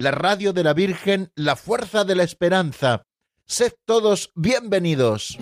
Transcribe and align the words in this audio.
la 0.00 0.12
radio 0.12 0.54
de 0.54 0.64
la 0.64 0.72
Virgen, 0.72 1.30
la 1.34 1.56
fuerza 1.56 2.04
de 2.04 2.14
la 2.14 2.22
esperanza. 2.22 3.02
Sed 3.44 3.72
todos 3.84 4.32
bienvenidos. 4.34 5.36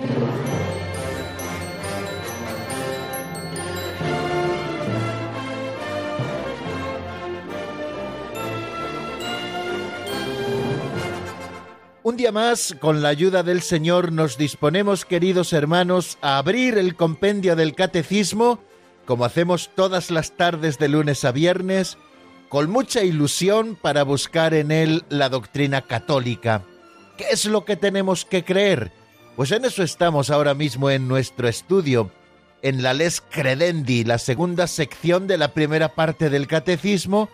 Un 12.02 12.16
día 12.16 12.32
más, 12.32 12.74
con 12.80 13.00
la 13.00 13.10
ayuda 13.10 13.44
del 13.44 13.62
Señor, 13.62 14.10
nos 14.10 14.38
disponemos, 14.38 15.04
queridos 15.04 15.52
hermanos, 15.52 16.18
a 16.20 16.38
abrir 16.38 16.78
el 16.78 16.96
compendio 16.96 17.54
del 17.54 17.76
Catecismo, 17.76 18.58
como 19.06 19.24
hacemos 19.24 19.70
todas 19.76 20.10
las 20.10 20.36
tardes 20.36 20.78
de 20.78 20.88
lunes 20.88 21.24
a 21.24 21.30
viernes, 21.30 21.96
con 22.48 22.70
mucha 22.70 23.02
ilusión 23.02 23.76
para 23.80 24.02
buscar 24.02 24.54
en 24.54 24.70
él 24.70 25.04
la 25.08 25.28
doctrina 25.28 25.82
católica. 25.82 26.62
¿Qué 27.16 27.26
es 27.30 27.44
lo 27.44 27.64
que 27.64 27.76
tenemos 27.76 28.24
que 28.24 28.44
creer? 28.44 28.92
Pues 29.36 29.52
en 29.52 29.64
eso 29.64 29.82
estamos 29.82 30.30
ahora 30.30 30.54
mismo 30.54 30.90
en 30.90 31.08
nuestro 31.08 31.48
estudio, 31.48 32.10
en 32.62 32.82
la 32.82 32.94
Les 32.94 33.20
Credendi, 33.20 34.04
la 34.04 34.18
segunda 34.18 34.66
sección 34.66 35.26
de 35.26 35.38
la 35.38 35.52
primera 35.52 35.94
parte 35.94 36.30
del 36.30 36.46
Catecismo, 36.46 37.28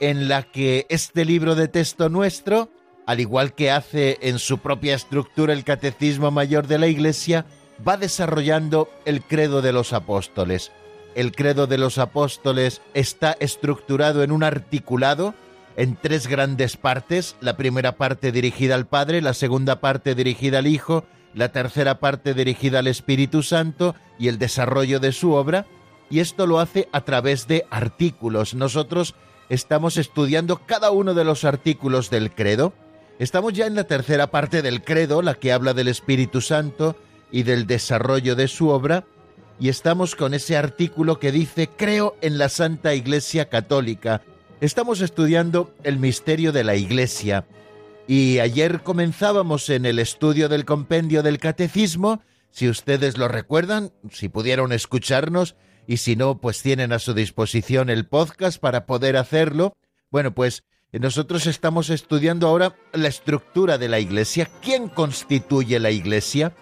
en 0.00 0.28
la 0.28 0.42
que 0.42 0.86
este 0.88 1.24
libro 1.24 1.54
de 1.54 1.68
texto 1.68 2.08
nuestro, 2.08 2.70
al 3.06 3.20
igual 3.20 3.54
que 3.54 3.70
hace 3.70 4.18
en 4.22 4.38
su 4.38 4.58
propia 4.58 4.94
estructura 4.94 5.52
el 5.52 5.64
Catecismo 5.64 6.30
Mayor 6.30 6.66
de 6.66 6.78
la 6.78 6.86
Iglesia, 6.86 7.44
va 7.86 7.96
desarrollando 7.96 8.88
el 9.04 9.22
credo 9.22 9.62
de 9.62 9.72
los 9.72 9.92
apóstoles. 9.92 10.70
El 11.14 11.32
credo 11.32 11.66
de 11.66 11.78
los 11.78 11.98
apóstoles 11.98 12.80
está 12.94 13.36
estructurado 13.40 14.22
en 14.22 14.32
un 14.32 14.42
articulado 14.42 15.34
en 15.76 15.96
tres 15.96 16.26
grandes 16.26 16.76
partes, 16.76 17.36
la 17.40 17.56
primera 17.56 17.96
parte 17.96 18.32
dirigida 18.32 18.74
al 18.74 18.86
Padre, 18.86 19.22
la 19.22 19.34
segunda 19.34 19.80
parte 19.80 20.14
dirigida 20.14 20.58
al 20.58 20.66
Hijo, 20.66 21.04
la 21.34 21.50
tercera 21.50 22.00
parte 22.00 22.34
dirigida 22.34 22.80
al 22.80 22.86
Espíritu 22.86 23.42
Santo 23.42 23.94
y 24.18 24.28
el 24.28 24.38
desarrollo 24.38 25.00
de 25.00 25.12
su 25.12 25.32
obra, 25.32 25.66
y 26.10 26.20
esto 26.20 26.46
lo 26.46 26.60
hace 26.60 26.88
a 26.92 27.02
través 27.02 27.46
de 27.46 27.66
artículos. 27.70 28.54
Nosotros 28.54 29.14
estamos 29.48 29.96
estudiando 29.96 30.66
cada 30.66 30.90
uno 30.90 31.14
de 31.14 31.24
los 31.24 31.44
artículos 31.44 32.10
del 32.10 32.32
credo, 32.32 32.72
Estamos 33.20 33.52
ya 33.52 33.66
en 33.66 33.74
la 33.74 33.84
tercera 33.84 34.30
parte 34.30 34.62
del 34.62 34.82
credo, 34.82 35.20
la 35.20 35.34
que 35.34 35.52
habla 35.52 35.74
del 35.74 35.88
Espíritu 35.88 36.40
Santo 36.40 36.96
y 37.30 37.42
del 37.42 37.66
desarrollo 37.66 38.34
de 38.34 38.48
su 38.48 38.70
obra, 38.70 39.04
y 39.60 39.68
estamos 39.68 40.16
con 40.16 40.32
ese 40.32 40.56
artículo 40.56 41.18
que 41.20 41.30
dice 41.30 41.68
Creo 41.68 42.16
en 42.22 42.38
la 42.38 42.48
Santa 42.48 42.94
Iglesia 42.94 43.50
Católica. 43.50 44.22
Estamos 44.62 45.02
estudiando 45.02 45.74
el 45.84 45.98
misterio 45.98 46.50
de 46.50 46.64
la 46.64 46.76
Iglesia. 46.76 47.46
Y 48.08 48.38
ayer 48.38 48.82
comenzábamos 48.82 49.68
en 49.68 49.84
el 49.84 49.98
estudio 49.98 50.48
del 50.48 50.64
compendio 50.64 51.22
del 51.22 51.38
Catecismo, 51.38 52.22
si 52.50 52.68
ustedes 52.68 53.18
lo 53.18 53.28
recuerdan, 53.28 53.92
si 54.10 54.28
pudieron 54.28 54.72
escucharnos, 54.72 55.54
y 55.86 55.98
si 55.98 56.16
no, 56.16 56.40
pues 56.40 56.62
tienen 56.62 56.92
a 56.92 56.98
su 56.98 57.14
disposición 57.14 57.90
el 57.90 58.06
podcast 58.06 58.58
para 58.60 58.86
poder 58.86 59.16
hacerlo. 59.16 59.76
Bueno, 60.10 60.34
pues 60.34 60.64
nosotros 60.92 61.46
estamos 61.46 61.90
estudiando 61.90 62.48
ahora 62.48 62.74
la 62.92 63.08
estructura 63.08 63.76
de 63.76 63.88
la 63.88 64.00
Iglesia, 64.00 64.50
quién 64.62 64.88
constituye 64.88 65.78
la 65.78 65.90
Iglesia, 65.90 66.52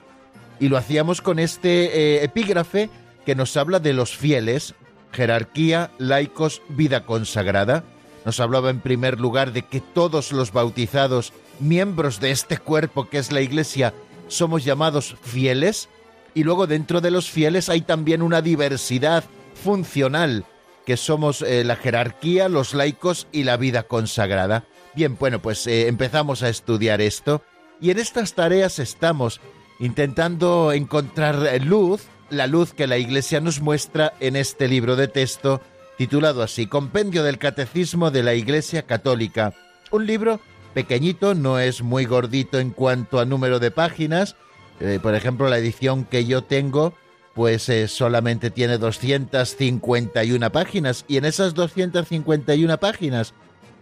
y 0.61 0.69
lo 0.69 0.77
hacíamos 0.77 1.21
con 1.21 1.39
este 1.39 2.17
eh, 2.17 2.25
epígrafe 2.25 2.91
que 3.25 3.35
nos 3.35 3.57
habla 3.57 3.81
de 3.81 3.93
los 3.93 4.17
fieles, 4.17 4.75
jerarquía, 5.13 5.91
laicos, 5.99 6.63
vida 6.69 7.05
consagrada. 7.05 7.85
Nos 8.25 8.41
hablaba 8.41 8.71
en 8.71 8.81
primer 8.81 9.21
lugar 9.21 9.53
de 9.53 9.63
que 9.63 9.81
todos 9.81 10.33
los 10.33 10.53
bautizados, 10.53 11.33
miembros 11.61 12.21
de 12.21 12.31
este 12.31 12.59
cuerpo 12.59 13.09
que 13.09 13.19
es 13.19 13.33
la 13.33 13.41
Iglesia, 13.41 13.95
somos 14.29 14.65
llamados 14.65 15.17
fieles, 15.23 15.89
y 16.35 16.45
luego 16.45 16.67
dentro 16.67 17.01
de 17.01 17.11
los 17.11 17.31
fieles 17.31 17.69
hay 17.69 17.81
también 17.81 18.23
una 18.23 18.43
diversidad 18.43 19.25
funcional 19.55 20.45
que 20.87 20.97
somos 20.97 21.43
eh, 21.43 21.65
la 21.65 21.77
jerarquía, 21.77 22.49
los 22.49 22.75
laicos 22.75 23.27
y 23.33 23.45
la 23.45 23.57
vida 23.57 23.83
consagrada. 23.83 24.65
Bien, 24.95 25.17
bueno, 25.19 25.41
pues 25.43 25.67
eh, 25.67 25.89
empezamos 25.89 26.43
a 26.43 26.49
estudiar 26.49 27.01
esto 27.01 27.43
y 27.81 27.91
en 27.91 27.99
estas 27.99 28.35
tareas 28.35 28.79
estamos 28.79 29.41
intentando 29.79 30.73
encontrar 30.73 31.49
luz, 31.63 32.03
la 32.31 32.47
luz 32.47 32.73
que 32.75 32.87
la 32.87 32.99
Iglesia 32.99 33.41
nos 33.41 33.61
muestra 33.61 34.13
en 34.21 34.37
este 34.37 34.69
libro 34.69 34.97
de 34.97 35.09
texto 35.09 35.61
titulado 35.97 36.43
así, 36.43 36.67
Compendio 36.67 37.25
del 37.25 37.39
Catecismo 37.39 38.11
de 38.11 38.23
la 38.23 38.35
Iglesia 38.35 38.83
Católica. 38.83 39.53
Un 39.91 40.07
libro 40.07 40.41
pequeñito, 40.75 41.35
no 41.35 41.59
es 41.59 41.83
muy 41.83 42.05
gordito 42.05 42.61
en 42.61 42.71
cuanto 42.71 43.19
a 43.19 43.25
número 43.25 43.59
de 43.59 43.71
páginas. 43.71 44.37
Eh, 44.81 45.01
por 45.03 45.15
ejemplo, 45.15 45.49
la 45.49 45.59
edición 45.59 46.05
que 46.05 46.25
yo 46.25 46.43
tengo 46.43 46.95
pues 47.39 47.69
eh, 47.69 47.87
solamente 47.87 48.51
tiene 48.51 48.79
251 48.79 50.51
páginas 50.51 51.05
y 51.07 51.19
en 51.19 51.25
esas 51.25 51.55
251 51.55 52.81
páginas, 52.81 53.33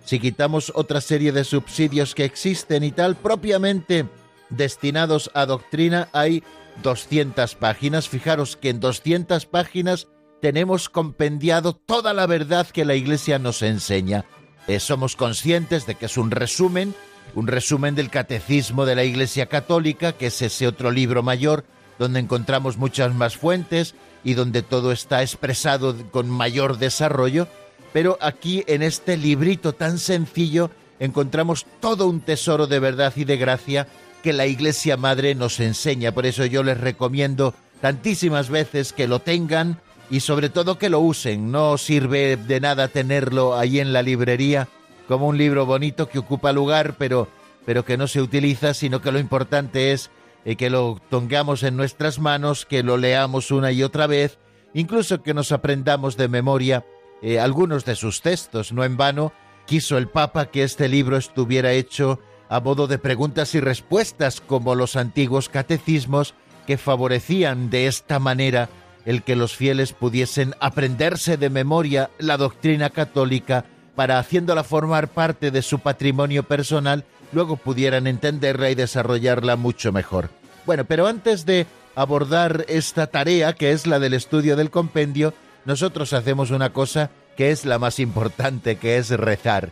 si 0.04 0.20
quitamos 0.20 0.70
otra 0.74 1.00
serie 1.00 1.32
de 1.32 1.42
subsidios 1.42 2.14
que 2.14 2.26
existen 2.26 2.84
y 2.84 2.92
tal, 2.92 3.16
propiamente 3.16 4.04
destinados 4.50 5.30
a 5.34 5.46
doctrina, 5.46 6.08
hay 6.12 6.42
200 6.82 7.54
páginas. 7.54 8.08
Fijaros 8.08 8.56
que 8.56 8.70
en 8.70 8.80
200 8.80 9.46
páginas 9.46 10.08
tenemos 10.40 10.88
compendiado 10.88 11.74
toda 11.74 12.12
la 12.12 12.26
verdad 12.26 12.66
que 12.66 12.84
la 12.84 12.94
Iglesia 12.94 13.38
nos 13.38 13.62
enseña. 13.62 14.24
Eh, 14.68 14.80
somos 14.80 15.16
conscientes 15.16 15.86
de 15.86 15.94
que 15.94 16.06
es 16.06 16.16
un 16.16 16.30
resumen, 16.30 16.94
un 17.34 17.46
resumen 17.46 17.94
del 17.94 18.10
Catecismo 18.10 18.84
de 18.84 18.96
la 18.96 19.04
Iglesia 19.04 19.46
Católica, 19.46 20.12
que 20.12 20.26
es 20.26 20.42
ese 20.42 20.66
otro 20.66 20.90
libro 20.90 21.22
mayor 21.22 21.64
donde 21.98 22.20
encontramos 22.20 22.76
muchas 22.76 23.14
más 23.14 23.36
fuentes 23.36 23.94
y 24.24 24.34
donde 24.34 24.62
todo 24.62 24.92
está 24.92 25.22
expresado 25.22 25.94
con 26.10 26.28
mayor 26.28 26.78
desarrollo, 26.78 27.48
pero 27.92 28.18
aquí 28.20 28.64
en 28.66 28.82
este 28.82 29.16
librito 29.16 29.72
tan 29.72 29.98
sencillo 29.98 30.70
encontramos 30.98 31.66
todo 31.80 32.06
un 32.06 32.20
tesoro 32.20 32.66
de 32.66 32.80
verdad 32.80 33.12
y 33.16 33.24
de 33.24 33.36
gracia 33.36 33.86
que 34.22 34.32
la 34.32 34.47
Iglesia 34.47 34.97
Madre 34.97 35.34
nos 35.34 35.60
enseña. 35.60 36.12
Por 36.12 36.27
eso 36.27 36.44
yo 36.44 36.62
les 36.62 36.78
recomiendo 36.78 37.54
tantísimas 37.81 38.49
veces 38.49 38.93
que 38.93 39.09
lo 39.09 39.21
tengan 39.21 39.81
y 40.10 40.21
sobre 40.21 40.49
todo 40.49 40.78
que 40.78 40.88
lo 40.88 41.00
usen. 41.00 41.50
No 41.50 41.78
sirve 41.78 42.37
de 42.37 42.60
nada 42.60 42.88
tenerlo 42.88 43.56
ahí 43.56 43.81
en 43.81 43.93
la 43.93 44.03
librería 44.03 44.69
como 45.09 45.28
un 45.28 45.38
libro 45.38 45.66
bonito 45.66 46.09
que 46.09 46.19
ocupa 46.19 46.53
lugar, 46.53 46.97
pero, 46.99 47.28
pero 47.65 47.84
que 47.84 47.97
no 47.97 48.06
se 48.09 48.21
utiliza, 48.21 48.75
sino 48.75 49.00
que 49.00 49.12
lo 49.12 49.19
importante 49.19 49.93
es 49.93 50.10
eh, 50.44 50.56
que 50.56 50.71
lo 50.71 51.00
tengamos 51.10 51.62
en 51.62 51.76
nuestras 51.76 52.19
manos, 52.19 52.67
que 52.67 52.82
lo 52.82 52.96
leamos 52.96 53.50
una 53.50 53.73
y 53.73 53.82
otra 53.82 54.06
vez, 54.06 54.38
incluso 54.75 55.23
que 55.23 55.35
nos 55.35 55.52
aprendamos 55.52 56.17
de 56.17 56.29
memoria 56.29 56.85
eh, 57.23 57.40
algunos 57.40 57.85
de 57.85 57.96
sus 57.96 58.20
textos. 58.20 58.73
No 58.73 58.85
en 58.85 58.96
vano 58.96 59.32
quiso 59.67 59.99
el 59.99 60.08
Papa 60.08 60.46
que 60.46 60.62
este 60.62 60.88
libro 60.88 61.17
estuviera 61.17 61.73
hecho 61.73 62.20
a 62.48 62.60
modo 62.60 62.87
de 62.87 62.98
preguntas 62.98 63.54
y 63.54 63.60
respuestas 63.60 64.40
como 64.40 64.75
los 64.75 64.96
antiguos 64.96 65.48
catecismos 65.48 66.34
que 66.66 66.78
favorecían 66.78 67.70
de 67.70 67.87
esta 67.87 68.19
manera 68.19 68.69
el 69.04 69.22
que 69.22 69.37
los 69.37 69.54
fieles 69.56 69.93
pudiesen 69.93 70.54
aprenderse 70.60 71.37
de 71.37 71.48
memoria 71.48 72.10
la 72.19 72.37
doctrina 72.37 72.90
católica 72.90 73.64
para 73.94 74.19
haciéndola 74.19 74.64
formar 74.64 75.08
parte 75.08 75.50
de 75.50 75.62
su 75.62 75.78
patrimonio 75.78 76.43
personal 76.43 77.04
luego 77.32 77.56
pudieran 77.56 78.06
entenderla 78.06 78.70
y 78.70 78.75
desarrollarla 78.75 79.56
mucho 79.56 79.92
mejor. 79.92 80.28
Bueno, 80.66 80.84
pero 80.84 81.06
antes 81.06 81.46
de 81.46 81.66
abordar 81.94 82.66
esta 82.69 83.06
tarea, 83.06 83.54
que 83.54 83.72
es 83.72 83.87
la 83.87 83.99
del 83.99 84.14
estudio 84.14 84.56
del 84.56 84.70
compendio, 84.70 85.32
nosotros 85.64 86.12
hacemos 86.12 86.50
una 86.50 86.72
cosa 86.72 87.10
que 87.37 87.50
es 87.50 87.64
la 87.64 87.78
más 87.78 87.99
importante, 87.99 88.76
que 88.76 88.99
es 88.99 89.10
rezar. 89.10 89.70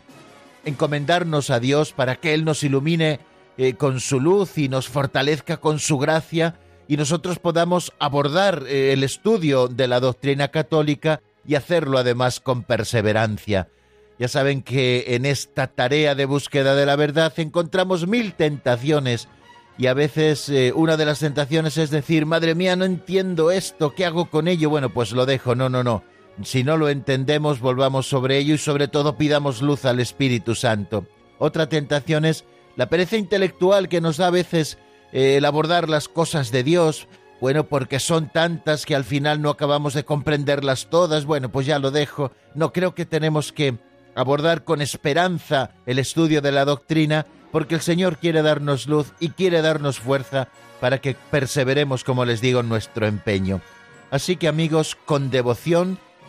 Encomendarnos 0.65 1.51
a 1.51 1.61
Dios 1.61 1.93
para 1.93 2.17
que 2.17 2.35
Él 2.35 2.45
nos 2.45 2.63
ilumine 2.63 3.21
eh, 3.57 3.75
con 3.75 4.01
su 4.01 4.21
luz 4.21 4.59
y 4.59 4.69
nos 4.69 4.89
fortalezca 4.89 5.59
con 5.59 5.79
su 5.79 5.99
gracia 5.99 6.59
y 6.89 6.97
nosotros 6.97 7.39
podamos 7.39 7.93
abordar 7.99 8.65
eh, 8.67 8.93
el 8.93 9.05
estudio 9.05 9.69
de 9.69 9.89
la 9.89 10.01
doctrina 10.01 10.49
católica 10.49 11.21
y 11.47 11.55
hacerlo 11.55 11.99
además 11.99 12.41
con 12.41 12.63
perseverancia. 12.63 13.69
Ya 14.19 14.29
saben 14.29 14.63
que 14.63 15.05
en 15.09 15.27
esta 15.27 15.67
tarea 15.67 16.15
de 16.15 16.25
búsqueda 16.25 16.75
de 16.75 16.87
la 16.87 16.97
verdad 16.97 17.33
encontramos 17.37 18.07
mil 18.07 18.35
tentaciones 18.35 19.29
y 19.77 19.87
a 19.87 19.95
veces 19.95 20.49
eh, 20.49 20.73
una 20.75 20.97
de 20.97 21.05
las 21.05 21.19
tentaciones 21.19 21.77
es 21.79 21.91
decir, 21.91 22.27
madre 22.27 22.55
mía, 22.55 22.77
no 22.77 22.85
entiendo 22.85 23.51
esto, 23.51 23.95
¿qué 23.95 24.05
hago 24.05 24.31
con 24.31 24.47
ello? 24.47 24.71
Bueno, 24.71 24.91
pues 24.91 25.13
lo 25.13 25.27
dejo, 25.27 25.55
no, 25.55 25.69
no, 25.69 25.83
no. 25.83 26.05
Si 26.43 26.65
no 26.65 26.77
lo 26.77 26.89
entendemos, 26.89 27.61
volvamos 27.61 28.09
sobre 28.09 28.39
ello 28.39 28.55
y 28.55 28.59
sobre 28.59 28.89
todo 28.89 29.17
pidamos 29.17 29.63
luz 29.63 29.85
al 29.85 30.01
Espíritu 30.01 30.55
Santo. 30.55 31.07
Otra 31.39 31.69
tentación 31.69 32.25
es 32.25 32.45
la 32.77 32.89
pereza 32.89 33.17
intelectual 33.17 33.89
que 33.89 34.01
nos 34.01 34.17
da 34.17 34.29
a 34.29 34.31
veces 34.31 34.79
eh, 35.13 35.37
el 35.37 35.45
abordar 35.45 35.89
las 35.89 36.09
cosas 36.09 36.51
de 36.51 36.65
Dios, 36.65 37.07
bueno, 37.41 37.65
porque 37.65 38.01
son 38.01 38.31
tantas 38.31 38.85
que 38.85 38.97
al 38.97 39.05
final 39.05 39.43
no 39.43 39.51
acabamos 39.51 39.95
de 39.95 40.05
comprenderlas 40.05 40.89
todas, 40.91 41.25
bueno, 41.25 41.51
pues 41.51 41.67
ya 41.67 41.79
lo 41.79 41.91
dejo. 41.91 42.33
No 42.55 42.73
creo 42.73 42.95
que 42.95 43.07
tenemos 43.07 43.53
que 43.53 43.77
abordar 44.15 44.65
con 44.65 44.81
esperanza 44.81 45.71
el 45.87 45.99
estudio 45.99 46.41
de 46.41 46.53
la 46.53 46.65
doctrina, 46.65 47.27
porque 47.53 47.77
el 47.77 47.81
Señor 47.81 48.19
quiere 48.19 48.43
darnos 48.43 48.89
luz 48.89 49.13
y 49.21 49.31
quiere 49.31 49.63
darnos 49.63 50.01
fuerza 50.01 50.49
para 50.81 50.99
que 50.99 51.17
perseveremos, 51.31 52.03
como 52.03 52.25
les 52.25 52.41
digo, 52.41 52.61
en 52.61 52.69
nuestro 52.69 53.07
empeño. 53.07 53.61
Así 54.11 54.37
que 54.37 54.49
amigos, 54.49 54.97
con 55.05 55.31
devoción 55.31 55.99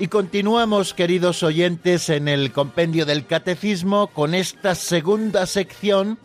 Y 0.00 0.06
continuamos, 0.06 0.94
queridos 0.94 1.42
oyentes, 1.42 2.08
en 2.08 2.28
el 2.28 2.52
compendio 2.52 3.04
del 3.04 3.26
Catecismo 3.26 4.06
con 4.06 4.32
esta 4.32 4.76
segunda 4.76 5.44
sección 5.44 6.18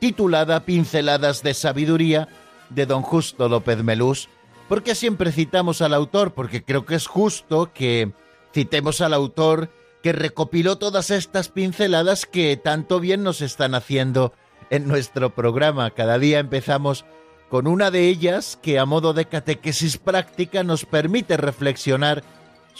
titulada 0.00 0.64
Pinceladas 0.64 1.44
de 1.44 1.54
Sabiduría 1.54 2.28
de 2.70 2.86
don 2.86 3.02
Justo 3.02 3.48
López 3.48 3.84
Melús. 3.84 4.28
¿Por 4.68 4.82
qué 4.82 4.96
siempre 4.96 5.30
citamos 5.30 5.80
al 5.80 5.94
autor? 5.94 6.34
Porque 6.34 6.64
creo 6.64 6.84
que 6.84 6.96
es 6.96 7.06
justo 7.06 7.70
que 7.72 8.10
citemos 8.52 9.00
al 9.00 9.14
autor 9.14 9.70
que 10.02 10.12
recopiló 10.12 10.78
todas 10.78 11.12
estas 11.12 11.50
pinceladas 11.50 12.26
que 12.26 12.56
tanto 12.56 12.98
bien 12.98 13.22
nos 13.22 13.42
están 13.42 13.76
haciendo 13.76 14.32
en 14.70 14.88
nuestro 14.88 15.36
programa. 15.36 15.90
Cada 15.90 16.18
día 16.18 16.40
empezamos 16.40 17.04
con 17.48 17.68
una 17.68 17.92
de 17.92 18.08
ellas 18.08 18.58
que 18.60 18.80
a 18.80 18.86
modo 18.86 19.12
de 19.12 19.26
catequesis 19.26 19.98
práctica 19.98 20.64
nos 20.64 20.84
permite 20.84 21.36
reflexionar 21.36 22.24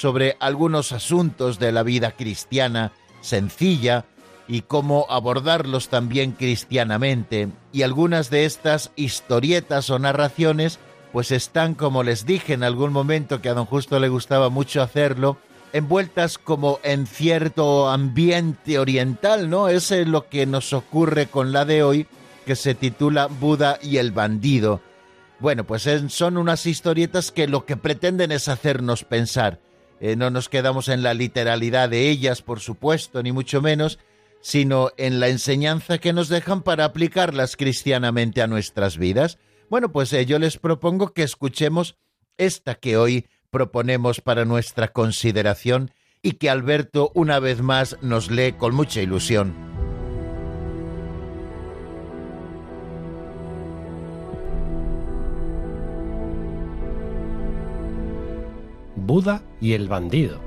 sobre 0.00 0.38
algunos 0.40 0.92
asuntos 0.92 1.58
de 1.58 1.72
la 1.72 1.82
vida 1.82 2.12
cristiana 2.12 2.90
sencilla 3.20 4.06
y 4.48 4.62
cómo 4.62 5.04
abordarlos 5.10 5.90
también 5.90 6.32
cristianamente. 6.32 7.50
Y 7.70 7.82
algunas 7.82 8.30
de 8.30 8.46
estas 8.46 8.92
historietas 8.96 9.90
o 9.90 9.98
narraciones 9.98 10.78
pues 11.12 11.30
están, 11.32 11.74
como 11.74 12.02
les 12.02 12.24
dije 12.24 12.54
en 12.54 12.62
algún 12.62 12.94
momento 12.94 13.42
que 13.42 13.50
a 13.50 13.54
don 13.54 13.66
Justo 13.66 14.00
le 14.00 14.08
gustaba 14.08 14.48
mucho 14.48 14.80
hacerlo, 14.80 15.36
envueltas 15.74 16.38
como 16.38 16.80
en 16.82 17.06
cierto 17.06 17.90
ambiente 17.90 18.78
oriental, 18.78 19.50
¿no? 19.50 19.68
Ese 19.68 20.00
es 20.00 20.08
lo 20.08 20.30
que 20.30 20.46
nos 20.46 20.72
ocurre 20.72 21.26
con 21.26 21.52
la 21.52 21.66
de 21.66 21.82
hoy, 21.82 22.06
que 22.46 22.56
se 22.56 22.74
titula 22.74 23.26
Buda 23.26 23.78
y 23.82 23.98
el 23.98 24.12
bandido. 24.12 24.80
Bueno, 25.40 25.64
pues 25.64 25.86
son 26.08 26.38
unas 26.38 26.64
historietas 26.64 27.30
que 27.30 27.48
lo 27.48 27.66
que 27.66 27.76
pretenden 27.76 28.32
es 28.32 28.48
hacernos 28.48 29.04
pensar 29.04 29.60
eh, 30.00 30.16
no 30.16 30.30
nos 30.30 30.48
quedamos 30.48 30.88
en 30.88 31.02
la 31.02 31.14
literalidad 31.14 31.90
de 31.90 32.08
ellas, 32.08 32.42
por 32.42 32.60
supuesto, 32.60 33.22
ni 33.22 33.32
mucho 33.32 33.60
menos, 33.60 33.98
sino 34.40 34.90
en 34.96 35.20
la 35.20 35.28
enseñanza 35.28 35.98
que 35.98 36.12
nos 36.12 36.28
dejan 36.28 36.62
para 36.62 36.86
aplicarlas 36.86 37.56
cristianamente 37.56 38.40
a 38.42 38.46
nuestras 38.46 38.96
vidas. 38.96 39.38
Bueno, 39.68 39.92
pues 39.92 40.12
eh, 40.12 40.24
yo 40.26 40.38
les 40.38 40.56
propongo 40.56 41.12
que 41.12 41.22
escuchemos 41.22 41.96
esta 42.38 42.74
que 42.74 42.96
hoy 42.96 43.26
proponemos 43.50 44.20
para 44.20 44.44
nuestra 44.44 44.88
consideración 44.88 45.92
y 46.22 46.32
que 46.32 46.50
Alberto 46.50 47.12
una 47.14 47.38
vez 47.38 47.60
más 47.60 47.96
nos 48.00 48.30
lee 48.30 48.52
con 48.52 48.74
mucha 48.74 49.02
ilusión. 49.02 49.79
Buda 59.10 59.42
y 59.60 59.72
el 59.72 59.88
bandido. 59.88 60.38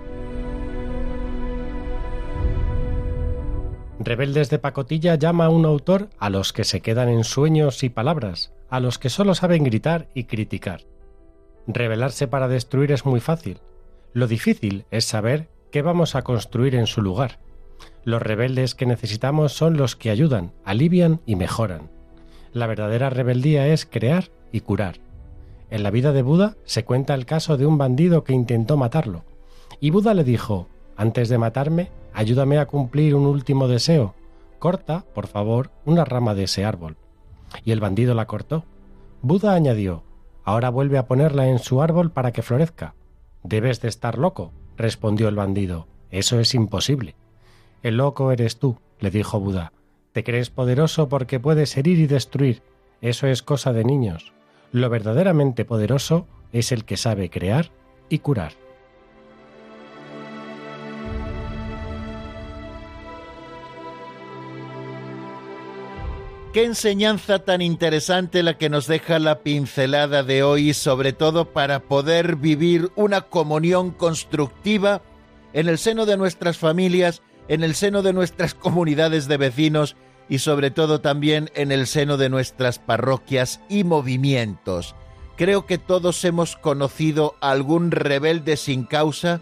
Rebeldes 4.00 4.50
de 4.50 4.58
pacotilla 4.58 5.16
llama 5.16 5.48
a 5.48 5.50
un 5.50 5.66
autor 5.66 6.08
a 6.18 6.30
los 6.30 6.54
que 6.54 6.64
se 6.64 6.80
quedan 6.80 7.10
en 7.10 7.26
sueños 7.26 7.84
y 7.84 7.90
palabras, 7.90 8.54
a 8.70 8.80
los 8.80 9.00
que 9.00 9.10
solo 9.10 9.36
saben 9.36 9.66
gritar 9.66 10.08
y 10.14 10.24
criticar. 10.24 10.84
Rebelarse 11.68 12.30
para 12.30 12.48
destruir 12.48 12.94
es 12.94 13.06
muy 13.06 13.20
fácil. 13.20 13.60
Lo 14.14 14.28
difícil 14.28 14.86
es 14.92 15.04
saber 15.04 15.50
qué 15.70 15.82
vamos 15.82 16.16
a 16.16 16.22
construir 16.22 16.76
en 16.76 16.88
su 16.88 17.02
lugar. 17.02 17.40
Los 18.06 18.22
rebeldes 18.22 18.76
que 18.76 18.86
necesitamos 18.86 19.52
son 19.52 19.76
los 19.76 19.98
que 19.98 20.10
ayudan, 20.10 20.54
alivian 20.64 21.20
y 21.26 21.36
mejoran. 21.36 21.92
La 22.54 22.68
verdadera 22.68 23.10
rebeldía 23.10 23.68
es 23.68 23.86
crear 23.86 24.32
y 24.54 24.62
curar. 24.62 25.03
En 25.74 25.82
la 25.82 25.90
vida 25.90 26.12
de 26.12 26.22
Buda 26.22 26.56
se 26.66 26.86
cuenta 26.86 27.16
el 27.16 27.26
caso 27.26 27.58
de 27.58 27.66
un 27.66 27.80
bandido 27.80 28.24
que 28.24 28.32
intentó 28.32 28.78
matarlo. 28.78 29.26
Y 29.80 29.90
Buda 29.90 30.14
le 30.14 30.24
dijo, 30.24 30.68
antes 30.96 31.30
de 31.30 31.40
matarme, 31.40 31.90
ayúdame 32.14 32.60
a 32.60 32.68
cumplir 32.68 33.16
un 33.16 33.26
último 33.26 33.68
deseo. 33.68 34.14
Corta, 34.60 35.04
por 35.16 35.26
favor, 35.26 35.72
una 35.84 36.06
rama 36.06 36.36
de 36.36 36.44
ese 36.44 36.64
árbol. 36.64 36.96
Y 37.66 37.72
el 37.72 37.80
bandido 37.80 38.14
la 38.14 38.28
cortó. 38.28 38.66
Buda 39.24 39.56
añadió, 39.56 40.04
ahora 40.44 40.70
vuelve 40.70 41.00
a 41.00 41.08
ponerla 41.08 41.48
en 41.48 41.58
su 41.58 41.82
árbol 41.82 42.12
para 42.12 42.32
que 42.32 42.44
florezca. 42.44 42.94
Debes 43.42 43.82
de 43.82 43.88
estar 43.88 44.20
loco, 44.20 44.52
respondió 44.78 45.28
el 45.28 45.36
bandido. 45.36 45.88
Eso 46.12 46.40
es 46.40 46.54
imposible. 46.54 47.16
El 47.82 47.98
loco 47.98 48.32
eres 48.32 48.60
tú, 48.60 48.78
le 49.00 49.10
dijo 49.10 49.40
Buda. 49.40 49.74
Te 50.12 50.24
crees 50.24 50.52
poderoso 50.52 51.10
porque 51.10 51.40
puedes 51.40 51.76
herir 51.76 51.98
y 51.98 52.06
destruir. 52.06 52.62
Eso 53.02 53.26
es 53.26 53.42
cosa 53.42 53.74
de 53.74 53.84
niños. 53.84 54.34
Lo 54.74 54.90
verdaderamente 54.90 55.66
poderoso 55.66 56.28
es 56.52 56.72
el 56.72 56.84
que 56.84 56.98
sabe 56.98 57.30
crear 57.30 57.70
y 58.10 58.20
curar. 58.20 58.54
Qué 66.54 66.66
enseñanza 66.66 67.40
tan 67.40 67.62
interesante 67.62 68.42
la 68.42 68.58
que 68.58 68.70
nos 68.70 68.88
deja 68.88 69.20
la 69.20 69.44
pincelada 69.44 70.24
de 70.24 70.42
hoy, 70.42 70.74
sobre 70.74 71.14
todo 71.14 71.54
para 71.54 71.84
poder 71.84 72.36
vivir 72.36 72.92
una 72.96 73.22
comunión 73.22 73.92
constructiva 73.92 75.04
en 75.54 75.70
el 75.70 75.78
seno 75.78 76.08
de 76.08 76.18
nuestras 76.18 76.58
familias, 76.58 77.22
en 77.48 77.64
el 77.64 77.76
seno 77.76 78.02
de 78.02 78.14
nuestras 78.14 78.54
comunidades 78.56 79.28
de 79.28 79.38
vecinos 79.38 79.96
y 80.34 80.40
sobre 80.40 80.72
todo 80.72 81.00
también 81.00 81.52
en 81.54 81.72
el 81.72 81.86
seno 81.86 82.18
de 82.18 82.28
nuestras 82.28 82.80
parroquias 82.80 83.62
y 83.70 83.84
movimientos. 83.84 84.96
Creo 85.38 85.68
que 85.68 85.78
todos 85.78 86.26
hemos 86.26 86.56
conocido 86.56 87.36
algún 87.40 87.92
rebelde 87.92 88.58
sin 88.58 88.84
causa, 88.84 89.42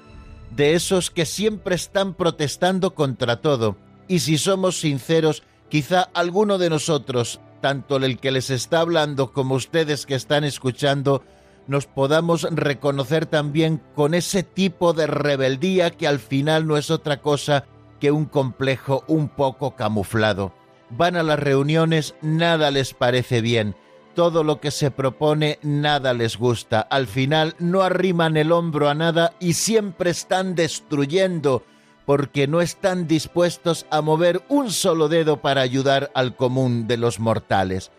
de 0.53 0.73
esos 0.73 1.09
que 1.09 1.25
siempre 1.25 1.75
están 1.75 2.13
protestando 2.13 2.93
contra 2.93 3.39
todo. 3.39 3.77
Y 4.09 4.19
si 4.19 4.37
somos 4.37 4.81
sinceros, 4.81 5.43
quizá 5.69 6.09
alguno 6.13 6.57
de 6.57 6.69
nosotros, 6.69 7.39
tanto 7.61 7.95
el 7.95 8.19
que 8.19 8.31
les 8.31 8.49
está 8.49 8.81
hablando 8.81 9.31
como 9.31 9.55
ustedes 9.55 10.05
que 10.05 10.15
están 10.15 10.43
escuchando, 10.43 11.23
nos 11.67 11.85
podamos 11.85 12.43
reconocer 12.51 13.27
también 13.27 13.81
con 13.95 14.13
ese 14.13 14.43
tipo 14.43 14.91
de 14.91 15.07
rebeldía 15.07 15.91
que 15.91 16.05
al 16.05 16.19
final 16.19 16.67
no 16.67 16.75
es 16.75 16.91
otra 16.91 17.21
cosa 17.21 17.63
que 18.01 18.11
un 18.11 18.25
complejo 18.25 19.05
un 19.07 19.29
poco 19.29 19.77
camuflado. 19.77 20.59
Van 20.91 21.15
a 21.15 21.23
las 21.23 21.39
reuniones, 21.39 22.15
nada 22.21 22.71
les 22.71 22.93
parece 22.93 23.41
bien. 23.41 23.75
Todo 24.15 24.43
lo 24.43 24.59
que 24.59 24.71
se 24.71 24.91
propone, 24.91 25.57
nada 25.61 26.13
les 26.13 26.37
gusta. 26.37 26.81
Al 26.81 27.07
final 27.07 27.55
no 27.59 27.81
arriman 27.81 28.35
el 28.35 28.51
hombro 28.51 28.89
a 28.89 28.93
nada 28.93 29.33
y 29.39 29.53
siempre 29.53 30.09
están 30.09 30.55
destruyendo 30.55 31.63
porque 32.05 32.47
no 32.47 32.61
están 32.61 33.07
dispuestos 33.07 33.85
a 33.89 34.01
mover 34.01 34.41
un 34.49 34.71
solo 34.71 35.07
dedo 35.07 35.37
para 35.37 35.61
ayudar 35.61 36.11
al 36.13 36.35
común 36.35 36.87
de 36.87 36.97
los 36.97 37.19
mortales. 37.19 37.91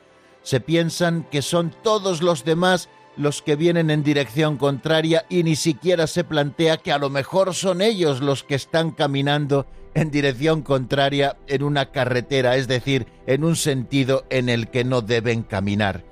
Se 0.43 0.61
piensan 0.61 1.25
que 1.31 1.41
son 1.41 1.75
todos 1.83 2.21
los 2.21 2.45
demás 2.45 2.91
los 3.17 3.43
que 3.43 3.57
vienen 3.57 3.91
en 3.91 4.03
dirección 4.03 4.57
contraria 4.57 5.25
y 5.29 5.45
ni 5.45 5.57
siquiera 5.57 6.07
se 6.07 6.25
plantea 6.25 6.79
que 6.79 6.93
a 6.93 6.99
lo 6.99 7.11
mejor 7.11 7.55
son 7.55 7.81
ellos 7.81 8.21
los 8.21 8.43
que 8.43 8.55
están 8.55 8.91
caminando 8.91 9.67
en 9.95 10.11
dirección 10.11 10.63
contraria 10.63 11.37
en 11.47 11.63
una 11.63 11.87
carretera, 11.87 12.57
es 12.57 12.69
decir, 12.69 13.07
en 13.27 13.45
un 13.45 13.57
sentido 13.57 14.25
en 14.31 14.49
el 14.49 14.69
que 14.69 14.85
no 14.85 15.03
deben 15.03 15.43
caminar. 15.43 16.05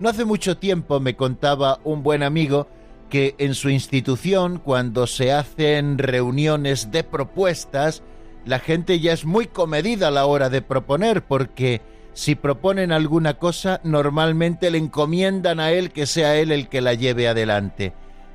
No 0.00 0.08
hace 0.08 0.24
mucho 0.24 0.56
tiempo 0.56 1.00
me 1.00 1.16
contaba 1.16 1.80
un 1.84 2.02
buen 2.02 2.22
amigo 2.22 2.66
que 3.08 3.34
en 3.38 3.54
su 3.54 3.70
institución, 3.70 4.58
cuando 4.58 5.06
se 5.06 5.32
hacen 5.32 5.98
reuniones 5.98 6.90
de 6.90 7.04
propuestas, 7.04 8.02
la 8.44 8.58
gente 8.58 9.00
ya 9.00 9.12
es 9.12 9.24
muy 9.24 9.46
comedida 9.46 10.08
a 10.08 10.10
la 10.10 10.26
hora 10.26 10.50
de 10.50 10.62
proponer, 10.62 11.22
porque 11.22 11.80
si 12.12 12.34
proponen 12.34 12.92
alguna 12.92 13.34
cosa, 13.34 13.80
normalmente 13.84 14.70
le 14.70 14.78
encomiendan 14.78 15.60
a 15.60 15.70
él 15.70 15.90
que 15.90 16.06
sea 16.06 16.36
él 16.36 16.52
el 16.52 16.68
que 16.68 16.80
la 16.80 16.94
lleve 16.94 17.28
adelante. 17.28 17.92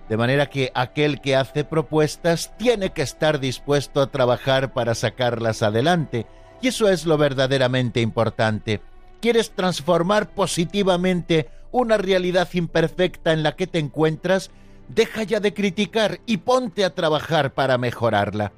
De 0.10 0.18
manera 0.18 0.48
que 0.48 0.72
aquel 0.74 1.22
que 1.22 1.36
hace 1.36 1.64
propuestas 1.64 2.52
tiene 2.58 2.90
que 2.90 3.04
estar 3.04 3.40
dispuesto 3.40 4.02
a 4.02 4.12
trabajar 4.12 4.74
para 4.74 4.96
sacarlas 4.96 5.62
adelante. 5.62 6.26
Y 6.62 6.70
eso 6.70 6.90
es 6.90 7.06
lo 7.06 7.18
verdaderamente 7.18 8.02
importante. 8.02 8.82
¿Quieres 9.22 9.52
transformar 9.52 10.34
positivamente 10.34 11.48
una 11.72 11.98
realidad 11.98 12.50
imperfecta 12.54 13.34
en 13.34 13.44
la 13.44 13.56
que 13.56 13.68
te 13.68 13.78
encuentras? 13.78 14.50
Deja 14.88 15.22
ya 15.22 15.40
de 15.40 15.54
criticar 15.54 16.20
y 16.26 16.38
ponte 16.38 16.84
a 16.84 16.96
trabajar 16.96 17.54
para 17.54 17.78
mejorarla. 17.78 18.52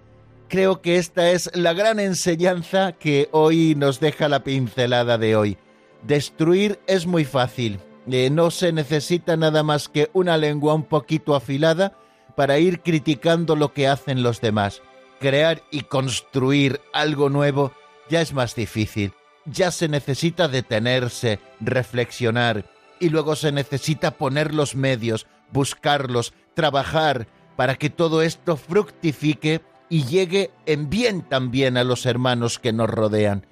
Creo 0.48 0.82
que 0.82 0.98
esta 0.98 1.32
es 1.32 1.52
la 1.54 1.74
gran 1.74 2.00
enseñanza 2.00 2.94
que 2.94 3.28
hoy 3.32 3.76
nos 3.76 4.00
deja 4.00 4.30
la 4.30 4.44
pincelada 4.44 5.18
de 5.18 5.36
hoy. 5.36 5.58
Destruir 6.04 6.80
es 6.88 7.06
muy 7.06 7.26
fácil. 7.26 7.80
Eh, 8.10 8.30
no 8.30 8.52
se 8.52 8.72
necesita 8.72 9.38
nada 9.38 9.64
más 9.64 9.88
que 9.88 10.10
una 10.14 10.38
lengua 10.38 10.74
un 10.74 10.84
poquito 10.84 11.36
afilada 11.36 11.94
para 12.36 12.58
ir 12.60 12.82
criticando 12.82 13.56
lo 13.56 13.74
que 13.74 13.88
hacen 13.88 14.24
los 14.24 14.42
demás. 14.42 14.82
Crear 15.20 15.62
y 15.70 15.82
construir 15.82 16.82
algo 16.94 17.30
nuevo 17.30 17.74
ya 18.10 18.22
es 18.22 18.34
más 18.34 18.56
difícil. 18.56 19.14
Ya 19.46 19.72
se 19.72 19.88
necesita 19.88 20.48
detenerse, 20.48 21.40
reflexionar 21.60 22.66
y 23.00 23.10
luego 23.10 23.36
se 23.36 23.52
necesita 23.52 24.12
poner 24.12 24.54
los 24.54 24.76
medios, 24.76 25.28
buscarlos, 25.52 26.34
trabajar 26.54 27.28
para 27.56 27.76
que 27.76 27.90
todo 27.90 28.22
esto 28.22 28.58
fructifique 28.58 29.62
y 29.90 30.06
llegue 30.06 30.52
en 30.66 30.90
bien 30.90 31.22
también 31.22 31.78
a 31.78 31.84
los 31.84 32.06
hermanos 32.06 32.60
que 32.60 32.72
nos 32.72 32.90
rodean. 32.90 33.46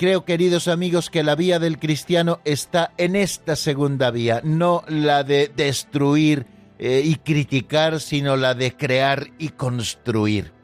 Creo, 0.00 0.24
queridos 0.24 0.66
amigos, 0.66 1.10
que 1.10 1.22
la 1.22 1.34
vía 1.34 1.58
del 1.58 1.78
cristiano 1.78 2.40
está 2.46 2.94
en 2.96 3.14
esta 3.14 3.54
segunda 3.54 4.10
vía, 4.10 4.40
no 4.42 4.82
la 4.88 5.24
de 5.24 5.52
destruir 5.54 6.46
eh, 6.78 7.02
y 7.04 7.16
criticar, 7.16 8.00
sino 8.00 8.38
la 8.38 8.54
de 8.54 8.74
crear 8.74 9.26
y 9.36 9.50
construir. 9.50 10.54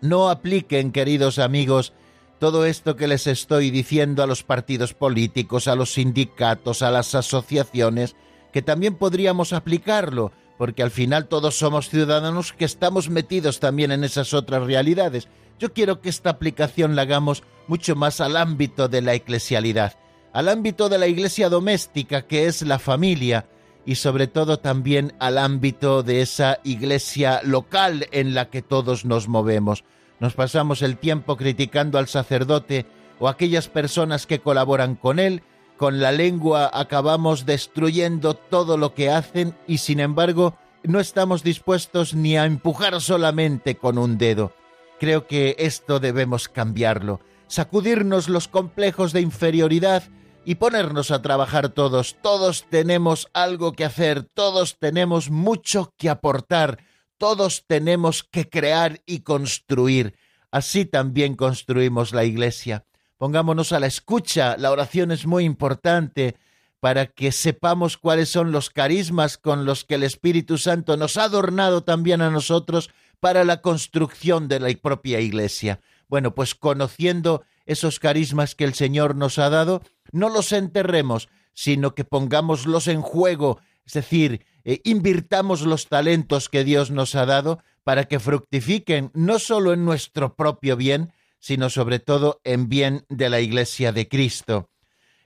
No 0.00 0.30
apliquen, 0.30 0.92
queridos 0.92 1.40
amigos, 1.40 1.92
todo 2.38 2.64
esto 2.64 2.94
que 2.94 3.08
les 3.08 3.26
estoy 3.26 3.72
diciendo 3.72 4.22
a 4.22 4.28
los 4.28 4.44
partidos 4.44 4.94
políticos, 4.94 5.66
a 5.66 5.74
los 5.74 5.94
sindicatos, 5.94 6.82
a 6.82 6.92
las 6.92 7.16
asociaciones, 7.16 8.14
que 8.52 8.62
también 8.62 8.94
podríamos 8.94 9.52
aplicarlo, 9.52 10.30
porque 10.56 10.84
al 10.84 10.92
final 10.92 11.26
todos 11.26 11.58
somos 11.58 11.88
ciudadanos 11.88 12.52
que 12.52 12.64
estamos 12.64 13.10
metidos 13.10 13.58
también 13.58 13.90
en 13.90 14.04
esas 14.04 14.32
otras 14.32 14.62
realidades. 14.62 15.26
Yo 15.58 15.72
quiero 15.72 16.00
que 16.00 16.10
esta 16.10 16.30
aplicación 16.30 16.94
la 16.94 17.02
hagamos 17.02 17.42
mucho 17.72 17.96
más 17.96 18.20
al 18.20 18.36
ámbito 18.36 18.88
de 18.88 19.00
la 19.00 19.14
eclesialidad, 19.14 19.94
al 20.34 20.50
ámbito 20.50 20.90
de 20.90 20.98
la 20.98 21.06
iglesia 21.06 21.48
doméstica 21.48 22.26
que 22.26 22.44
es 22.44 22.60
la 22.60 22.78
familia 22.78 23.46
y 23.86 23.94
sobre 23.94 24.26
todo 24.26 24.58
también 24.58 25.14
al 25.20 25.38
ámbito 25.38 26.02
de 26.02 26.20
esa 26.20 26.58
iglesia 26.64 27.40
local 27.42 28.08
en 28.12 28.34
la 28.34 28.50
que 28.50 28.60
todos 28.60 29.06
nos 29.06 29.26
movemos. 29.26 29.84
Nos 30.20 30.34
pasamos 30.34 30.82
el 30.82 30.98
tiempo 30.98 31.38
criticando 31.38 31.96
al 31.96 32.08
sacerdote 32.08 32.84
o 33.18 33.26
aquellas 33.26 33.68
personas 33.68 34.26
que 34.26 34.40
colaboran 34.40 34.94
con 34.94 35.18
él 35.18 35.42
con 35.78 35.98
la 35.98 36.12
lengua 36.12 36.70
acabamos 36.74 37.46
destruyendo 37.46 38.34
todo 38.34 38.76
lo 38.76 38.92
que 38.92 39.08
hacen 39.08 39.54
y 39.66 39.78
sin 39.78 39.98
embargo 39.98 40.58
no 40.82 41.00
estamos 41.00 41.42
dispuestos 41.42 42.12
ni 42.12 42.36
a 42.36 42.44
empujar 42.44 43.00
solamente 43.00 43.76
con 43.76 43.96
un 43.96 44.18
dedo. 44.18 44.52
Creo 45.00 45.26
que 45.26 45.56
esto 45.58 46.00
debemos 46.00 46.50
cambiarlo, 46.50 47.20
sacudirnos 47.52 48.28
los 48.28 48.48
complejos 48.48 49.12
de 49.12 49.20
inferioridad 49.20 50.04
y 50.44 50.54
ponernos 50.54 51.10
a 51.10 51.20
trabajar 51.20 51.68
todos. 51.68 52.16
Todos 52.22 52.66
tenemos 52.70 53.28
algo 53.34 53.72
que 53.72 53.84
hacer, 53.84 54.22
todos 54.22 54.78
tenemos 54.78 55.30
mucho 55.30 55.92
que 55.98 56.08
aportar, 56.08 56.78
todos 57.18 57.64
tenemos 57.66 58.22
que 58.24 58.48
crear 58.48 59.02
y 59.06 59.20
construir. 59.20 60.14
Así 60.50 60.84
también 60.84 61.34
construimos 61.34 62.12
la 62.12 62.24
Iglesia 62.24 62.84
pongámonos 63.22 63.70
a 63.70 63.78
la 63.78 63.86
escucha. 63.86 64.56
La 64.56 64.72
oración 64.72 65.12
es 65.12 65.26
muy 65.28 65.44
importante 65.44 66.34
para 66.80 67.06
que 67.06 67.30
sepamos 67.30 67.96
cuáles 67.96 68.28
son 68.30 68.50
los 68.50 68.68
carismas 68.68 69.38
con 69.38 69.64
los 69.64 69.84
que 69.84 69.94
el 69.94 70.02
Espíritu 70.02 70.58
Santo 70.58 70.96
nos 70.96 71.16
ha 71.16 71.22
adornado 71.26 71.84
también 71.84 72.20
a 72.20 72.30
nosotros 72.30 72.90
para 73.20 73.44
la 73.44 73.60
construcción 73.60 74.48
de 74.48 74.58
la 74.58 74.74
propia 74.74 75.20
Iglesia. 75.20 75.78
Bueno, 76.12 76.34
pues 76.34 76.54
conociendo 76.54 77.42
esos 77.64 77.98
carismas 77.98 78.54
que 78.54 78.64
el 78.64 78.74
Señor 78.74 79.16
nos 79.16 79.38
ha 79.38 79.48
dado, 79.48 79.80
no 80.12 80.28
los 80.28 80.52
enterremos, 80.52 81.30
sino 81.54 81.94
que 81.94 82.04
pongámoslos 82.04 82.86
en 82.86 83.00
juego, 83.00 83.60
es 83.86 83.94
decir, 83.94 84.44
eh, 84.64 84.82
invirtamos 84.84 85.62
los 85.62 85.88
talentos 85.88 86.50
que 86.50 86.64
Dios 86.64 86.90
nos 86.90 87.14
ha 87.14 87.24
dado 87.24 87.62
para 87.82 88.04
que 88.04 88.20
fructifiquen 88.20 89.10
no 89.14 89.38
solo 89.38 89.72
en 89.72 89.86
nuestro 89.86 90.36
propio 90.36 90.76
bien, 90.76 91.14
sino 91.38 91.70
sobre 91.70 91.98
todo 91.98 92.42
en 92.44 92.68
bien 92.68 93.06
de 93.08 93.30
la 93.30 93.40
Iglesia 93.40 93.90
de 93.90 94.06
Cristo. 94.06 94.68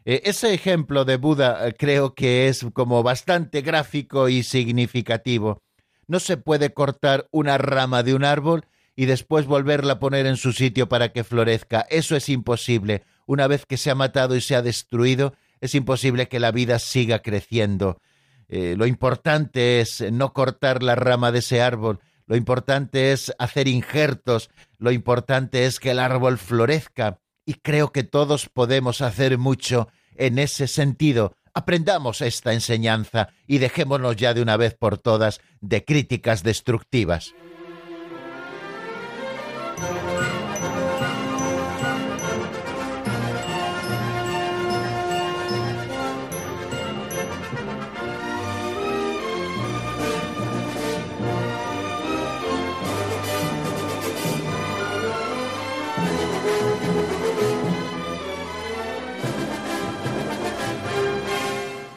Eh, 0.05 0.23
ese 0.25 0.55
ejemplo 0.55 1.05
de 1.05 1.17
Buda 1.17 1.67
eh, 1.67 1.75
creo 1.77 2.15
que 2.15 2.47
es 2.47 2.65
como 2.73 3.03
bastante 3.03 3.63
gráfico 3.63 4.29
y 4.29 4.45
significativo. 4.45 5.65
No 6.07 6.21
se 6.21 6.37
puede 6.37 6.73
cortar 6.73 7.27
una 7.33 7.59
rama 7.59 8.05
de 8.05 8.15
un 8.15 8.23
árbol 8.23 8.67
y 8.97 9.05
después 9.05 9.47
volverla 9.47 9.95
a 9.95 9.99
poner 9.99 10.27
en 10.27 10.39
su 10.39 10.53
sitio 10.53 10.89
para 10.89 11.13
que 11.13 11.23
florezca. 11.23 11.87
Eso 11.91 12.17
es 12.17 12.29
imposible. 12.31 13.05
Una 13.27 13.47
vez 13.47 13.67
que 13.67 13.77
se 13.77 13.91
ha 13.91 13.95
matado 13.95 14.35
y 14.35 14.41
se 14.41 14.57
ha 14.57 14.63
destruido, 14.63 15.35
es 15.61 15.75
imposible 15.75 16.29
que 16.29 16.41
la 16.41 16.51
vida 16.51 16.79
siga 16.79 17.21
creciendo. 17.21 18.01
Eh, 18.49 18.75
lo 18.77 18.87
importante 18.87 19.81
es 19.81 20.01
no 20.13 20.33
cortar 20.33 20.83
la 20.83 20.95
rama 20.95 21.31
de 21.31 21.41
ese 21.41 21.61
árbol, 21.61 22.01
lo 22.27 22.37
importante 22.37 23.13
es 23.13 23.33
hacer 23.39 23.69
injertos, 23.69 24.51
lo 24.79 24.91
importante 24.91 25.67
es 25.67 25.79
que 25.79 25.93
el 25.93 25.99
árbol 25.99 26.39
florezca 26.39 27.21
y 27.45 27.55
creo 27.55 27.93
que 27.93 28.03
todos 28.03 28.49
podemos 28.49 29.01
hacer 29.01 29.39
mucho 29.39 29.89
en 30.17 30.39
ese 30.39 30.67
sentido. 30.67 31.37
Aprendamos 31.55 32.21
esta 32.21 32.53
enseñanza 32.53 33.31
y 33.47 33.59
dejémonos 33.59 34.17
ya 34.17 34.35
de 34.35 34.43
una 34.43 34.57
vez 34.57 34.75
por 34.75 34.99
todas 34.99 35.41
de 35.61 35.85
críticas 35.85 36.43
destructivas. 36.43 37.35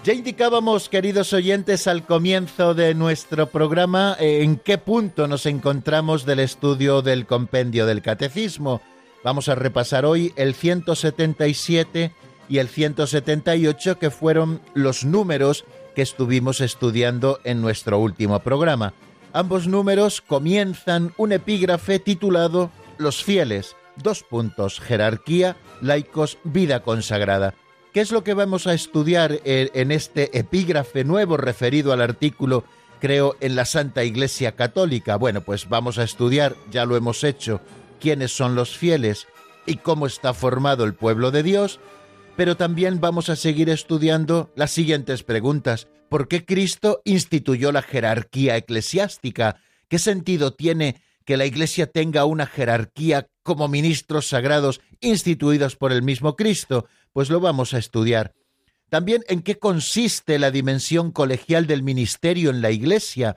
Ya 0.09 0.15
indicábamos, 0.15 0.89
queridos 0.89 1.33
oyentes, 1.33 1.85
al 1.85 2.03
comienzo 2.03 2.73
de 2.73 2.95
nuestro 2.95 3.45
programa 3.45 4.17
eh, 4.19 4.41
en 4.41 4.57
qué 4.57 4.79
punto 4.79 5.27
nos 5.27 5.45
encontramos 5.45 6.25
del 6.25 6.39
estudio 6.39 7.03
del 7.03 7.27
compendio 7.27 7.85
del 7.85 8.01
catecismo. 8.01 8.81
Vamos 9.23 9.49
a 9.49 9.53
repasar 9.53 10.05
hoy 10.07 10.33
el 10.35 10.55
177 10.55 12.11
y 12.49 12.57
el 12.57 12.69
178, 12.69 13.99
que 13.99 14.09
fueron 14.09 14.61
los 14.73 15.05
números 15.05 15.63
que 15.93 16.01
estuvimos 16.01 16.59
estudiando 16.59 17.39
en 17.43 17.61
nuestro 17.61 17.99
último 17.99 18.39
programa. 18.39 18.95
Ambos 19.31 19.67
números 19.67 20.21
comienzan 20.21 21.13
un 21.17 21.33
epígrafe 21.33 21.99
titulado 21.99 22.71
Los 22.97 23.23
fieles, 23.23 23.75
Dos 23.95 24.23
puntos, 24.23 24.79
jerarquía, 24.79 25.55
laicos, 25.81 26.39
vida 26.43 26.79
consagrada. 26.81 27.53
¿Qué 27.93 28.01
es 28.01 28.11
lo 28.11 28.23
que 28.23 28.35
vamos 28.35 28.67
a 28.67 28.75
estudiar 28.75 29.39
en 29.45 29.91
este 29.91 30.37
epígrafe 30.37 31.03
nuevo 31.03 31.37
referido 31.37 31.91
al 31.91 32.01
artículo 32.01 32.63
creo 32.99 33.35
en 33.39 33.55
la 33.55 33.65
Santa 33.65 34.03
Iglesia 34.03 34.51
Católica? 34.55 35.15
Bueno, 35.15 35.41
pues 35.41 35.67
vamos 35.67 35.97
a 35.97 36.03
estudiar, 36.03 36.55
ya 36.69 36.85
lo 36.85 36.95
hemos 36.95 37.23
hecho, 37.23 37.61
quiénes 37.99 38.31
son 38.31 38.53
los 38.53 38.77
fieles 38.77 39.27
y 39.65 39.77
cómo 39.77 40.05
está 40.05 40.35
formado 40.35 40.83
el 40.83 40.93
pueblo 40.93 41.31
de 41.31 41.41
Dios, 41.41 41.79
pero 42.37 42.55
también 42.55 43.01
vamos 43.01 43.27
a 43.29 43.35
seguir 43.35 43.71
estudiando 43.71 44.51
las 44.55 44.69
siguientes 44.69 45.23
preguntas. 45.23 45.87
¿Por 46.09 46.27
qué 46.27 46.45
Cristo 46.45 47.01
instituyó 47.05 47.71
la 47.71 47.81
jerarquía 47.81 48.55
eclesiástica? 48.55 49.57
¿Qué 49.87 49.97
sentido 49.97 50.53
tiene 50.53 51.01
que 51.25 51.37
la 51.37 51.47
Iglesia 51.47 51.87
tenga 51.87 52.25
una 52.25 52.45
jerarquía 52.45 53.27
como 53.41 53.67
ministros 53.67 54.27
sagrados 54.27 54.79
instituidos 55.01 55.75
por 55.75 55.91
el 55.91 56.03
mismo 56.03 56.35
Cristo? 56.35 56.85
Pues 57.19 57.29
lo 57.29 57.41
vamos 57.41 57.73
a 57.73 57.79
estudiar. 57.79 58.33
También 58.87 59.25
en 59.27 59.41
qué 59.41 59.59
consiste 59.59 60.39
la 60.39 60.51
dimensión 60.51 61.11
colegial 61.11 61.67
del 61.67 61.83
ministerio 61.83 62.49
en 62.49 62.61
la 62.61 62.71
Iglesia, 62.71 63.35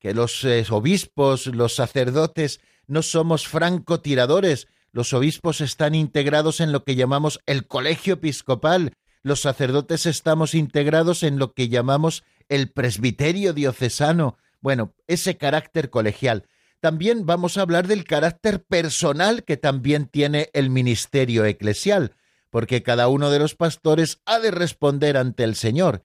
que 0.00 0.12
los 0.12 0.42
eh, 0.42 0.66
obispos, 0.68 1.46
los 1.46 1.76
sacerdotes, 1.76 2.60
no 2.88 3.00
somos 3.00 3.46
francotiradores, 3.46 4.66
los 4.90 5.12
obispos 5.12 5.60
están 5.60 5.94
integrados 5.94 6.58
en 6.58 6.72
lo 6.72 6.82
que 6.82 6.96
llamamos 6.96 7.38
el 7.46 7.68
colegio 7.68 8.14
episcopal, 8.14 8.94
los 9.22 9.42
sacerdotes 9.42 10.06
estamos 10.06 10.56
integrados 10.56 11.22
en 11.22 11.38
lo 11.38 11.54
que 11.54 11.68
llamamos 11.68 12.24
el 12.48 12.72
presbiterio 12.72 13.52
diocesano, 13.52 14.36
bueno, 14.60 14.94
ese 15.06 15.36
carácter 15.36 15.90
colegial. 15.90 16.48
También 16.80 17.24
vamos 17.24 17.56
a 17.56 17.62
hablar 17.62 17.86
del 17.86 18.02
carácter 18.02 18.64
personal 18.64 19.44
que 19.44 19.56
también 19.56 20.06
tiene 20.06 20.50
el 20.54 20.70
ministerio 20.70 21.44
eclesial, 21.44 22.16
porque 22.52 22.82
cada 22.82 23.08
uno 23.08 23.30
de 23.30 23.38
los 23.38 23.54
pastores 23.54 24.20
ha 24.26 24.38
de 24.38 24.50
responder 24.50 25.16
ante 25.16 25.42
el 25.42 25.56
Señor. 25.56 26.04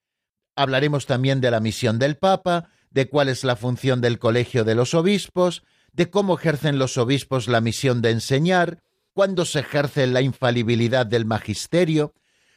Hablaremos 0.55 1.05
también 1.05 1.41
de 1.41 1.51
la 1.51 1.59
misión 1.59 1.99
del 1.99 2.15
Papa, 2.15 2.69
de 2.89 3.09
cuál 3.09 3.27
es 3.27 3.43
la 3.43 3.57
función 3.57 3.99
del 3.99 4.17
colegio 4.17 4.63
de 4.63 4.73
los 4.73 4.93
obispos, 4.93 5.63
de 5.91 6.09
cómo 6.09 6.37
ejercen 6.37 6.79
los 6.79 6.97
obispos 6.97 7.49
la 7.49 7.59
misión 7.59 8.01
de 8.01 8.11
enseñar, 8.11 8.81
cuándo 9.11 9.43
se 9.43 9.59
ejerce 9.59 10.07
la 10.07 10.21
infalibilidad 10.21 11.05
del 11.05 11.25
magisterio, 11.25 12.13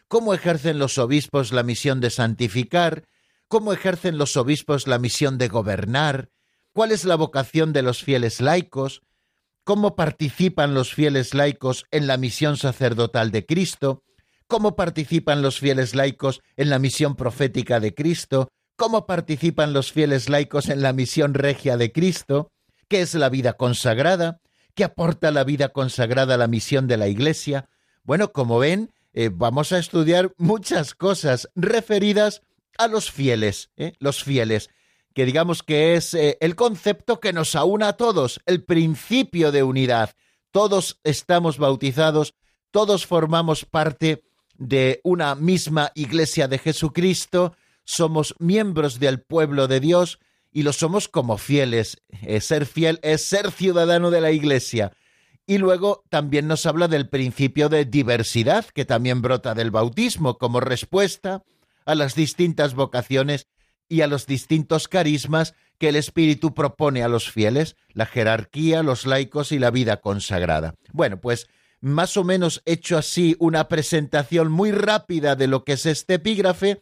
cómo 0.07 0.35
ejercen 0.35 0.79
los 0.79 0.97
obispos 0.97 1.53
la 1.53 1.65
misión 1.65 2.01
de 2.01 2.11
santificar, 2.11 3.03
cómo 3.49 3.73
ejercen 3.73 4.19
los 4.19 4.37
obispos 4.37 4.87
la 4.87 5.01
misión 5.01 5.37
de 5.37 5.49
gobernar, 5.49 6.31
cuál 6.73 6.93
es 6.93 7.05
la 7.05 7.17
vocación 7.17 7.73
de 7.73 7.83
los 7.83 8.05
fieles 8.05 8.41
laicos, 8.41 9.03
cómo 9.71 9.95
participan 9.95 10.75
los 10.75 10.93
fieles 10.93 11.33
laicos 11.33 11.87
en 11.93 12.09
la 12.09 12.17
misión 12.17 12.57
sacerdotal 12.57 13.31
de 13.31 13.47
Cristo, 13.47 14.03
cómo 14.49 14.75
participan 14.75 15.43
los 15.43 15.61
fieles 15.61 15.95
laicos 15.95 16.43
en 16.57 16.71
la 16.71 16.81
misión 16.81 17.15
profética 17.15 17.79
de 17.79 17.95
Cristo, 17.95 18.49
cómo 18.75 19.07
participan 19.07 19.73
los 19.73 19.93
fieles 19.93 20.29
laicos 20.29 20.71
en 20.71 20.83
la 20.83 20.93
misión 20.93 21.35
regia 21.35 21.77
de 21.77 21.93
Cristo, 21.93 22.51
qué 22.89 23.01
es 23.01 23.15
la 23.15 23.29
vida 23.29 23.53
consagrada, 23.53 24.41
qué 24.75 24.83
aporta 24.83 25.31
la 25.31 25.45
vida 25.45 25.69
consagrada 25.69 26.35
a 26.35 26.39
la 26.39 26.49
misión 26.49 26.89
de 26.89 26.97
la 26.97 27.07
Iglesia. 27.07 27.69
Bueno, 28.03 28.33
como 28.33 28.59
ven, 28.59 28.93
eh, 29.13 29.31
vamos 29.33 29.71
a 29.71 29.79
estudiar 29.79 30.33
muchas 30.37 30.97
cosas 30.97 31.49
referidas 31.55 32.43
a 32.77 32.89
los 32.89 33.13
fieles, 33.13 33.71
¿eh? 33.77 33.93
los 34.01 34.25
fieles, 34.25 34.69
que 35.15 35.27
digamos 35.27 35.63
que 35.63 35.95
es 35.95 36.15
eh, 36.15 36.39
el 36.41 36.57
concepto 36.57 37.21
que 37.21 37.33
nos 37.33 37.55
aúna 37.55 37.89
a 37.89 37.93
todos, 37.95 38.41
el 38.47 38.65
principio 38.65 39.53
de 39.53 39.63
unidad. 39.63 40.15
Todos 40.51 41.01
estamos 41.05 41.59
bautizados, 41.59 42.35
todos 42.71 43.07
formamos 43.07 43.65
parte 43.65 44.23
de 44.55 45.01
una 45.05 45.35
misma 45.35 45.91
iglesia 45.95 46.49
de 46.49 46.59
Jesucristo, 46.59 47.55
somos 47.85 48.35
miembros 48.39 49.01
del 49.01 49.21
pueblo 49.21 49.69
de 49.69 49.81
Dios 49.81 50.19
y 50.53 50.63
lo 50.63 50.73
somos 50.73 51.09
como 51.09 51.39
fieles. 51.39 52.03
ser 52.41 52.67
fiel 52.67 53.01
es 53.03 53.25
ser 53.25 53.51
ciudadano 53.51 54.11
de 54.11 54.21
la 54.21 54.33
iglesia. 54.33 54.93
Y 55.47 55.59
luego 55.59 56.05
también 56.11 56.47
nos 56.47 56.67
habla 56.67 56.87
del 56.87 57.09
principio 57.09 57.69
de 57.69 57.85
diversidad, 57.85 58.67
que 58.67 58.85
también 58.85 59.23
brota 59.23 59.55
del 59.55 59.71
bautismo 59.71 60.39
como 60.39 60.61
respuesta 60.61 61.43
a 61.85 61.95
las 61.95 62.15
distintas 62.15 62.75
vocaciones 62.75 63.49
y 63.91 64.01
a 64.01 64.07
los 64.07 64.27
distintos 64.27 64.89
carismas 64.89 65.55
que 65.79 65.89
el 65.89 65.97
Espíritu 65.97 66.55
propone 66.55 67.03
a 67.03 67.09
los 67.09 67.31
fieles, 67.31 67.77
la 67.93 68.07
jerarquía, 68.07 68.83
los 68.83 69.05
laicos 69.05 69.51
y 69.51 69.59
la 69.59 69.71
vida 69.71 70.01
consagrada. 70.01 70.77
Bueno, 70.93 71.21
pues 71.21 71.49
más 71.81 72.17
o 72.17 72.25
menos 72.25 72.63
hecho 72.67 72.97
así 72.97 73.37
una 73.41 73.67
presentación 73.69 74.51
muy 74.51 74.71
rápida 74.71 75.35
de 75.35 75.49
lo 75.49 75.65
que 75.65 75.73
es 75.73 75.87
este 75.87 76.15
epígrafe, 76.15 76.81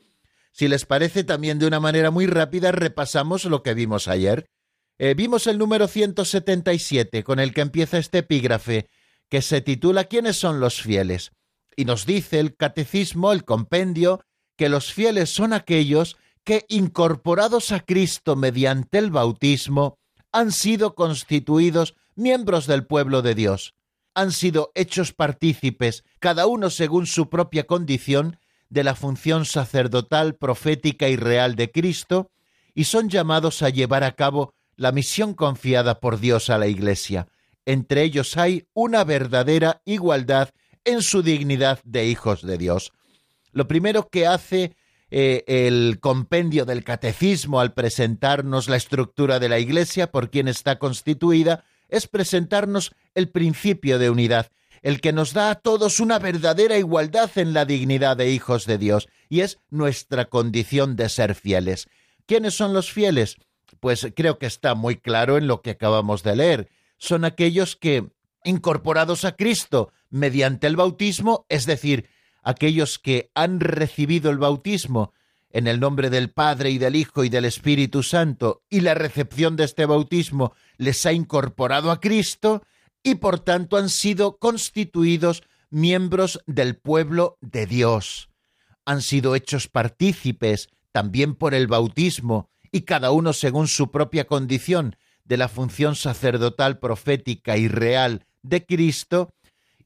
si 0.53 0.69
les 0.69 0.85
parece 0.85 1.25
también 1.25 1.59
de 1.59 1.67
una 1.67 1.81
manera 1.81 2.11
muy 2.11 2.27
rápida 2.27 2.73
repasamos 2.73 3.45
lo 3.47 3.63
que 3.63 3.75
vimos 3.75 4.07
ayer. 4.07 4.51
Eh, 4.99 5.15
vimos 5.15 5.47
el 5.47 5.57
número 5.57 5.89
177 5.89 7.25
con 7.25 7.41
el 7.41 7.55
que 7.55 7.63
empieza 7.63 7.97
este 7.97 8.19
epígrafe, 8.19 8.89
que 9.31 9.41
se 9.41 9.61
titula 9.61 10.05
¿Quiénes 10.05 10.37
son 10.37 10.61
los 10.61 10.83
fieles? 10.83 11.31
Y 11.75 11.85
nos 11.85 12.05
dice 12.05 12.41
el 12.41 12.57
catecismo, 12.57 13.33
el 13.33 13.45
compendio, 13.45 14.21
que 14.57 14.69
los 14.69 14.93
fieles 14.93 15.31
son 15.31 15.53
aquellos 15.53 16.17
que, 16.49 16.65
incorporados 16.71 17.73
a 17.73 17.81
Cristo 17.81 18.35
mediante 18.35 18.97
el 18.97 19.11
bautismo, 19.11 19.99
han 20.33 20.51
sido 20.51 20.95
constituidos 20.95 21.95
miembros 22.17 22.67
del 22.67 22.87
pueblo 22.87 23.21
de 23.21 23.35
Dios, 23.35 23.75
han 24.15 24.33
sido 24.33 24.73
hechos 24.75 25.13
partícipes, 25.13 26.05
cada 26.21 26.47
uno 26.47 26.71
según 26.71 27.05
su 27.05 27.29
propia 27.29 27.67
condición, 27.67 28.39
de 28.71 28.83
la 28.83 28.95
función 28.95 29.45
sacerdotal, 29.45 30.37
profética 30.37 31.11
y 31.11 31.17
real 31.17 31.55
de 31.55 31.71
Cristo, 31.71 32.31
y 32.75 32.85
son 32.85 33.11
llamados 33.11 33.61
a 33.61 33.69
llevar 33.69 34.03
a 34.03 34.13
cabo 34.13 34.55
la 34.75 34.91
misión 34.91 35.35
confiada 35.35 36.01
por 36.01 36.19
Dios 36.19 36.49
a 36.49 36.57
la 36.57 36.67
Iglesia. 36.67 37.29
Entre 37.67 38.05
ellos 38.05 38.39
hay 38.39 38.67
una 38.73 39.05
verdadera 39.05 39.83
igualdad 39.85 40.49
en 40.87 41.03
su 41.03 41.23
dignidad 41.23 41.81
de 41.85 42.07
hijos 42.07 42.41
de 42.41 42.57
Dios. 42.57 42.93
Lo 43.53 43.69
primero 43.69 44.09
que 44.09 44.27
hace 44.27 44.75
eh, 45.11 45.45
el 45.47 46.01
compendio 46.01 46.65
del 46.67 46.85
catecismo 46.85 47.61
al 47.61 47.73
presentarnos 47.73 48.69
la 48.69 48.77
estructura 48.77 49.39
de 49.39 49.49
la 49.49 49.59
Iglesia, 49.59 50.11
por 50.11 50.31
quien 50.31 50.49
está 50.49 50.79
constituida, 50.79 51.65
es 51.89 52.07
presentarnos 52.07 52.93
el 53.15 53.31
principio 53.31 53.99
de 53.99 54.11
unidad, 54.11 54.51
el 54.83 55.01
que 55.01 55.13
nos 55.13 55.33
da 55.33 55.51
a 55.51 55.55
todos 55.57 56.01
una 56.01 56.19
verdadera 56.19 56.77
igualdad 56.77 57.31
en 57.37 57.55
la 57.55 57.65
dignidad 57.65 58.17
de 58.17 58.31
hijos 58.31 58.67
de 58.67 58.79
Dios, 58.79 59.09
y 59.29 59.41
es 59.41 59.59
nuestra 59.71 60.27
condición 60.27 60.95
de 60.97 61.09
ser 61.09 61.35
fieles. 61.35 61.89
¿Quiénes 62.27 62.55
son 62.55 62.75
los 62.75 62.93
fieles? 62.93 63.37
Pues 63.81 64.09
creo 64.15 64.39
que 64.39 64.47
está 64.47 64.75
muy 64.75 64.97
claro 64.97 65.39
en 65.39 65.47
lo 65.47 65.63
que 65.63 65.71
acabamos 65.71 66.23
de 66.23 66.37
leer. 66.37 66.69
Son 66.99 67.25
aquellos 67.25 67.77
que, 67.77 68.09
incorporados 68.45 69.25
a 69.25 69.37
Cristo 69.37 69.91
mediante 70.11 70.67
el 70.67 70.77
bautismo, 70.77 71.47
es 71.49 71.65
decir, 71.65 72.09
aquellos 72.43 72.99
que 72.99 73.31
han 73.35 73.61
recibido 73.61 74.31
el 74.31 74.39
bautismo 74.39 75.13
en 75.51 75.67
el 75.67 75.81
nombre 75.81 76.11
del 76.11 76.31
Padre 76.31 76.71
y 76.71 76.79
del 76.79 76.97
Hijo 76.97 77.25
y 77.25 77.29
del 77.29 77.45
Espíritu 77.45 78.03
Santo, 78.03 78.63
y 78.69 78.81
la 78.81 78.95
recepción 78.95 79.57
de 79.57 79.65
este 79.65 79.87
bautismo 79.87 80.53
les 80.77 81.05
ha 81.07 81.13
incorporado 81.13 81.91
a 81.91 82.01
Cristo, 82.01 82.63
y 83.03 83.17
por 83.17 83.41
tanto 83.41 83.77
han 83.77 83.89
sido 83.89 84.39
constituidos 84.39 85.43
miembros 85.71 86.41
del 86.47 86.77
pueblo 86.77 87.39
de 87.41 87.67
Dios. 87.67 88.29
Han 88.85 89.03
sido 89.03 89.35
hechos 89.35 89.69
partícipes 89.69 90.69
también 90.93 91.35
por 91.35 91.55
el 91.55 91.67
bautismo, 91.67 92.51
y 92.71 92.83
cada 92.83 93.11
uno 93.11 93.33
según 93.33 93.69
su 93.69 93.91
propia 93.91 94.27
condición, 94.27 94.97
de 95.25 95.37
la 95.37 95.49
función 95.49 95.95
sacerdotal, 95.95 96.79
profética 96.79 97.59
y 97.59 97.69
real 97.69 98.25
de 98.43 98.65
Cristo, 98.65 99.35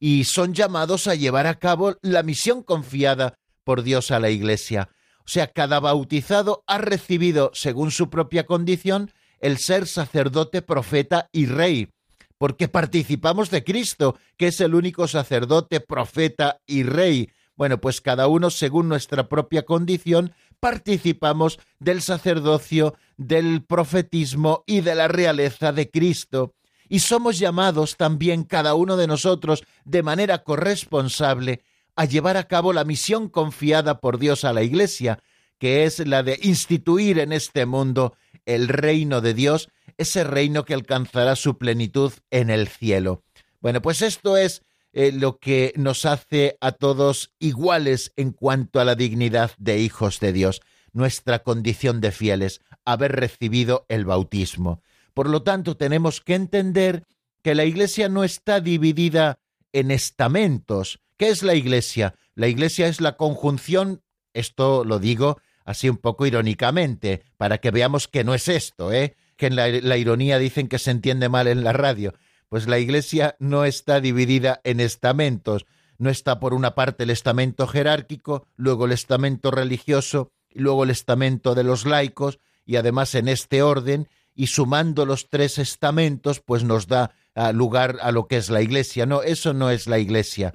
y 0.04 0.24
son 0.24 0.52
llamados 0.52 1.06
a 1.06 1.14
llevar 1.14 1.46
a 1.46 1.60
cabo 1.60 1.96
la 2.02 2.24
misión 2.24 2.64
confiada 2.64 3.38
por 3.62 3.84
Dios 3.84 4.10
a 4.10 4.18
la 4.18 4.30
Iglesia. 4.30 4.88
O 5.18 5.28
sea, 5.28 5.46
cada 5.46 5.78
bautizado 5.78 6.64
ha 6.66 6.78
recibido, 6.78 7.52
según 7.54 7.92
su 7.92 8.10
propia 8.10 8.44
condición, 8.44 9.12
el 9.38 9.58
ser 9.58 9.86
sacerdote, 9.86 10.60
profeta 10.60 11.28
y 11.30 11.46
rey, 11.46 11.88
porque 12.36 12.66
participamos 12.66 13.48
de 13.50 13.62
Cristo, 13.62 14.18
que 14.36 14.48
es 14.48 14.60
el 14.60 14.74
único 14.74 15.06
sacerdote, 15.06 15.78
profeta 15.78 16.58
y 16.66 16.82
rey. 16.82 17.30
Bueno, 17.54 17.80
pues 17.80 18.00
cada 18.00 18.26
uno, 18.26 18.50
según 18.50 18.88
nuestra 18.88 19.28
propia 19.28 19.62
condición, 19.62 20.34
participamos 20.58 21.60
del 21.78 22.02
sacerdocio, 22.02 22.96
del 23.16 23.62
profetismo 23.64 24.64
y 24.66 24.80
de 24.80 24.96
la 24.96 25.06
realeza 25.06 25.70
de 25.70 25.88
Cristo 25.90 26.54
y 26.92 26.98
somos 26.98 27.38
llamados 27.38 27.96
también 27.96 28.44
cada 28.44 28.74
uno 28.74 28.98
de 28.98 29.06
nosotros 29.06 29.64
de 29.86 30.02
manera 30.02 30.44
corresponsable 30.44 31.62
a 31.96 32.04
llevar 32.04 32.36
a 32.36 32.48
cabo 32.48 32.74
la 32.74 32.84
misión 32.84 33.30
confiada 33.30 33.98
por 33.98 34.18
Dios 34.18 34.44
a 34.44 34.52
la 34.52 34.62
Iglesia, 34.62 35.18
que 35.58 35.86
es 35.86 36.06
la 36.06 36.22
de 36.22 36.38
instituir 36.42 37.18
en 37.18 37.32
este 37.32 37.64
mundo 37.64 38.14
el 38.44 38.68
reino 38.68 39.22
de 39.22 39.32
Dios, 39.32 39.70
ese 39.96 40.22
reino 40.22 40.66
que 40.66 40.74
alcanzará 40.74 41.34
su 41.34 41.56
plenitud 41.56 42.12
en 42.30 42.50
el 42.50 42.68
cielo. 42.68 43.22
Bueno, 43.62 43.80
pues 43.80 44.02
esto 44.02 44.36
es 44.36 44.60
eh, 44.92 45.12
lo 45.12 45.38
que 45.38 45.72
nos 45.76 46.04
hace 46.04 46.58
a 46.60 46.72
todos 46.72 47.32
iguales 47.38 48.12
en 48.16 48.32
cuanto 48.32 48.80
a 48.80 48.84
la 48.84 48.96
dignidad 48.96 49.52
de 49.56 49.78
hijos 49.78 50.20
de 50.20 50.34
Dios, 50.34 50.60
nuestra 50.92 51.38
condición 51.38 52.02
de 52.02 52.12
fieles, 52.12 52.60
haber 52.84 53.12
recibido 53.12 53.86
el 53.88 54.04
bautismo. 54.04 54.82
Por 55.14 55.28
lo 55.28 55.42
tanto, 55.42 55.76
tenemos 55.76 56.20
que 56.20 56.34
entender 56.34 57.04
que 57.42 57.54
la 57.54 57.64
Iglesia 57.64 58.08
no 58.08 58.24
está 58.24 58.60
dividida 58.60 59.38
en 59.72 59.90
estamentos. 59.90 61.00
¿Qué 61.16 61.28
es 61.28 61.42
la 61.42 61.54
Iglesia? 61.54 62.14
La 62.34 62.48
Iglesia 62.48 62.88
es 62.88 63.00
la 63.00 63.16
conjunción, 63.16 64.02
esto 64.32 64.84
lo 64.84 64.98
digo 64.98 65.38
así 65.64 65.88
un 65.88 65.96
poco 65.96 66.26
irónicamente, 66.26 67.22
para 67.36 67.58
que 67.58 67.70
veamos 67.70 68.08
que 68.08 68.24
no 68.24 68.34
es 68.34 68.48
esto, 68.48 68.92
¿eh? 68.92 69.16
que 69.36 69.46
en 69.46 69.56
la, 69.56 69.68
la 69.68 69.96
ironía 69.96 70.38
dicen 70.38 70.68
que 70.68 70.78
se 70.78 70.90
entiende 70.90 71.28
mal 71.28 71.46
en 71.46 71.64
la 71.64 71.72
radio. 71.72 72.14
Pues 72.48 72.66
la 72.66 72.78
Iglesia 72.78 73.36
no 73.38 73.64
está 73.64 74.00
dividida 74.00 74.60
en 74.64 74.80
estamentos, 74.80 75.66
no 75.98 76.10
está 76.10 76.40
por 76.40 76.52
una 76.54 76.74
parte 76.74 77.04
el 77.04 77.10
estamento 77.10 77.66
jerárquico, 77.66 78.46
luego 78.56 78.86
el 78.86 78.92
estamento 78.92 79.50
religioso 79.50 80.32
y 80.50 80.60
luego 80.60 80.84
el 80.84 80.90
estamento 80.90 81.54
de 81.54 81.64
los 81.64 81.86
laicos, 81.86 82.38
y 82.64 82.76
además 82.76 83.14
en 83.14 83.28
este 83.28 83.62
orden, 83.62 84.08
y 84.34 84.46
sumando 84.46 85.06
los 85.06 85.28
tres 85.28 85.58
estamentos, 85.58 86.40
pues 86.40 86.64
nos 86.64 86.86
da 86.86 87.14
ah, 87.34 87.52
lugar 87.52 87.98
a 88.00 88.12
lo 88.12 88.26
que 88.26 88.36
es 88.36 88.50
la 88.50 88.62
Iglesia. 88.62 89.06
No, 89.06 89.22
eso 89.22 89.52
no 89.52 89.70
es 89.70 89.86
la 89.86 89.98
Iglesia. 89.98 90.54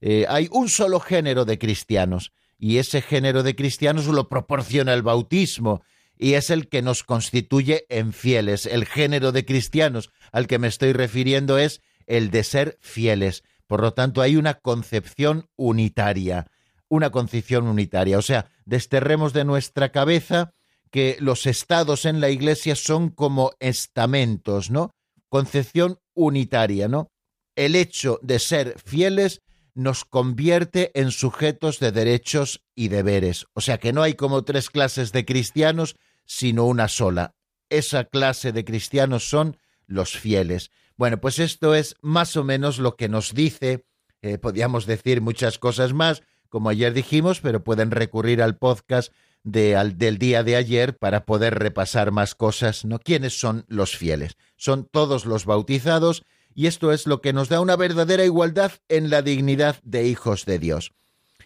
Eh, 0.00 0.26
hay 0.28 0.48
un 0.52 0.68
solo 0.68 1.00
género 1.00 1.44
de 1.44 1.58
cristianos, 1.58 2.32
y 2.58 2.78
ese 2.78 3.02
género 3.02 3.42
de 3.42 3.54
cristianos 3.54 4.06
lo 4.06 4.28
proporciona 4.28 4.94
el 4.94 5.02
bautismo, 5.02 5.82
y 6.16 6.34
es 6.34 6.50
el 6.50 6.68
que 6.68 6.82
nos 6.82 7.04
constituye 7.04 7.86
en 7.88 8.12
fieles. 8.12 8.66
El 8.66 8.86
género 8.86 9.32
de 9.32 9.44
cristianos 9.44 10.10
al 10.32 10.46
que 10.46 10.58
me 10.58 10.66
estoy 10.66 10.92
refiriendo 10.92 11.58
es 11.58 11.80
el 12.06 12.30
de 12.30 12.42
ser 12.42 12.78
fieles. 12.80 13.44
Por 13.66 13.82
lo 13.82 13.92
tanto, 13.92 14.20
hay 14.22 14.36
una 14.36 14.54
concepción 14.54 15.48
unitaria, 15.56 16.46
una 16.88 17.10
concepción 17.10 17.68
unitaria. 17.68 18.18
O 18.18 18.22
sea, 18.22 18.50
desterremos 18.64 19.32
de 19.32 19.44
nuestra 19.44 19.90
cabeza 19.90 20.54
que 20.90 21.16
los 21.20 21.46
estados 21.46 22.04
en 22.04 22.20
la 22.20 22.30
Iglesia 22.30 22.74
son 22.76 23.10
como 23.10 23.52
estamentos, 23.60 24.70
¿no? 24.70 24.90
Concepción 25.28 25.98
unitaria, 26.14 26.88
¿no? 26.88 27.10
El 27.56 27.74
hecho 27.74 28.18
de 28.22 28.38
ser 28.38 28.76
fieles 28.84 29.42
nos 29.74 30.04
convierte 30.04 30.90
en 30.98 31.12
sujetos 31.12 31.78
de 31.78 31.92
derechos 31.92 32.64
y 32.74 32.88
deberes. 32.88 33.46
O 33.54 33.60
sea 33.60 33.78
que 33.78 33.92
no 33.92 34.02
hay 34.02 34.14
como 34.14 34.42
tres 34.44 34.70
clases 34.70 35.12
de 35.12 35.24
cristianos, 35.24 35.96
sino 36.24 36.64
una 36.66 36.88
sola. 36.88 37.34
Esa 37.70 38.04
clase 38.04 38.52
de 38.52 38.64
cristianos 38.64 39.28
son 39.28 39.56
los 39.86 40.18
fieles. 40.18 40.70
Bueno, 40.96 41.20
pues 41.20 41.38
esto 41.38 41.74
es 41.74 41.94
más 42.02 42.36
o 42.36 42.42
menos 42.42 42.78
lo 42.78 42.96
que 42.96 43.08
nos 43.08 43.34
dice, 43.34 43.84
eh, 44.20 44.38
podríamos 44.38 44.84
decir 44.84 45.20
muchas 45.20 45.58
cosas 45.58 45.92
más, 45.92 46.22
como 46.48 46.70
ayer 46.70 46.92
dijimos, 46.92 47.40
pero 47.40 47.62
pueden 47.62 47.90
recurrir 47.90 48.42
al 48.42 48.56
podcast 48.56 49.12
del 49.44 50.18
día 50.18 50.42
de 50.42 50.56
ayer 50.56 50.96
para 50.96 51.24
poder 51.24 51.58
repasar 51.58 52.10
más 52.10 52.34
cosas, 52.34 52.84
¿no? 52.84 52.98
¿Quiénes 52.98 53.38
son 53.38 53.64
los 53.68 53.96
fieles? 53.96 54.36
Son 54.56 54.84
todos 54.84 55.26
los 55.26 55.44
bautizados 55.44 56.24
y 56.54 56.66
esto 56.66 56.92
es 56.92 57.06
lo 57.06 57.20
que 57.20 57.32
nos 57.32 57.48
da 57.48 57.60
una 57.60 57.76
verdadera 57.76 58.24
igualdad 58.24 58.72
en 58.88 59.10
la 59.10 59.22
dignidad 59.22 59.76
de 59.82 60.06
hijos 60.06 60.44
de 60.44 60.58
Dios. 60.58 60.92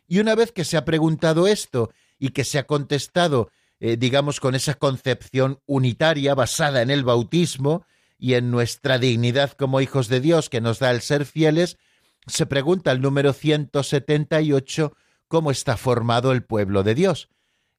Y 0.09 0.19
una 0.19 0.35
vez 0.35 0.53
que 0.53 0.65
se 0.65 0.77
ha 0.77 0.85
preguntado 0.85 1.47
esto 1.47 1.93
y 2.19 2.31
que 2.31 2.45
se 2.45 2.59
ha 2.59 2.67
contestado, 2.67 3.51
eh, 3.79 3.97
digamos, 3.97 4.41
con 4.41 4.55
esa 4.55 4.75
concepción 4.75 5.61
unitaria 5.67 6.35
basada 6.35 6.83
en 6.83 6.91
el 6.91 7.05
bautismo 7.05 7.85
y 8.19 8.35
en 8.35 8.51
nuestra 8.51 8.99
dignidad 8.99 9.53
como 9.53 9.81
hijos 9.81 10.09
de 10.09 10.21
Dios 10.21 10.49
que 10.49 10.61
nos 10.61 10.79
da 10.79 10.91
el 10.91 11.03
ser 11.03 11.27
fieles, 11.27 11.79
se 12.27 12.47
pregunta 12.47 12.93
el 12.93 13.01
número 13.01 13.33
178 13.33 14.93
cómo 15.29 15.51
está 15.51 15.77
formado 15.77 16.33
el 16.33 16.43
pueblo 16.43 16.83
de 16.85 16.95
Dios 16.95 17.29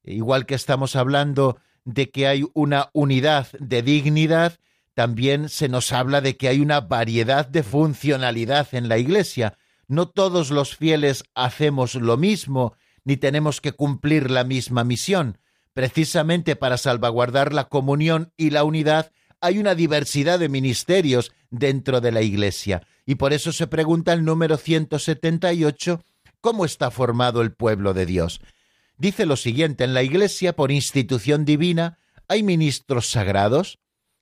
igual 0.04 0.46
que 0.46 0.54
estamos 0.54 0.96
hablando 0.96 1.58
de 1.84 2.10
que 2.10 2.26
hay 2.26 2.44
una 2.54 2.90
unidad 2.92 3.48
de 3.58 3.82
dignidad, 3.82 4.58
también 4.94 5.48
se 5.48 5.68
nos 5.68 5.92
habla 5.92 6.20
de 6.20 6.36
que 6.36 6.48
hay 6.48 6.60
una 6.60 6.80
variedad 6.80 7.46
de 7.46 7.62
funcionalidad 7.62 8.68
en 8.72 8.88
la 8.88 8.98
Iglesia. 8.98 9.58
No 9.88 10.08
todos 10.08 10.50
los 10.50 10.76
fieles 10.76 11.24
hacemos 11.34 11.94
lo 11.94 12.16
mismo, 12.16 12.74
ni 13.04 13.16
tenemos 13.16 13.60
que 13.60 13.72
cumplir 13.72 14.30
la 14.30 14.44
misma 14.44 14.84
misión. 14.84 15.38
Precisamente 15.72 16.56
para 16.56 16.78
salvaguardar 16.78 17.52
la 17.52 17.64
comunión 17.64 18.32
y 18.36 18.50
la 18.50 18.64
unidad 18.64 19.10
hay 19.40 19.58
una 19.58 19.74
diversidad 19.74 20.38
de 20.38 20.48
ministerios 20.48 21.32
dentro 21.50 22.00
de 22.00 22.12
la 22.12 22.22
Iglesia. 22.22 22.86
Y 23.04 23.16
por 23.16 23.32
eso 23.32 23.52
se 23.52 23.66
pregunta 23.66 24.12
el 24.12 24.24
número 24.24 24.56
178, 24.56 26.02
¿cómo 26.40 26.64
está 26.64 26.90
formado 26.90 27.42
el 27.42 27.52
pueblo 27.52 27.92
de 27.92 28.06
Dios? 28.06 28.40
Dice 28.96 29.26
lo 29.26 29.36
siguiente, 29.36 29.84
en 29.84 29.94
la 29.94 30.02
Iglesia, 30.02 30.54
por 30.54 30.70
institución 30.70 31.44
divina, 31.44 31.98
hay 32.28 32.42
ministros 32.42 33.10
sagrados 33.10 33.78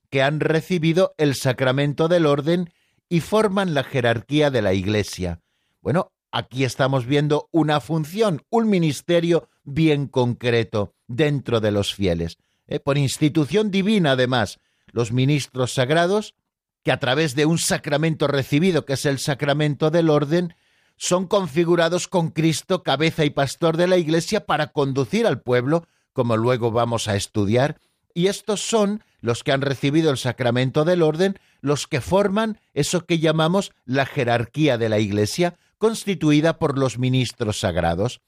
que 0.09 0.21
han 0.21 0.39
recibido 0.39 1.15
el 1.17 1.35
sacramento 1.35 2.07
del 2.07 2.25
orden 2.25 2.71
y 3.09 3.21
forman 3.21 3.73
la 3.73 3.83
jerarquía 3.83 4.51
de 4.51 4.61
la 4.61 4.73
Iglesia. 4.73 5.41
Bueno, 5.81 6.11
aquí 6.31 6.63
estamos 6.63 7.05
viendo 7.05 7.49
una 7.51 7.79
función, 7.79 8.41
un 8.49 8.69
ministerio 8.69 9.49
bien 9.63 10.07
concreto 10.07 10.95
dentro 11.07 11.59
de 11.59 11.71
los 11.71 11.93
fieles. 11.93 12.37
¿eh? 12.67 12.79
Por 12.79 12.97
institución 12.97 13.71
divina, 13.71 14.11
además, 14.11 14.59
los 14.91 15.11
ministros 15.11 15.73
sagrados, 15.73 16.35
que 16.83 16.91
a 16.91 16.99
través 16.99 17.35
de 17.35 17.45
un 17.45 17.57
sacramento 17.57 18.27
recibido, 18.27 18.85
que 18.85 18.93
es 18.93 19.05
el 19.05 19.19
sacramento 19.19 19.89
del 19.89 20.09
orden, 20.09 20.55
son 20.97 21.27
configurados 21.27 22.07
con 22.07 22.29
Cristo, 22.29 22.83
cabeza 22.83 23.25
y 23.25 23.29
pastor 23.29 23.77
de 23.77 23.87
la 23.87 23.97
Iglesia, 23.97 24.45
para 24.45 24.67
conducir 24.67 25.27
al 25.27 25.41
pueblo, 25.41 25.87
como 26.13 26.37
luego 26.37 26.71
vamos 26.71 27.07
a 27.07 27.15
estudiar, 27.15 27.79
y 28.13 28.27
estos 28.27 28.61
son 28.61 29.03
los 29.21 29.43
que 29.43 29.51
han 29.51 29.61
recibido 29.61 30.11
el 30.11 30.17
sacramento 30.17 30.85
del 30.85 31.01
orden, 31.01 31.39
los 31.61 31.87
que 31.87 32.01
forman 32.01 32.59
eso 32.73 33.05
que 33.05 33.19
llamamos 33.19 33.71
la 33.85 34.05
jerarquía 34.05 34.77
de 34.77 34.89
la 34.89 34.99
Iglesia, 34.99 35.57
constituida 35.77 36.59
por 36.59 36.77
los 36.77 36.99
ministros 36.99 37.59
sagrados. 37.59 38.21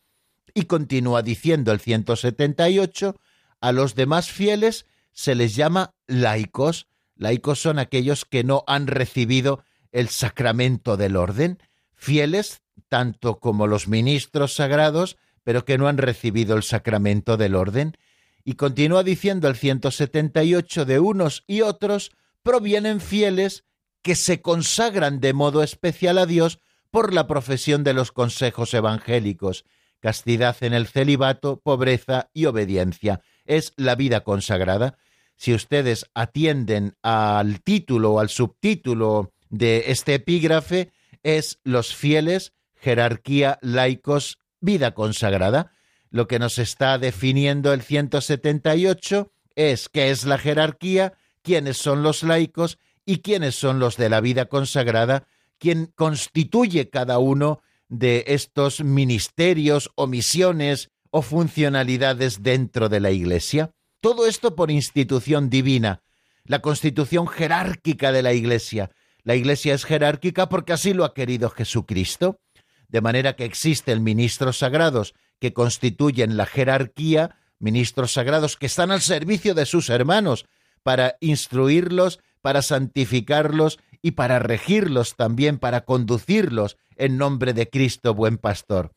Y 0.53 0.63
continúa 0.65 1.21
diciendo 1.21 1.71
el 1.71 1.79
178, 1.79 3.15
a 3.61 3.71
los 3.71 3.95
demás 3.95 4.31
fieles 4.31 4.85
se 5.11 5.35
les 5.35 5.55
llama 5.55 5.93
laicos. 6.07 6.87
Laicos 7.15 7.61
son 7.61 7.77
aquellos 7.77 8.25
que 8.25 8.43
no 8.43 8.63
han 8.67 8.87
recibido 8.87 9.63
el 9.91 10.09
sacramento 10.09 10.97
del 10.97 11.15
orden 11.15 11.59
fieles 12.05 12.61
tanto 12.87 13.39
como 13.39 13.65
los 13.65 13.87
ministros 13.87 14.53
sagrados, 14.53 15.17
pero 15.43 15.65
que 15.65 15.77
no 15.77 15.87
han 15.87 15.97
recibido 15.97 16.55
el 16.55 16.63
sacramento 16.63 17.35
del 17.35 17.55
orden. 17.55 17.97
Y 18.43 18.53
continúa 18.53 19.03
diciendo 19.03 19.47
el 19.47 19.55
178 19.55 20.85
de 20.85 20.99
unos 20.99 21.43
y 21.47 21.61
otros 21.61 22.11
provienen 22.43 23.01
fieles 23.01 23.63
que 24.03 24.15
se 24.15 24.41
consagran 24.41 25.19
de 25.19 25.33
modo 25.33 25.63
especial 25.63 26.19
a 26.19 26.27
Dios 26.27 26.59
por 26.91 27.11
la 27.11 27.25
profesión 27.25 27.83
de 27.83 27.93
los 27.93 28.11
consejos 28.11 28.73
evangélicos, 28.75 29.65
castidad 29.99 30.55
en 30.61 30.73
el 30.75 30.85
celibato, 30.85 31.59
pobreza 31.59 32.29
y 32.33 32.45
obediencia. 32.45 33.21
Es 33.45 33.73
la 33.77 33.95
vida 33.95 34.21
consagrada. 34.21 34.97
Si 35.37 35.55
ustedes 35.55 36.05
atienden 36.13 36.95
al 37.01 37.61
título 37.61 38.13
o 38.13 38.19
al 38.19 38.29
subtítulo 38.29 39.33
de 39.49 39.85
este 39.87 40.13
epígrafe, 40.13 40.91
es 41.25 41.59
los 41.63 41.95
fieles, 41.95 42.53
jerarquía, 42.75 43.57
laicos, 43.61 44.37
vida 44.61 44.93
consagrada. 44.93 45.71
Lo 46.11 46.27
que 46.27 46.37
nos 46.37 46.59
está 46.59 46.99
definiendo 46.99 47.73
el 47.73 47.81
178 47.81 49.31
es 49.55 49.89
qué 49.89 50.11
es 50.11 50.25
la 50.25 50.37
jerarquía, 50.37 51.13
quiénes 51.41 51.77
son 51.77 52.03
los 52.03 52.21
laicos 52.21 52.77
y 53.05 53.17
quiénes 53.17 53.55
son 53.55 53.79
los 53.79 53.97
de 53.97 54.09
la 54.09 54.21
vida 54.21 54.45
consagrada, 54.45 55.25
quién 55.57 55.87
constituye 55.95 56.89
cada 56.91 57.17
uno 57.17 57.61
de 57.89 58.23
estos 58.27 58.83
ministerios 58.83 59.91
o 59.95 60.05
misiones 60.05 60.91
o 61.09 61.23
funcionalidades 61.23 62.43
dentro 62.43 62.87
de 62.87 62.99
la 62.99 63.09
Iglesia. 63.09 63.71
Todo 63.99 64.27
esto 64.27 64.55
por 64.55 64.69
institución 64.69 65.49
divina, 65.49 66.03
la 66.43 66.59
constitución 66.59 67.27
jerárquica 67.27 68.11
de 68.11 68.21
la 68.21 68.33
Iglesia, 68.33 68.91
la 69.25 69.35
Iglesia 69.35 69.73
es 69.73 69.83
jerárquica 69.83 70.47
porque 70.47 70.71
así 70.71 70.93
lo 70.93 71.03
ha 71.03 71.13
querido 71.13 71.49
Jesucristo, 71.49 72.39
de 72.87 73.01
manera 73.01 73.35
que 73.35 73.43
existen 73.43 74.03
ministros 74.03 74.59
sagrados 74.59 75.15
que 75.39 75.51
constituyen 75.51 76.37
la 76.37 76.45
jerarquía, 76.45 77.35
ministros 77.59 78.13
sagrados 78.13 78.55
que 78.55 78.67
están 78.67 78.91
al 78.91 79.01
servicio 79.01 79.55
de 79.55 79.65
sus 79.65 79.89
hermanos 79.89 80.45
para 80.83 81.17
instruirlos, 81.19 82.19
para 82.41 82.61
santificarlos 82.61 83.79
y 84.03 84.11
para 84.11 84.37
regirlos 84.37 85.15
también, 85.15 85.57
para 85.57 85.85
conducirlos 85.85 86.77
en 86.95 87.17
nombre 87.17 87.53
de 87.53 87.67
Cristo 87.67 88.13
buen 88.13 88.37
pastor. 88.37 88.91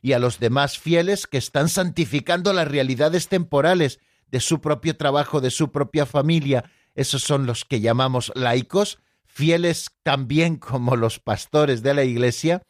Y 0.00 0.12
a 0.12 0.18
los 0.18 0.40
demás 0.40 0.78
fieles 0.78 1.26
que 1.26 1.36
están 1.36 1.68
santificando 1.68 2.54
las 2.54 2.68
realidades 2.68 3.28
temporales 3.28 4.00
de 4.28 4.40
su 4.40 4.62
propio 4.62 4.96
trabajo, 4.96 5.42
de 5.42 5.50
su 5.50 5.70
propia 5.70 6.06
familia, 6.06 6.64
esos 6.94 7.22
son 7.22 7.44
los 7.44 7.66
que 7.66 7.80
llamamos 7.82 8.32
laicos, 8.34 8.98
fieles 9.34 9.90
también 10.04 10.56
como 10.56 10.94
los 10.94 11.18
pastores 11.18 11.82
de 11.82 11.92
la 11.92 12.04
Iglesia, 12.04 12.62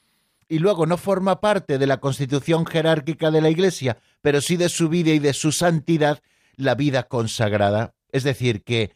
y 0.48 0.58
luego 0.58 0.86
no 0.86 0.96
forma 0.96 1.40
parte 1.40 1.78
de 1.78 1.86
la 1.86 1.98
constitución 1.98 2.64
jerárquica 2.64 3.30
de 3.30 3.42
la 3.42 3.50
Iglesia, 3.50 3.98
pero 4.22 4.40
sí 4.40 4.56
de 4.56 4.70
su 4.70 4.88
vida 4.88 5.10
y 5.10 5.18
de 5.18 5.34
su 5.34 5.52
santidad, 5.52 6.22
la 6.56 6.74
vida 6.74 7.04
consagrada. 7.04 7.94
Es 8.12 8.24
decir, 8.24 8.62
que 8.62 8.92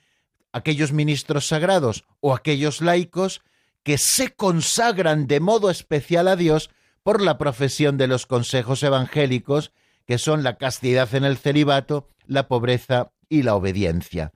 aquellos 0.52 0.92
ministros 0.92 1.46
sagrados 1.46 2.04
o 2.20 2.34
aquellos 2.34 2.80
laicos 2.80 3.42
que 3.82 3.98
se 3.98 4.34
consagran 4.34 5.26
de 5.26 5.40
modo 5.40 5.70
especial 5.70 6.28
a 6.28 6.36
Dios 6.36 6.70
por 7.02 7.20
la 7.20 7.36
profesión 7.36 7.98
de 7.98 8.06
los 8.06 8.26
consejos 8.26 8.82
evangélicos, 8.82 9.72
que 10.06 10.16
son 10.16 10.42
la 10.42 10.56
castidad 10.56 11.14
en 11.14 11.24
el 11.24 11.36
celibato, 11.36 12.08
la 12.26 12.48
pobreza 12.48 13.12
y 13.28 13.42
la 13.42 13.54
obediencia. 13.54 14.32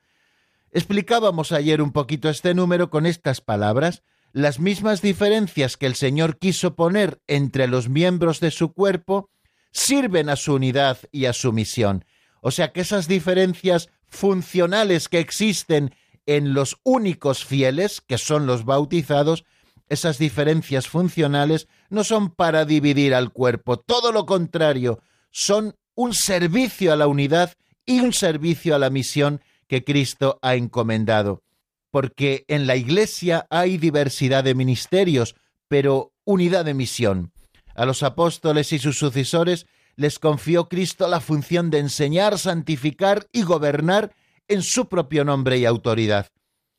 Explicábamos 0.74 1.52
ayer 1.52 1.82
un 1.82 1.92
poquito 1.92 2.30
este 2.30 2.54
número 2.54 2.88
con 2.88 3.04
estas 3.04 3.42
palabras, 3.42 4.02
las 4.32 4.58
mismas 4.58 5.02
diferencias 5.02 5.76
que 5.76 5.85
el 5.85 5.94
Señor 5.94 6.38
quiso 6.38 6.74
poner 6.74 7.20
entre 7.26 7.68
los 7.68 7.90
miembros 7.90 8.40
de 8.40 8.50
su 8.50 8.72
cuerpo 8.72 9.28
sirven 9.70 10.30
a 10.30 10.37
su 10.37 10.54
unidad 10.54 10.96
y 11.11 11.26
a 11.26 11.35
su 11.35 11.52
misión. 11.52 12.06
O 12.40 12.50
sea 12.50 12.72
que 12.72 12.80
esas 12.80 13.06
diferencias 13.06 13.90
funcionales 14.08 15.11
que 15.11 15.18
existen 15.18 15.94
en 16.24 16.54
los 16.54 16.78
únicos 16.85 17.44
fieles, 17.44 18.00
que 18.00 18.16
son 18.16 18.46
los 18.46 18.64
bautizados, 18.64 19.44
esas 19.90 20.16
diferencias 20.16 20.88
funcionales 20.88 21.68
no 21.90 22.02
son 22.02 22.30
para 22.30 22.64
dividir 22.64 23.14
al 23.14 23.30
cuerpo, 23.30 23.78
todo 23.78 24.11
lo 24.11 24.24
contrario, 24.24 25.00
son 25.30 25.76
un 25.94 26.14
servicio 26.14 26.94
a 26.94 26.96
la 26.96 27.08
unidad 27.08 27.52
y 27.85 28.00
un 28.00 28.14
servicio 28.14 28.74
a 28.74 28.78
la 28.78 28.88
misión 28.88 29.42
que 29.72 29.85
Cristo 29.85 30.38
ha 30.42 30.54
encomendado. 30.54 31.42
Porque 31.90 32.44
en 32.48 32.66
la 32.66 32.76
Iglesia 32.76 33.46
hay 33.48 33.78
diversidad 33.78 34.44
de 34.44 34.54
ministerios, 34.54 35.35
pero 35.66 36.12
unidad 36.24 36.66
de 36.66 36.74
misión. 36.74 37.32
A 37.74 37.87
los 37.87 38.02
apóstoles 38.02 38.70
y 38.74 38.78
sus 38.78 38.98
sucesores 38.98 39.64
les 39.96 40.18
confió 40.18 40.68
Cristo 40.68 41.08
la 41.08 41.20
función 41.20 41.70
de 41.70 41.78
enseñar, 41.78 42.38
santificar 42.38 43.26
y 43.32 43.44
gobernar 43.44 44.14
en 44.46 44.61
su 44.61 44.90
propio 44.90 45.24
nombre 45.24 45.56
y 45.56 45.64
autoridad. 45.64 46.26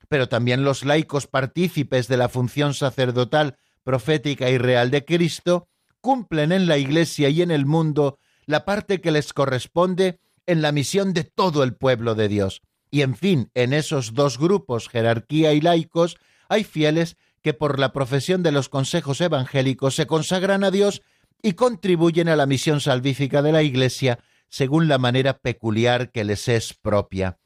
Pero 0.07 0.29
también 0.29 0.63
los 0.63 0.85
laicos 0.85 1.25
partícipes 1.25 2.07
de 2.07 2.17
la 2.17 2.29
función 2.29 2.75
sacerdotal, 2.75 3.57
profética 3.83 4.51
y 4.51 4.59
real 4.59 4.91
de 4.91 5.03
Cristo 5.03 5.67
cumplen 5.99 6.51
en 6.51 6.67
la 6.67 6.77
Iglesia 6.77 7.29
y 7.29 7.41
en 7.41 7.49
el 7.49 7.65
mundo 7.65 8.19
la 8.45 8.65
parte 8.65 9.01
que 9.01 9.09
les 9.09 9.33
corresponde 9.33 10.19
en 10.45 10.61
la 10.61 10.71
misión 10.71 11.11
de 11.13 11.23
todo 11.23 11.63
el 11.63 11.73
pueblo 11.73 12.13
de 12.13 12.27
Dios. 12.27 12.61
Y 12.93 13.01
en 13.01 13.15
fin, 13.15 13.49
en 13.55 13.73
esos 13.73 14.13
dos 14.13 14.37
grupos, 14.37 14.87
jerarquía 14.87 15.53
y 15.53 15.61
laicos, 15.61 16.17
hay 16.47 16.63
fieles 16.63 17.17
que 17.41 17.55
por 17.55 17.79
la 17.79 17.91
profesión 17.91 18.43
de 18.43 18.51
los 18.51 18.69
consejos 18.69 19.19
evangélicos 19.19 19.95
se 19.95 20.05
consagran 20.05 20.63
a 20.63 20.69
Dios 20.69 21.01
y 21.41 21.53
contribuyen 21.53 22.29
a 22.29 22.35
la 22.35 22.45
misión 22.45 22.81
salvífica 22.81 23.41
de 23.41 23.51
la 23.51 23.63
Iglesia 23.63 24.19
según 24.47 24.87
la 24.87 24.99
manera 24.99 25.39
peculiar 25.39 26.11
que 26.11 26.23
les 26.23 26.47
es 26.47 26.75
propia. 26.75 27.39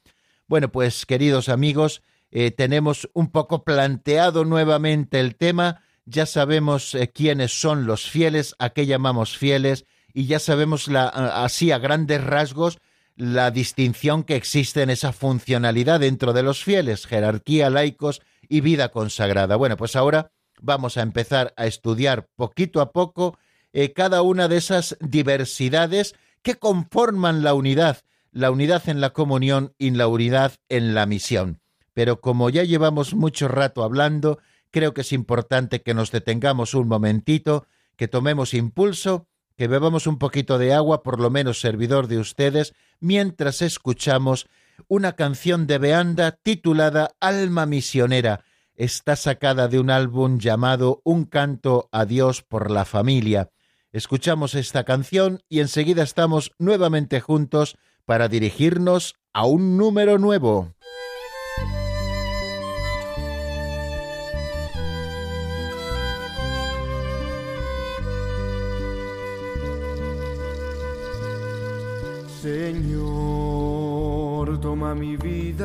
Bueno, 0.48 0.70
pues 0.70 1.06
queridos 1.06 1.48
amigos, 1.48 2.02
eh, 2.30 2.52
tenemos 2.52 3.10
un 3.14 3.32
poco 3.32 3.64
planteado 3.64 4.44
nuevamente 4.44 5.22
el 5.22 5.38
tema, 5.38 5.82
ya 6.04 6.26
sabemos 6.26 6.94
eh, 6.94 7.08
quiénes 7.08 7.58
son 7.58 7.86
los 7.86 8.10
fieles, 8.10 8.54
a 8.60 8.72
qué 8.72 8.86
llamamos 8.86 9.38
fieles, 9.38 9.86
y 10.14 10.26
ya 10.26 10.40
sabemos 10.40 10.90
la, 10.90 11.08
así 11.08 11.72
a 11.72 11.78
grandes 11.78 12.22
rasgos 12.22 12.80
la 13.18 13.52
distinción 13.52 14.24
que 14.24 14.38
existe 14.38 14.82
en 14.82 14.90
esa 14.90 15.12
funcionalidad 15.12 16.00
dentro 16.00 16.32
de 16.32 16.44
los 16.44 16.64
fieles, 16.64 17.06
jerarquía, 17.06 17.70
laicos 17.70 18.22
y 18.48 18.62
vida 18.62 18.90
consagrada. 18.90 19.58
Bueno, 19.58 19.76
pues 19.76 19.98
ahora 19.98 20.32
vamos 20.62 20.96
a 20.98 21.02
empezar 21.02 21.54
a 21.58 21.66
estudiar 21.66 22.30
poquito 22.38 22.80
a 22.80 22.94
poco 22.94 23.38
eh, 23.74 23.92
cada 23.92 24.22
una 24.22 24.48
de 24.48 24.58
esas 24.58 24.98
diversidades 25.02 26.16
que 26.42 26.56
conforman 26.56 27.44
la 27.44 27.54
unidad 27.54 28.04
la 28.38 28.52
unidad 28.52 28.88
en 28.88 29.02
la 29.02 29.14
comunión 29.14 29.74
y 29.80 29.90
la 29.92 30.08
unidad 30.08 30.54
en 30.70 30.94
la 30.94 31.08
misión. 31.08 31.60
Pero 31.94 32.22
como 32.22 32.52
ya 32.52 32.64
llevamos 32.64 33.16
mucho 33.16 33.48
rato 33.48 33.84
hablando, 33.84 34.38
creo 34.70 34.94
que 34.94 35.02
es 35.02 35.12
importante 35.12 35.82
que 35.82 35.96
nos 35.96 36.12
detengamos 36.12 36.76
un 36.76 36.88
momentito, 36.88 37.66
que 37.96 38.08
tomemos 38.08 38.54
impulso, 38.54 39.28
que 39.56 39.68
bebamos 39.68 40.06
un 40.06 40.20
poquito 40.20 40.60
de 40.60 40.74
agua, 40.74 41.02
por 41.02 41.20
lo 41.20 41.32
menos 41.32 41.60
servidor 41.60 42.08
de 42.08 42.20
ustedes, 42.20 42.76
mientras 43.00 43.62
escuchamos 43.62 44.48
una 44.88 45.14
canción 45.14 45.68
de 45.68 45.78
Beanda 45.78 46.32
titulada 46.32 47.12
Alma 47.20 47.66
Misionera. 47.66 48.44
Está 48.76 49.16
sacada 49.16 49.68
de 49.68 49.80
un 49.80 49.90
álbum 49.90 50.38
llamado 50.40 51.02
Un 51.04 51.26
canto 51.26 51.90
a 51.92 52.06
Dios 52.06 52.44
por 52.44 52.70
la 52.70 52.86
familia. 52.86 53.50
Escuchamos 53.92 54.54
esta 54.54 54.84
canción 54.84 55.42
y 55.50 55.62
enseguida 55.62 56.04
estamos 56.04 56.52
nuevamente 56.60 57.20
juntos 57.20 57.78
para 58.06 58.28
dirigirnos 58.28 59.16
a 59.34 59.46
un 59.46 59.78
número 59.78 60.20
nuevo. 60.20 60.74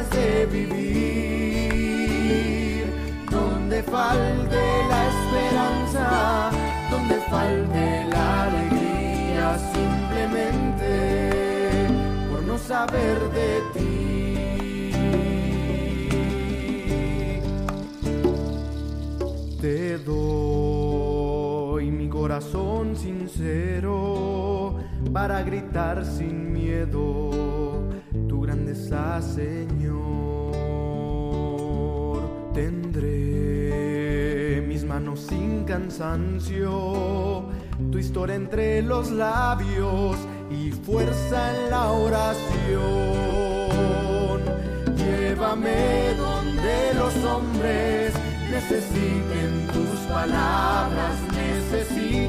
de 0.00 0.46
vivir. 0.46 0.82
Donde 3.30 3.82
falte 3.82 4.62
la 4.88 5.08
esperanza, 5.12 6.50
donde 6.90 7.16
falte 7.30 8.06
la 8.10 8.44
alegría 8.44 9.58
simplemente 9.74 10.88
por 12.30 12.42
no 12.42 12.56
saber 12.58 13.18
de 13.38 13.50
ti. 13.74 13.92
Te 19.60 19.98
doy 19.98 21.90
mi 21.90 22.08
corazón 22.08 22.96
sincero 22.96 24.76
para 25.12 25.42
gritar 25.42 26.04
sin 26.04 26.52
miedo 26.52 27.30
grandeza, 28.52 29.20
Señor. 29.22 30.52
Tendré 32.52 33.82
mis 34.68 34.84
manos 34.84 35.20
sin 35.20 35.64
cansancio 35.64 37.46
tu 37.90 37.96
historia 37.98 38.34
entre 38.34 38.82
los 38.82 39.10
labios 39.10 40.18
y 40.50 40.70
fuerza 40.70 41.56
en 41.56 41.70
la 41.70 41.92
oración. 41.92 42.82
Llévame 44.96 46.12
donde 46.18 46.92
los 46.94 47.14
hombres 47.24 48.12
necesiten 48.50 49.66
tus 49.72 49.98
palabras, 50.12 51.16
necesiten 51.32 52.28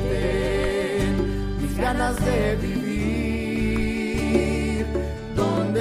mis 1.62 1.78
ganas 1.78 2.16
de 2.26 2.56
vivir. 2.56 2.93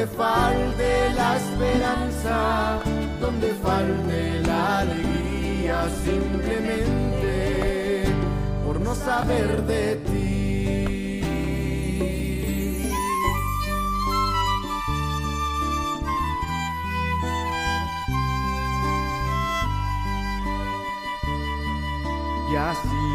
Donde 0.03 0.17
falte 0.17 1.15
la 1.15 1.37
esperanza, 1.37 2.81
donde 3.21 3.55
falte 3.63 4.41
la 4.41 4.79
alegría, 4.81 5.89
simplemente 6.05 7.43
no 8.83 8.95
saber 8.97 9.63
de 9.63 9.97
ti. 9.97 11.23
Y 22.51 22.57
así 22.57 23.12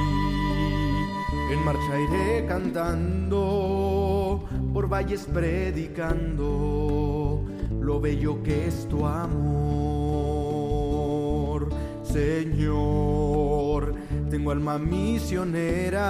en 1.58 1.66
marcha 1.66 2.00
iré 2.00 2.46
cantando, 2.48 4.46
por 4.74 4.88
valles 4.88 5.26
predicando 5.26 7.44
lo 7.80 8.00
bello 8.00 8.42
que 8.44 8.68
es 8.68 8.88
tu 8.88 9.06
amor 9.06 10.38
Señor. 12.18 13.94
Tengo 14.30 14.52
alma 14.52 14.78
misionera, 14.78 16.06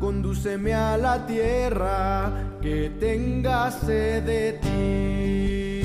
condúceme 0.00 0.74
a 0.74 0.98
la 0.98 1.26
tierra 1.26 2.30
que 2.60 2.90
tenga 2.98 3.70
sed 3.70 4.24
de 4.24 4.52
ti. 4.64 5.80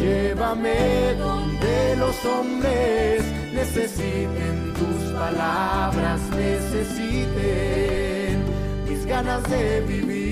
Llévame 0.00 1.14
donde 1.18 1.96
los 1.98 2.24
hombres 2.24 3.24
necesiten 3.56 4.74
tus 4.74 5.12
palabras, 5.12 6.20
necesiten 6.30 7.34
mis 8.86 9.06
ganas 9.06 9.42
de 9.44 9.80
vivir. 9.80 10.26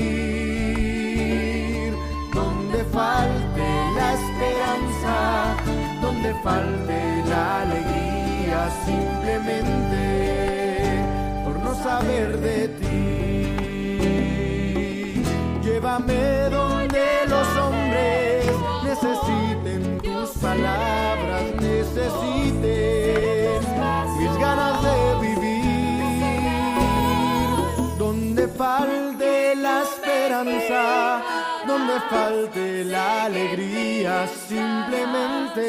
Donde 2.34 2.84
falte 2.84 3.66
la 3.98 4.08
esperanza, 4.20 5.16
donde 6.02 6.34
falte 6.42 6.98
la 7.28 7.62
alegría, 7.62 8.60
simplemente 8.84 10.02
por 11.44 11.56
no 11.64 11.74
saber 11.82 12.28
de 12.40 12.68
ti. 12.68 12.94
Llévame 15.62 16.22
donde 16.50 17.04
los 17.28 17.48
hombres 17.56 17.83
palabras, 20.44 21.44
necesiten 21.60 22.60
mis 24.18 24.34
ganas 24.38 24.76
de 24.86 24.98
vivir. 25.26 25.54
Donde 27.98 28.46
falte 28.48 29.56
la 29.56 29.82
esperanza, 29.88 31.22
donde 31.66 31.94
falte 32.10 32.84
la 32.84 33.24
alegría, 33.24 34.28
simplemente 34.48 35.66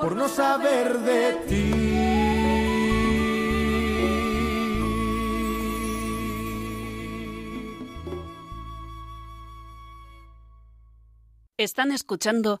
por 0.00 0.14
no 0.14 0.28
saber 0.28 0.98
de 0.98 1.32
ti. 1.48 1.72
Están 11.56 11.92
escuchando 11.92 12.60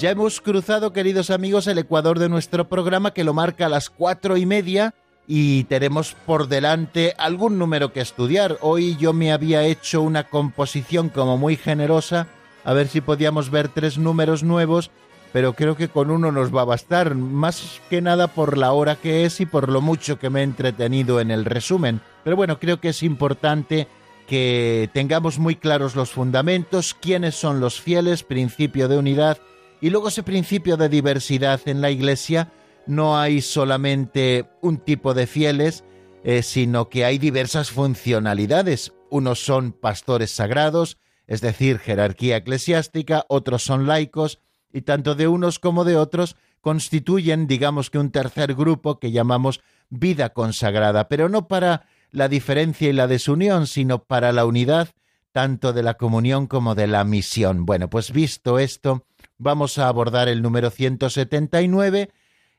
Ya 0.00 0.12
hemos 0.12 0.40
cruzado, 0.40 0.94
queridos 0.94 1.28
amigos, 1.28 1.66
el 1.66 1.76
ecuador 1.76 2.18
de 2.18 2.30
nuestro 2.30 2.70
programa 2.70 3.12
que 3.12 3.22
lo 3.22 3.34
marca 3.34 3.66
a 3.66 3.68
las 3.68 3.90
cuatro 3.90 4.38
y 4.38 4.46
media 4.46 4.94
y 5.26 5.64
tenemos 5.64 6.16
por 6.24 6.48
delante 6.48 7.14
algún 7.18 7.58
número 7.58 7.92
que 7.92 8.00
estudiar. 8.00 8.56
Hoy 8.62 8.96
yo 8.96 9.12
me 9.12 9.30
había 9.30 9.62
hecho 9.64 10.00
una 10.00 10.24
composición 10.24 11.10
como 11.10 11.36
muy 11.36 11.56
generosa, 11.56 12.28
a 12.64 12.72
ver 12.72 12.88
si 12.88 13.02
podíamos 13.02 13.50
ver 13.50 13.68
tres 13.68 13.98
números 13.98 14.42
nuevos, 14.42 14.90
pero 15.34 15.52
creo 15.52 15.76
que 15.76 15.88
con 15.88 16.10
uno 16.10 16.32
nos 16.32 16.50
va 16.50 16.62
a 16.62 16.64
bastar, 16.64 17.14
más 17.14 17.82
que 17.90 18.00
nada 18.00 18.28
por 18.28 18.56
la 18.56 18.72
hora 18.72 18.96
que 18.96 19.26
es 19.26 19.38
y 19.42 19.44
por 19.44 19.68
lo 19.68 19.82
mucho 19.82 20.18
que 20.18 20.30
me 20.30 20.40
he 20.40 20.44
entretenido 20.44 21.20
en 21.20 21.30
el 21.30 21.44
resumen. 21.44 22.00
Pero 22.24 22.36
bueno, 22.36 22.58
creo 22.58 22.80
que 22.80 22.88
es 22.88 23.02
importante 23.02 23.86
que 24.26 24.88
tengamos 24.94 25.38
muy 25.38 25.56
claros 25.56 25.94
los 25.94 26.10
fundamentos, 26.10 26.96
quiénes 26.98 27.34
son 27.34 27.60
los 27.60 27.82
fieles, 27.82 28.22
principio 28.22 28.88
de 28.88 28.96
unidad, 28.96 29.36
y 29.80 29.90
luego 29.90 30.08
ese 30.08 30.22
principio 30.22 30.76
de 30.76 30.88
diversidad 30.88 31.60
en 31.66 31.80
la 31.80 31.90
Iglesia, 31.90 32.52
no 32.86 33.18
hay 33.18 33.40
solamente 33.40 34.48
un 34.60 34.78
tipo 34.78 35.14
de 35.14 35.26
fieles, 35.26 35.84
eh, 36.24 36.42
sino 36.42 36.88
que 36.88 37.04
hay 37.04 37.18
diversas 37.18 37.70
funcionalidades. 37.70 38.92
Unos 39.10 39.44
son 39.44 39.72
pastores 39.72 40.30
sagrados, 40.30 40.98
es 41.26 41.40
decir, 41.40 41.78
jerarquía 41.78 42.38
eclesiástica, 42.38 43.24
otros 43.28 43.62
son 43.62 43.86
laicos, 43.86 44.40
y 44.72 44.82
tanto 44.82 45.14
de 45.14 45.28
unos 45.28 45.58
como 45.58 45.84
de 45.84 45.96
otros 45.96 46.36
constituyen, 46.60 47.46
digamos 47.46 47.90
que 47.90 47.98
un 47.98 48.10
tercer 48.10 48.54
grupo 48.54 48.98
que 48.98 49.12
llamamos 49.12 49.60
vida 49.88 50.30
consagrada, 50.30 51.08
pero 51.08 51.28
no 51.28 51.48
para 51.48 51.86
la 52.10 52.28
diferencia 52.28 52.88
y 52.88 52.92
la 52.92 53.06
desunión, 53.06 53.66
sino 53.66 54.04
para 54.04 54.32
la 54.32 54.44
unidad 54.44 54.88
tanto 55.32 55.72
de 55.72 55.82
la 55.82 55.94
comunión 55.94 56.46
como 56.46 56.74
de 56.74 56.86
la 56.86 57.04
misión. 57.04 57.64
Bueno, 57.64 57.88
pues 57.88 58.12
visto 58.12 58.58
esto, 58.58 59.06
vamos 59.40 59.78
a 59.78 59.88
abordar 59.88 60.28
el 60.28 60.42
número 60.42 60.70
179, 60.70 62.10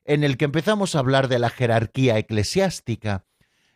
en 0.03 0.23
el 0.23 0.35
que 0.35 0.45
empezamos 0.45 0.95
a 0.95 0.99
hablar 0.99 1.27
de 1.27 1.39
la 1.39 1.49
jerarquía 1.49 2.17
eclesiástica. 2.17 3.23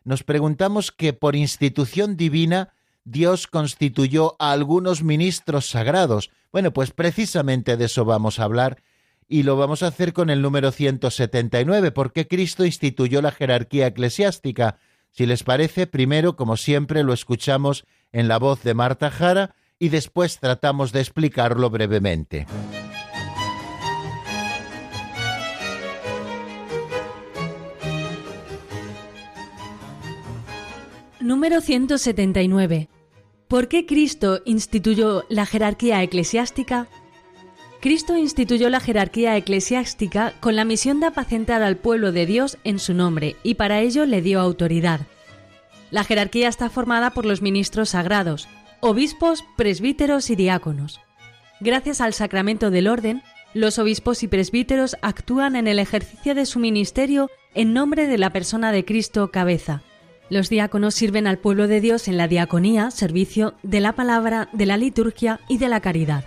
Nos 0.04 0.24
preguntamos 0.24 0.92
que 0.92 1.14
por 1.14 1.36
institución 1.36 2.18
divina 2.18 2.74
Dios 3.04 3.46
constituyó 3.48 4.36
a 4.40 4.52
algunos 4.52 5.04
ministros 5.04 5.70
sagrados. 5.70 6.32
Bueno, 6.52 6.74
pues 6.74 6.92
precisamente 6.92 7.78
de 7.78 7.86
eso 7.86 8.06
vamos 8.06 8.40
a 8.40 8.44
hablar 8.44 8.82
y 9.28 9.44
lo 9.44 9.56
vamos 9.56 9.84
a 9.84 9.88
hacer 9.88 10.12
con 10.12 10.32
el 10.32 10.42
número 10.42 10.72
179, 10.72 11.92
porque 11.92 12.28
Cristo 12.28 12.66
instituyó 12.66 13.22
la 13.22 13.32
jerarquía 13.32 13.88
eclesiástica. 13.88 14.78
Si 15.12 15.28
les 15.28 15.44
parece, 15.44 15.86
primero, 15.86 16.36
como 16.36 16.58
siempre, 16.58 17.04
lo 17.04 17.14
escuchamos 17.14 17.86
en 18.12 18.28
la 18.28 18.40
voz 18.40 18.64
de 18.64 18.74
Marta 18.74 19.12
Jara 19.12 19.56
y 19.78 19.90
después 19.90 20.40
tratamos 20.40 20.92
de 20.92 21.02
explicarlo 21.02 21.70
brevemente. 21.70 22.48
Número 31.26 31.60
179. 31.60 32.88
¿Por 33.48 33.68
qué 33.68 33.88
Cristo 33.88 34.42
instituyó 34.46 35.24
la 35.28 35.48
jerarquía 35.48 36.04
eclesiástica? 36.04 36.88
Cristo 37.82 38.16
instituyó 38.16 38.70
la 38.70 38.80
jerarquía 38.80 39.36
eclesiástica 39.36 40.34
con 40.40 40.56
la 40.56 40.66
misión 40.66 41.00
de 41.00 41.08
apacentar 41.08 41.64
al 41.64 41.78
pueblo 41.78 42.12
de 42.12 42.28
Dios 42.28 42.60
en 42.64 42.78
su 42.78 42.94
nombre 42.94 43.38
y 43.42 43.56
para 43.56 43.82
ello 43.82 44.06
le 44.06 44.22
dio 44.22 44.40
autoridad. 44.40 45.00
La 45.90 46.04
jerarquía 46.04 46.48
está 46.48 46.70
formada 46.70 47.10
por 47.10 47.26
los 47.26 47.42
ministros 47.42 47.90
sagrados, 47.90 48.48
obispos, 48.80 49.44
presbíteros 49.58 50.30
y 50.30 50.36
diáconos. 50.36 51.02
Gracias 51.60 52.02
al 52.02 52.14
sacramento 52.14 52.70
del 52.70 52.88
orden, 52.88 53.24
los 53.56 53.80
obispos 53.80 54.22
y 54.22 54.28
presbíteros 54.28 54.96
actúan 55.02 55.56
en 55.56 55.66
el 55.66 55.80
ejercicio 55.80 56.36
de 56.36 56.46
su 56.46 56.60
ministerio 56.60 57.32
en 57.56 57.74
nombre 57.74 58.06
de 58.06 58.20
la 58.20 58.30
persona 58.30 58.72
de 58.72 58.86
Cristo 58.86 59.32
cabeza. 59.32 59.82
Los 60.30 60.50
diáconos 60.50 60.96
sirven 60.96 61.28
al 61.28 61.38
pueblo 61.38 61.68
de 61.68 61.82
Dios 61.82 62.08
en 62.08 62.18
la 62.18 62.28
diaconía, 62.28 62.90
servicio 62.90 63.54
de 63.62 63.80
la 63.80 63.94
palabra, 63.94 64.50
de 64.54 64.66
la 64.66 64.76
liturgia 64.76 65.40
y 65.48 65.60
de 65.60 65.70
la 65.70 65.82
caridad. 65.82 66.26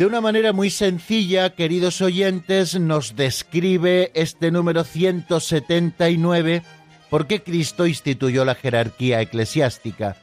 De 0.00 0.06
una 0.06 0.20
manera 0.20 0.52
muy 0.52 0.70
sencilla, 0.70 1.54
queridos 1.54 2.00
oyentes, 2.00 2.80
nos 2.80 3.14
describe 3.16 4.10
este 4.14 4.50
número 4.50 4.82
179 4.82 6.62
por 7.10 7.26
qué 7.26 7.42
Cristo 7.42 7.86
instituyó 7.86 8.44
la 8.46 8.54
jerarquía 8.54 9.20
eclesiástica. 9.20 10.16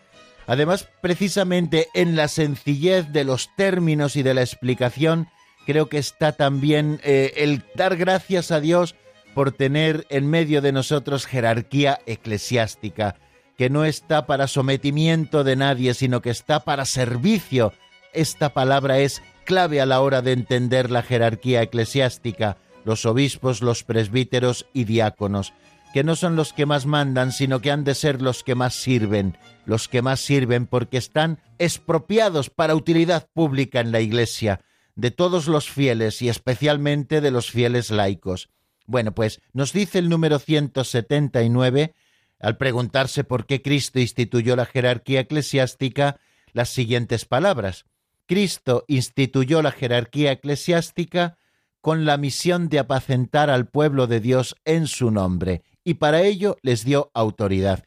Además, 0.47 0.89
precisamente 1.01 1.89
en 1.93 2.15
la 2.15 2.27
sencillez 2.27 3.11
de 3.11 3.23
los 3.23 3.55
términos 3.55 4.15
y 4.15 4.23
de 4.23 4.33
la 4.33 4.41
explicación, 4.41 5.27
creo 5.67 5.89
que 5.89 5.97
está 5.97 6.31
también 6.31 7.01
eh, 7.03 7.33
el 7.35 7.61
dar 7.75 7.97
gracias 7.97 8.51
a 8.51 8.61
Dios 8.61 8.95
por 9.35 9.51
tener 9.51 10.07
en 10.09 10.25
medio 10.25 10.61
de 10.61 10.71
nosotros 10.71 11.25
jerarquía 11.25 11.99
eclesiástica, 12.05 13.17
que 13.57 13.69
no 13.69 13.83
está 13.83 14.25
para 14.27 14.47
sometimiento 14.47 15.43
de 15.43 15.57
nadie, 15.57 15.93
sino 15.93 16.21
que 16.21 16.29
está 16.29 16.61
para 16.61 16.85
servicio. 16.85 17.73
Esta 18.13 18.53
palabra 18.53 18.99
es 18.99 19.21
clave 19.43 19.81
a 19.81 19.85
la 19.85 19.99
hora 19.99 20.21
de 20.21 20.31
entender 20.31 20.89
la 20.89 21.03
jerarquía 21.03 21.61
eclesiástica, 21.63 22.55
los 22.85 23.05
obispos, 23.05 23.61
los 23.61 23.83
presbíteros 23.83 24.67
y 24.71 24.85
diáconos, 24.85 25.53
que 25.93 26.05
no 26.05 26.15
son 26.15 26.37
los 26.37 26.53
que 26.53 26.65
más 26.65 26.85
mandan, 26.85 27.33
sino 27.33 27.59
que 27.59 27.71
han 27.71 27.83
de 27.83 27.93
ser 27.93 28.21
los 28.21 28.41
que 28.45 28.55
más 28.55 28.73
sirven, 28.73 29.37
los 29.65 29.89
que 29.89 30.01
más 30.01 30.21
sirven 30.21 30.65
porque 30.65 30.97
están 30.97 31.39
expropiados 31.59 32.49
para 32.49 32.73
utilidad 32.73 33.27
pública 33.33 33.81
en 33.81 33.91
la 33.91 33.99
Iglesia, 33.99 34.61
de 34.97 35.11
todos 35.11 35.47
los 35.47 35.69
fieles 35.69 36.21
y 36.21 36.27
especialmente 36.27 37.21
de 37.21 37.31
los 37.31 37.49
fieles 37.49 37.89
laicos. 37.89 38.49
Bueno, 38.85 39.13
pues 39.15 39.39
nos 39.53 39.71
dice 39.71 39.99
el 39.99 40.09
número 40.09 40.39
179, 40.39 41.93
al 42.39 42.57
preguntarse 42.57 43.23
por 43.23 43.45
qué 43.45 43.61
Cristo 43.61 43.99
instituyó 43.99 44.57
la 44.57 44.65
jerarquía 44.65 45.21
eclesiástica, 45.21 46.19
las 46.51 46.67
siguientes 46.69 47.23
palabras 47.23 47.85
Cristo 48.27 48.83
instituyó 48.87 49.61
la 49.61 49.71
jerarquía 49.71 50.33
eclesiástica 50.33 51.37
con 51.81 52.05
la 52.05 52.17
misión 52.17 52.69
de 52.69 52.79
apacentar 52.79 53.49
al 53.49 53.67
pueblo 53.67 54.05
de 54.05 54.19
Dios 54.19 54.55
en 54.65 54.87
su 54.87 55.09
nombre, 55.09 55.63
y 55.83 55.95
para 55.95 56.21
ello 56.21 56.57
les 56.61 56.83
dio 56.83 57.09
autoridad. 57.13 57.85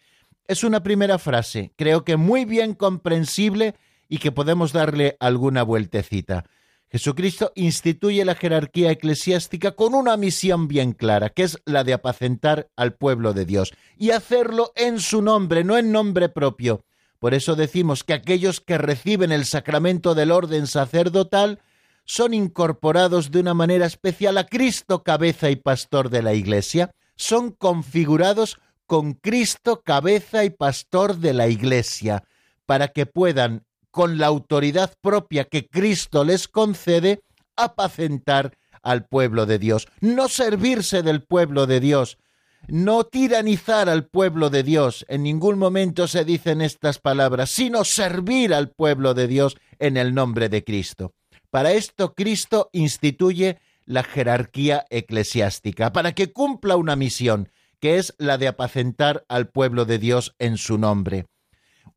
Es 0.48 0.64
una 0.64 0.82
primera 0.82 1.18
frase, 1.18 1.72
creo 1.76 2.04
que 2.04 2.16
muy 2.16 2.46
bien 2.46 2.74
comprensible 2.74 3.74
y 4.08 4.18
que 4.18 4.32
podemos 4.32 4.72
darle 4.72 5.16
alguna 5.20 5.62
vueltecita. 5.62 6.46
Jesucristo 6.90 7.52
instituye 7.54 8.24
la 8.24 8.34
jerarquía 8.34 8.90
eclesiástica 8.90 9.72
con 9.72 9.94
una 9.94 10.16
misión 10.16 10.66
bien 10.66 10.92
clara, 10.92 11.30
que 11.30 11.44
es 11.44 11.58
la 11.64 11.84
de 11.84 11.92
apacentar 11.92 12.68
al 12.74 12.94
pueblo 12.94 13.32
de 13.32 13.44
Dios, 13.44 13.72
y 13.96 14.10
hacerlo 14.10 14.72
en 14.74 14.98
su 14.98 15.22
nombre, 15.22 15.62
no 15.62 15.78
en 15.78 15.92
nombre 15.92 16.28
propio. 16.28 16.84
Por 17.20 17.32
eso 17.32 17.54
decimos 17.54 18.02
que 18.02 18.14
aquellos 18.14 18.60
que 18.60 18.76
reciben 18.76 19.30
el 19.30 19.44
sacramento 19.44 20.16
del 20.16 20.32
orden 20.32 20.66
sacerdotal 20.66 21.60
son 22.04 22.34
incorporados 22.34 23.30
de 23.30 23.38
una 23.38 23.54
manera 23.54 23.86
especial 23.86 24.36
a 24.36 24.46
Cristo, 24.46 25.04
cabeza 25.04 25.48
y 25.50 25.56
pastor 25.56 26.10
de 26.10 26.22
la 26.22 26.34
Iglesia, 26.34 26.90
son 27.14 27.52
configurados 27.52 28.58
con 28.86 29.12
Cristo, 29.12 29.82
cabeza 29.82 30.42
y 30.44 30.50
pastor 30.50 31.18
de 31.18 31.34
la 31.34 31.46
Iglesia, 31.46 32.24
para 32.66 32.88
que 32.88 33.06
puedan 33.06 33.64
con 33.90 34.18
la 34.18 34.26
autoridad 34.26 34.94
propia 35.00 35.44
que 35.44 35.68
Cristo 35.68 36.24
les 36.24 36.48
concede, 36.48 37.22
apacentar 37.56 38.56
al 38.82 39.06
pueblo 39.06 39.46
de 39.46 39.58
Dios, 39.58 39.88
no 40.00 40.28
servirse 40.28 41.02
del 41.02 41.22
pueblo 41.22 41.66
de 41.66 41.80
Dios, 41.80 42.18
no 42.68 43.04
tiranizar 43.04 43.88
al 43.88 44.06
pueblo 44.06 44.50
de 44.50 44.62
Dios, 44.62 45.04
en 45.08 45.22
ningún 45.22 45.58
momento 45.58 46.06
se 46.06 46.24
dicen 46.24 46.60
estas 46.60 46.98
palabras, 46.98 47.50
sino 47.50 47.84
servir 47.84 48.54
al 48.54 48.70
pueblo 48.70 49.14
de 49.14 49.26
Dios 49.26 49.56
en 49.78 49.96
el 49.96 50.14
nombre 50.14 50.48
de 50.48 50.62
Cristo. 50.64 51.14
Para 51.50 51.72
esto 51.72 52.14
Cristo 52.14 52.70
instituye 52.72 53.58
la 53.86 54.04
jerarquía 54.04 54.86
eclesiástica, 54.90 55.92
para 55.92 56.12
que 56.12 56.32
cumpla 56.32 56.76
una 56.76 56.96
misión, 56.96 57.50
que 57.80 57.98
es 57.98 58.14
la 58.18 58.38
de 58.38 58.46
apacentar 58.46 59.24
al 59.28 59.48
pueblo 59.48 59.84
de 59.84 59.98
Dios 59.98 60.34
en 60.38 60.58
su 60.58 60.78
nombre. 60.78 61.26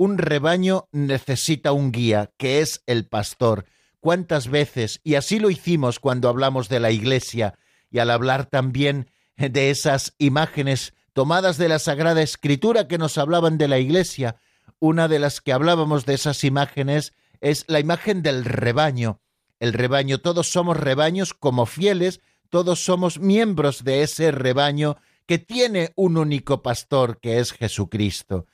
Un 0.04 0.18
rebaño 0.18 0.90
necesita 0.92 1.72
un 1.72 1.94
guía, 1.94 2.34
que 2.36 2.60
es 2.60 2.84
el 2.88 3.08
pastor. 3.08 3.64
¿Cuántas 4.02 4.50
veces, 4.50 5.00
y 5.06 5.16
así 5.16 5.40
lo 5.40 5.50
hicimos 5.50 6.02
cuando 6.02 6.28
hablamos 6.28 6.68
de 6.68 6.82
la 6.82 6.92
Iglesia, 6.92 7.58
y 7.90 8.00
al 8.00 8.12
hablar 8.12 8.48
también 8.48 9.10
de 9.38 9.70
esas 9.70 10.14
imágenes 10.18 10.94
tomadas 11.14 11.58
de 11.58 11.70
la 11.70 11.80
Sagrada 11.80 12.22
Escritura 12.22 12.90
que 12.90 12.98
nos 12.98 13.18
hablaban 13.18 13.58
de 13.58 13.70
la 13.70 13.80
Iglesia, 13.80 14.36
una 14.80 15.08
de 15.08 15.20
las 15.20 15.40
que 15.40 15.54
hablábamos 15.54 16.06
de 16.06 16.16
esas 16.16 16.44
imágenes 16.44 17.14
es 17.40 17.64
la 17.70 17.80
imagen 17.80 18.24
del 18.24 18.44
rebaño. 18.44 19.22
El 19.62 19.72
rebaño, 19.72 20.18
todos 20.18 20.52
somos 20.52 20.76
rebaños 20.76 21.34
como 21.34 21.66
fieles, 21.66 22.20
todos 22.50 22.84
somos 22.84 23.20
miembros 23.20 23.86
de 23.86 24.04
ese 24.04 24.32
rebaño 24.32 24.98
que 25.28 25.38
tiene 25.38 25.94
un 25.96 26.18
único 26.18 26.62
pastor, 26.62 27.22
que 27.22 27.40
es 27.40 27.54
Jesucristo. 27.54 28.48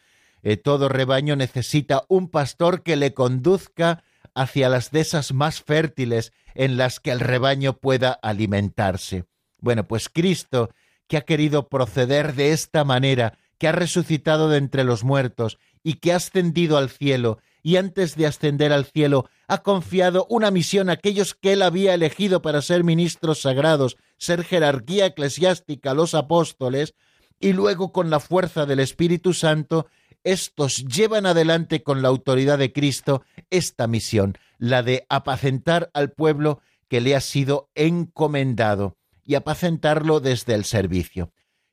Eh, 0.44 0.58
todo 0.58 0.90
rebaño 0.90 1.36
necesita 1.36 2.04
un 2.08 2.30
pastor 2.30 2.84
que 2.84 2.96
le 2.96 3.14
conduzca 3.14 4.04
hacia 4.36 4.70
las 4.70 4.92
dehesas 4.92 5.34
más 5.34 5.62
fértiles 5.62 6.32
en 6.56 6.78
las 6.78 7.00
que 7.00 7.12
el 7.12 7.20
rebaño 7.20 7.74
pueda 7.74 8.12
alimentarse. 8.12 9.26
Bueno, 9.60 9.88
pues 9.88 10.10
Cristo, 10.10 10.70
que 11.08 11.18
ha 11.18 11.22
querido 11.22 11.68
proceder 11.68 12.36
de 12.36 12.54
esta 12.54 12.84
manera, 12.84 13.38
que 13.58 13.68
ha 13.68 13.72
resucitado 13.74 14.50
de 14.50 14.58
entre 14.58 14.84
los 14.84 15.04
muertos 15.04 15.58
y 15.84 15.96
que 15.96 16.14
ha 16.14 16.18
ascendido 16.18 16.78
al 16.78 16.90
cielo, 16.90 17.40
y 17.62 17.76
antes 17.76 18.16
de 18.16 18.26
ascender 18.26 18.72
al 18.72 18.86
cielo 18.86 19.30
ha 19.48 19.64
confiado 19.64 20.26
una 20.30 20.52
misión 20.52 20.90
a 20.90 20.94
aquellos 20.94 21.36
que 21.36 21.54
él 21.54 21.62
había 21.62 21.94
elegido 21.94 22.42
para 22.42 22.62
ser 22.62 22.84
ministros 22.84 23.42
sagrados, 23.42 23.98
ser 24.18 24.46
jerarquía 24.46 25.08
eclesiástica, 25.08 25.94
los 25.94 26.14
apóstoles, 26.14 26.94
y 27.40 27.54
luego 27.54 27.92
con 27.92 28.10
la 28.10 28.20
fuerza 28.20 28.66
del 28.66 28.80
Espíritu 28.80 29.34
Santo 29.34 29.88
estos 30.24 30.86
llevan 30.86 31.26
adelante 31.26 31.84
con 31.84 32.02
la 32.02 32.08
autoridad 32.10 32.58
de 32.58 32.74
Cristo 32.74 33.24
esta 33.50 33.88
misión, 33.88 34.38
la 34.58 34.84
de 34.84 35.06
apacentar 35.10 35.90
al 35.94 36.12
pueblo 36.12 36.62
que 36.88 37.02
le 37.02 37.16
ha 37.16 37.22
sido 37.22 37.70
encomendado 37.76 38.98
y 39.24 39.36
apacentarlo 39.36 40.20
desde 40.20 40.56
el 40.56 40.66
servicio. 40.66 41.32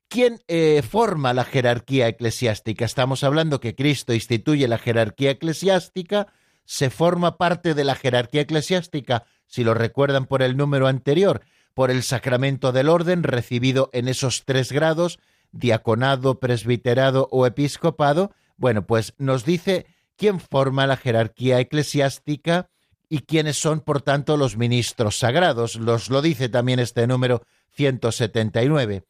¿Quién 0.08 0.40
eh, 0.46 0.82
forma 0.88 1.34
la 1.34 1.44
jerarquía 1.44 2.06
eclesiástica? 2.06 2.84
Estamos 2.84 3.24
hablando 3.24 3.58
que 3.58 3.74
Cristo 3.74 4.14
instituye 4.14 4.68
la 4.68 4.78
jerarquía 4.78 5.32
eclesiástica, 5.32 6.28
se 6.64 6.90
forma 6.90 7.36
parte 7.38 7.74
de 7.74 7.84
la 7.84 7.94
jerarquía 7.94 8.42
eclesiástica, 8.42 9.24
si 9.46 9.64
lo 9.64 9.74
recuerdan 9.74 10.26
por 10.26 10.42
el 10.42 10.56
número 10.56 10.86
anterior, 10.86 11.42
por 11.74 11.90
el 11.90 12.02
sacramento 12.02 12.72
del 12.72 12.88
orden 12.88 13.22
recibido 13.22 13.90
en 13.92 14.08
esos 14.08 14.44
tres 14.44 14.70
grados, 14.70 15.18
diaconado, 15.52 16.40
presbiterado 16.40 17.28
o 17.30 17.46
episcopado, 17.46 18.32
bueno, 18.56 18.86
pues 18.86 19.14
nos 19.18 19.44
dice 19.44 19.86
quién 20.16 20.40
forma 20.40 20.86
la 20.86 20.96
jerarquía 20.96 21.60
eclesiástica 21.60 22.70
y 23.08 23.20
quiénes 23.20 23.58
son, 23.58 23.80
por 23.80 24.02
tanto, 24.02 24.36
los 24.36 24.56
ministros 24.56 25.18
sagrados. 25.18 25.76
Los 25.76 26.10
lo 26.10 26.22
dice 26.22 26.48
también 26.48 26.80
este 26.80 27.06
número 27.06 27.42
179. 27.72 29.04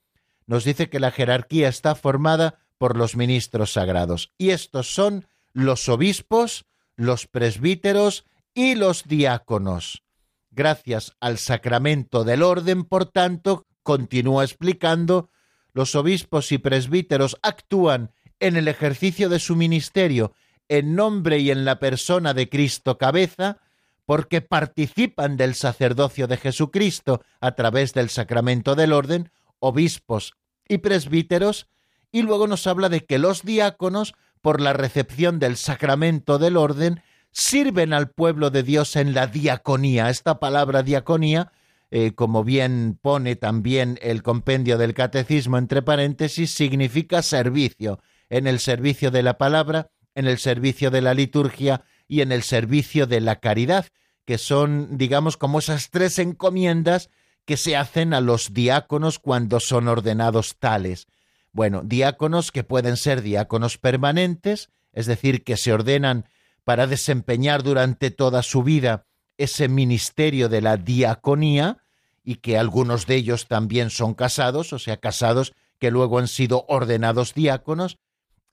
Nos 0.46 0.64
dice 0.64 0.88
que 0.88 1.00
la 1.00 1.10
jerarquía 1.10 1.68
está 1.68 1.94
formada 1.94 2.58
por 2.78 2.96
los 2.96 3.16
ministros 3.16 3.72
sagrados. 3.72 4.32
Y 4.36 4.50
estos 4.50 4.94
son 4.94 5.26
los 5.52 5.88
obispos, 5.88 6.66
los 6.96 7.26
presbíteros 7.26 8.26
y 8.54 8.74
los 8.74 9.04
diáconos. 9.04 10.02
Gracias 10.50 11.14
al 11.20 11.38
sacramento 11.38 12.24
del 12.24 12.42
orden, 12.42 12.84
por 12.84 13.06
tanto, 13.06 13.66
continúa 13.82 14.44
explicando, 14.44 15.30
los 15.76 15.94
obispos 15.94 16.52
y 16.52 16.58
presbíteros 16.58 17.36
actúan 17.42 18.10
en 18.40 18.56
el 18.56 18.66
ejercicio 18.66 19.28
de 19.28 19.38
su 19.38 19.56
ministerio 19.56 20.32
en 20.70 20.94
nombre 20.94 21.38
y 21.38 21.50
en 21.50 21.66
la 21.66 21.78
persona 21.78 22.32
de 22.32 22.48
Cristo 22.48 22.96
cabeza, 22.96 23.58
porque 24.06 24.40
participan 24.40 25.36
del 25.36 25.54
sacerdocio 25.54 26.28
de 26.28 26.38
Jesucristo 26.38 27.20
a 27.42 27.54
través 27.56 27.92
del 27.92 28.08
sacramento 28.08 28.74
del 28.74 28.94
orden, 28.94 29.30
obispos 29.58 30.32
y 30.66 30.78
presbíteros, 30.78 31.68
y 32.10 32.22
luego 32.22 32.46
nos 32.46 32.66
habla 32.66 32.88
de 32.88 33.04
que 33.04 33.18
los 33.18 33.42
diáconos, 33.42 34.14
por 34.40 34.62
la 34.62 34.72
recepción 34.72 35.38
del 35.38 35.58
sacramento 35.58 36.38
del 36.38 36.56
orden, 36.56 37.02
sirven 37.32 37.92
al 37.92 38.08
pueblo 38.08 38.48
de 38.48 38.62
Dios 38.62 38.96
en 38.96 39.12
la 39.12 39.26
diaconía. 39.26 40.08
Esta 40.08 40.40
palabra 40.40 40.82
diaconía 40.82 41.52
eh, 41.90 42.12
como 42.14 42.42
bien 42.42 42.98
pone 43.00 43.36
también 43.36 43.98
el 44.02 44.22
compendio 44.22 44.76
del 44.78 44.94
catecismo 44.94 45.58
entre 45.58 45.82
paréntesis, 45.82 46.50
significa 46.50 47.22
servicio, 47.22 48.00
en 48.28 48.46
el 48.46 48.58
servicio 48.58 49.10
de 49.10 49.22
la 49.22 49.38
palabra, 49.38 49.90
en 50.14 50.26
el 50.26 50.38
servicio 50.38 50.90
de 50.90 51.02
la 51.02 51.14
liturgia 51.14 51.84
y 52.08 52.22
en 52.22 52.32
el 52.32 52.42
servicio 52.42 53.06
de 53.06 53.20
la 53.20 53.36
caridad, 53.36 53.86
que 54.24 54.38
son, 54.38 54.98
digamos, 54.98 55.36
como 55.36 55.60
esas 55.60 55.90
tres 55.90 56.18
encomiendas 56.18 57.10
que 57.44 57.56
se 57.56 57.76
hacen 57.76 58.12
a 58.12 58.20
los 58.20 58.52
diáconos 58.52 59.20
cuando 59.20 59.60
son 59.60 59.86
ordenados 59.86 60.56
tales. 60.58 61.06
Bueno, 61.52 61.82
diáconos 61.84 62.50
que 62.50 62.64
pueden 62.64 62.96
ser 62.96 63.22
diáconos 63.22 63.78
permanentes, 63.78 64.70
es 64.92 65.06
decir, 65.06 65.44
que 65.44 65.56
se 65.56 65.72
ordenan 65.72 66.28
para 66.64 66.88
desempeñar 66.88 67.62
durante 67.62 68.10
toda 68.10 68.42
su 68.42 68.64
vida 68.64 69.06
ese 69.38 69.68
ministerio 69.68 70.48
de 70.48 70.60
la 70.60 70.76
diaconía 70.76 71.78
y 72.24 72.36
que 72.36 72.58
algunos 72.58 73.06
de 73.06 73.16
ellos 73.16 73.46
también 73.46 73.90
son 73.90 74.14
casados, 74.14 74.72
o 74.72 74.78
sea, 74.78 74.96
casados 74.96 75.52
que 75.78 75.90
luego 75.90 76.18
han 76.18 76.28
sido 76.28 76.64
ordenados 76.68 77.34
diáconos, 77.34 77.98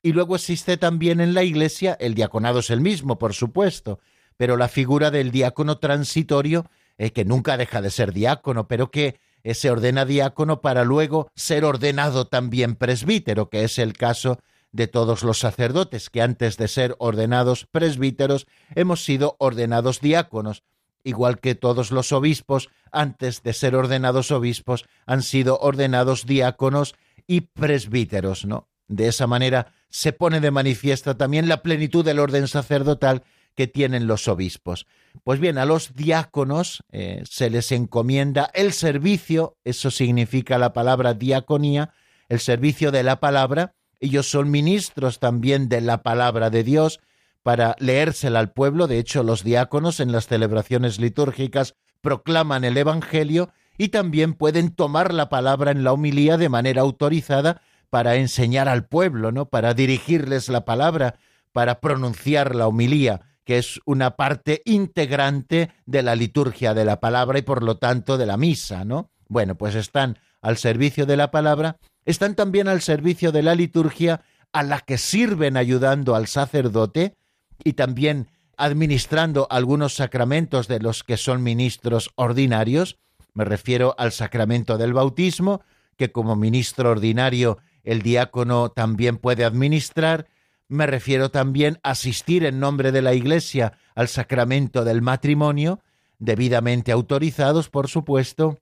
y 0.02 0.12
luego 0.12 0.36
existe 0.36 0.76
también 0.78 1.22
en 1.22 1.34
la 1.34 1.44
Iglesia, 1.44 1.96
el 2.00 2.14
diaconado 2.14 2.60
es 2.60 2.70
el 2.70 2.82
mismo, 2.82 3.18
por 3.18 3.34
supuesto, 3.34 4.00
pero 4.36 4.58
la 4.58 4.68
figura 4.68 5.12
del 5.12 5.32
diácono 5.32 5.78
transitorio, 5.78 6.66
eh, 6.98 7.12
que 7.12 7.24
nunca 7.24 7.58
deja 7.58 7.82
de 7.82 7.90
ser 7.90 8.12
diácono, 8.12 8.68
pero 8.68 8.92
que 8.92 9.20
eh, 9.44 9.54
se 9.54 9.72
ordena 9.72 10.06
diácono 10.06 10.62
para 10.62 10.84
luego 10.84 11.30
ser 11.36 11.64
ordenado 11.64 12.28
también 12.28 12.76
presbítero, 12.76 13.50
que 13.50 13.64
es 13.64 13.80
el 13.80 13.94
caso 13.94 14.40
de 14.74 14.88
todos 14.88 15.24
los 15.24 15.40
sacerdotes, 15.40 16.10
que 16.10 16.22
antes 16.22 16.58
de 16.58 16.68
ser 16.68 16.96
ordenados 17.00 17.66
presbíteros 17.66 18.48
hemos 18.76 19.04
sido 19.06 19.36
ordenados 19.40 20.02
diáconos, 20.02 20.64
igual 21.04 21.40
que 21.40 21.56
todos 21.56 21.92
los 21.92 22.12
obispos, 22.12 22.70
antes 22.92 23.44
de 23.44 23.54
ser 23.54 23.76
ordenados 23.76 24.32
obispos, 24.32 24.86
han 25.06 25.22
sido 25.22 25.60
ordenados 25.60 26.26
diáconos 26.26 26.96
y 27.28 27.42
presbíteros, 27.42 28.46
¿no? 28.46 28.70
De 28.88 29.08
esa 29.08 29.28
manera 29.28 29.74
se 29.90 30.14
pone 30.14 30.40
de 30.40 30.52
manifiesto 30.52 31.16
también 31.16 31.48
la 31.48 31.62
plenitud 31.62 32.04
del 32.04 32.20
orden 32.20 32.48
sacerdotal 32.48 33.24
que 33.56 33.68
tienen 33.68 34.08
los 34.08 34.28
obispos. 34.28 34.88
Pues 35.24 35.40
bien, 35.40 35.58
a 35.58 35.66
los 35.66 35.94
diáconos 35.94 36.84
eh, 36.92 37.24
se 37.30 37.50
les 37.50 37.72
encomienda 37.72 38.50
el 38.54 38.74
servicio, 38.74 39.58
eso 39.64 39.92
significa 39.92 40.58
la 40.58 40.74
palabra 40.74 41.14
diaconía, 41.14 41.94
el 42.30 42.40
servicio 42.40 42.92
de 42.92 43.04
la 43.04 43.20
palabra, 43.20 43.76
ellos 44.00 44.30
son 44.30 44.50
ministros 44.50 45.20
también 45.20 45.70
de 45.70 45.82
la 45.82 46.02
palabra 46.02 46.50
de 46.50 46.64
Dios, 46.64 47.00
para 47.44 47.76
leérsela 47.80 48.40
al 48.40 48.52
pueblo. 48.52 48.88
De 48.88 48.98
hecho, 48.98 49.22
los 49.24 49.44
diáconos 49.44 50.00
en 50.00 50.12
las 50.12 50.28
celebraciones 50.28 51.00
litúrgicas 51.00 51.76
proclaman 52.02 52.64
el 52.64 52.78
Evangelio 52.78 53.52
y 53.78 53.90
también 53.90 54.34
pueden 54.34 54.74
tomar 54.74 55.14
la 55.14 55.30
palabra 55.30 55.72
en 55.72 55.84
la 55.84 55.94
homilía 55.94 56.38
de 56.38 56.50
manera 56.50 56.82
autorizada 56.82 57.62
para 57.90 58.16
enseñar 58.16 58.70
al 58.70 58.86
pueblo, 58.88 59.32
¿no? 59.32 59.50
Para 59.50 59.74
dirigirles 59.74 60.50
la 60.50 60.66
palabra, 60.66 61.20
para 61.52 61.80
pronunciar 61.80 62.56
la 62.56 62.68
homilía, 62.68 63.22
que 63.46 63.58
es 63.58 63.80
una 63.86 64.16
parte 64.16 64.62
integrante 64.66 65.72
de 65.86 66.02
la 66.02 66.16
liturgia 66.16 66.74
de 66.74 66.86
la 66.86 67.00
palabra 67.00 67.38
y 67.38 67.44
por 67.44 67.62
lo 67.62 67.78
tanto 67.78 68.18
de 68.18 68.26
la 68.26 68.38
misa, 68.38 68.86
¿no? 68.86 69.12
Bueno, 69.28 69.56
pues 69.56 69.76
están 69.76 70.18
al 70.42 70.58
servicio 70.58 71.06
de 71.06 71.18
la 71.18 71.32
palabra, 71.32 71.78
están 72.06 72.36
también 72.36 72.68
al 72.68 72.82
servicio 72.82 73.32
de 73.32 73.44
la 73.44 73.56
liturgia 73.56 74.22
a 74.52 74.64
la 74.64 74.80
que 74.80 74.98
sirven 74.98 75.58
ayudando 75.58 76.16
al 76.16 76.28
sacerdote 76.28 77.16
y 77.64 77.74
también 77.74 78.28
administrando 78.58 79.48
algunos 79.50 79.96
sacramentos 79.96 80.68
de 80.68 80.80
los 80.80 81.04
que 81.04 81.18
son 81.18 81.44
ministros 81.44 82.12
ordinarios. 82.16 82.98
Me 83.34 83.46
refiero 83.46 83.96
al 83.98 84.12
sacramento 84.12 84.78
del 84.78 84.94
bautismo, 84.94 85.62
que 85.98 86.12
como 86.12 86.36
ministro 86.36 86.92
ordinario 86.92 87.58
el 87.84 88.02
diácono 88.02 88.70
también 88.70 89.18
puede 89.18 89.44
administrar. 89.44 90.28
Me 90.68 90.88
refiero 90.88 91.30
también 91.32 91.80
a 91.84 91.92
asistir 91.92 92.46
en 92.46 92.60
nombre 92.60 92.92
de 92.92 93.02
la 93.02 93.14
Iglesia 93.14 93.74
al 93.96 94.08
sacramento 94.08 94.86
del 94.86 95.02
matrimonio, 95.02 95.82
debidamente 96.20 96.92
autorizados, 96.92 97.70
por 97.70 97.90
supuesto. 97.90 98.60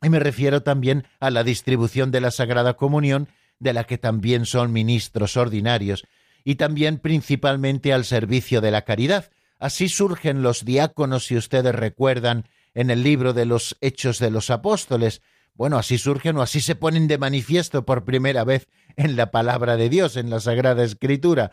Y 0.00 0.08
me 0.08 0.20
refiero 0.20 0.62
también 0.62 1.06
a 1.20 1.30
la 1.30 1.44
distribución 1.44 2.10
de 2.10 2.20
la 2.20 2.30
Sagrada 2.30 2.74
Comunión, 2.74 3.28
de 3.58 3.72
la 3.72 3.84
que 3.84 3.98
también 3.98 4.46
son 4.46 4.72
ministros 4.72 5.36
ordinarios 5.36 6.06
y 6.48 6.54
también 6.54 6.96
principalmente 6.96 7.92
al 7.92 8.06
servicio 8.06 8.62
de 8.62 8.70
la 8.70 8.86
caridad. 8.86 9.30
Así 9.58 9.90
surgen 9.90 10.40
los 10.42 10.64
diáconos, 10.64 11.26
si 11.26 11.36
ustedes 11.36 11.74
recuerdan, 11.74 12.48
en 12.72 12.88
el 12.88 13.02
libro 13.02 13.34
de 13.34 13.44
los 13.44 13.76
Hechos 13.82 14.18
de 14.18 14.30
los 14.30 14.48
Apóstoles. 14.48 15.20
Bueno, 15.52 15.76
así 15.76 15.98
surgen 15.98 16.38
o 16.38 16.40
así 16.40 16.62
se 16.62 16.74
ponen 16.74 17.06
de 17.06 17.18
manifiesto 17.18 17.84
por 17.84 18.06
primera 18.06 18.44
vez 18.44 18.66
en 18.96 19.14
la 19.14 19.30
palabra 19.30 19.76
de 19.76 19.90
Dios, 19.90 20.16
en 20.16 20.30
la 20.30 20.40
Sagrada 20.40 20.84
Escritura. 20.84 21.52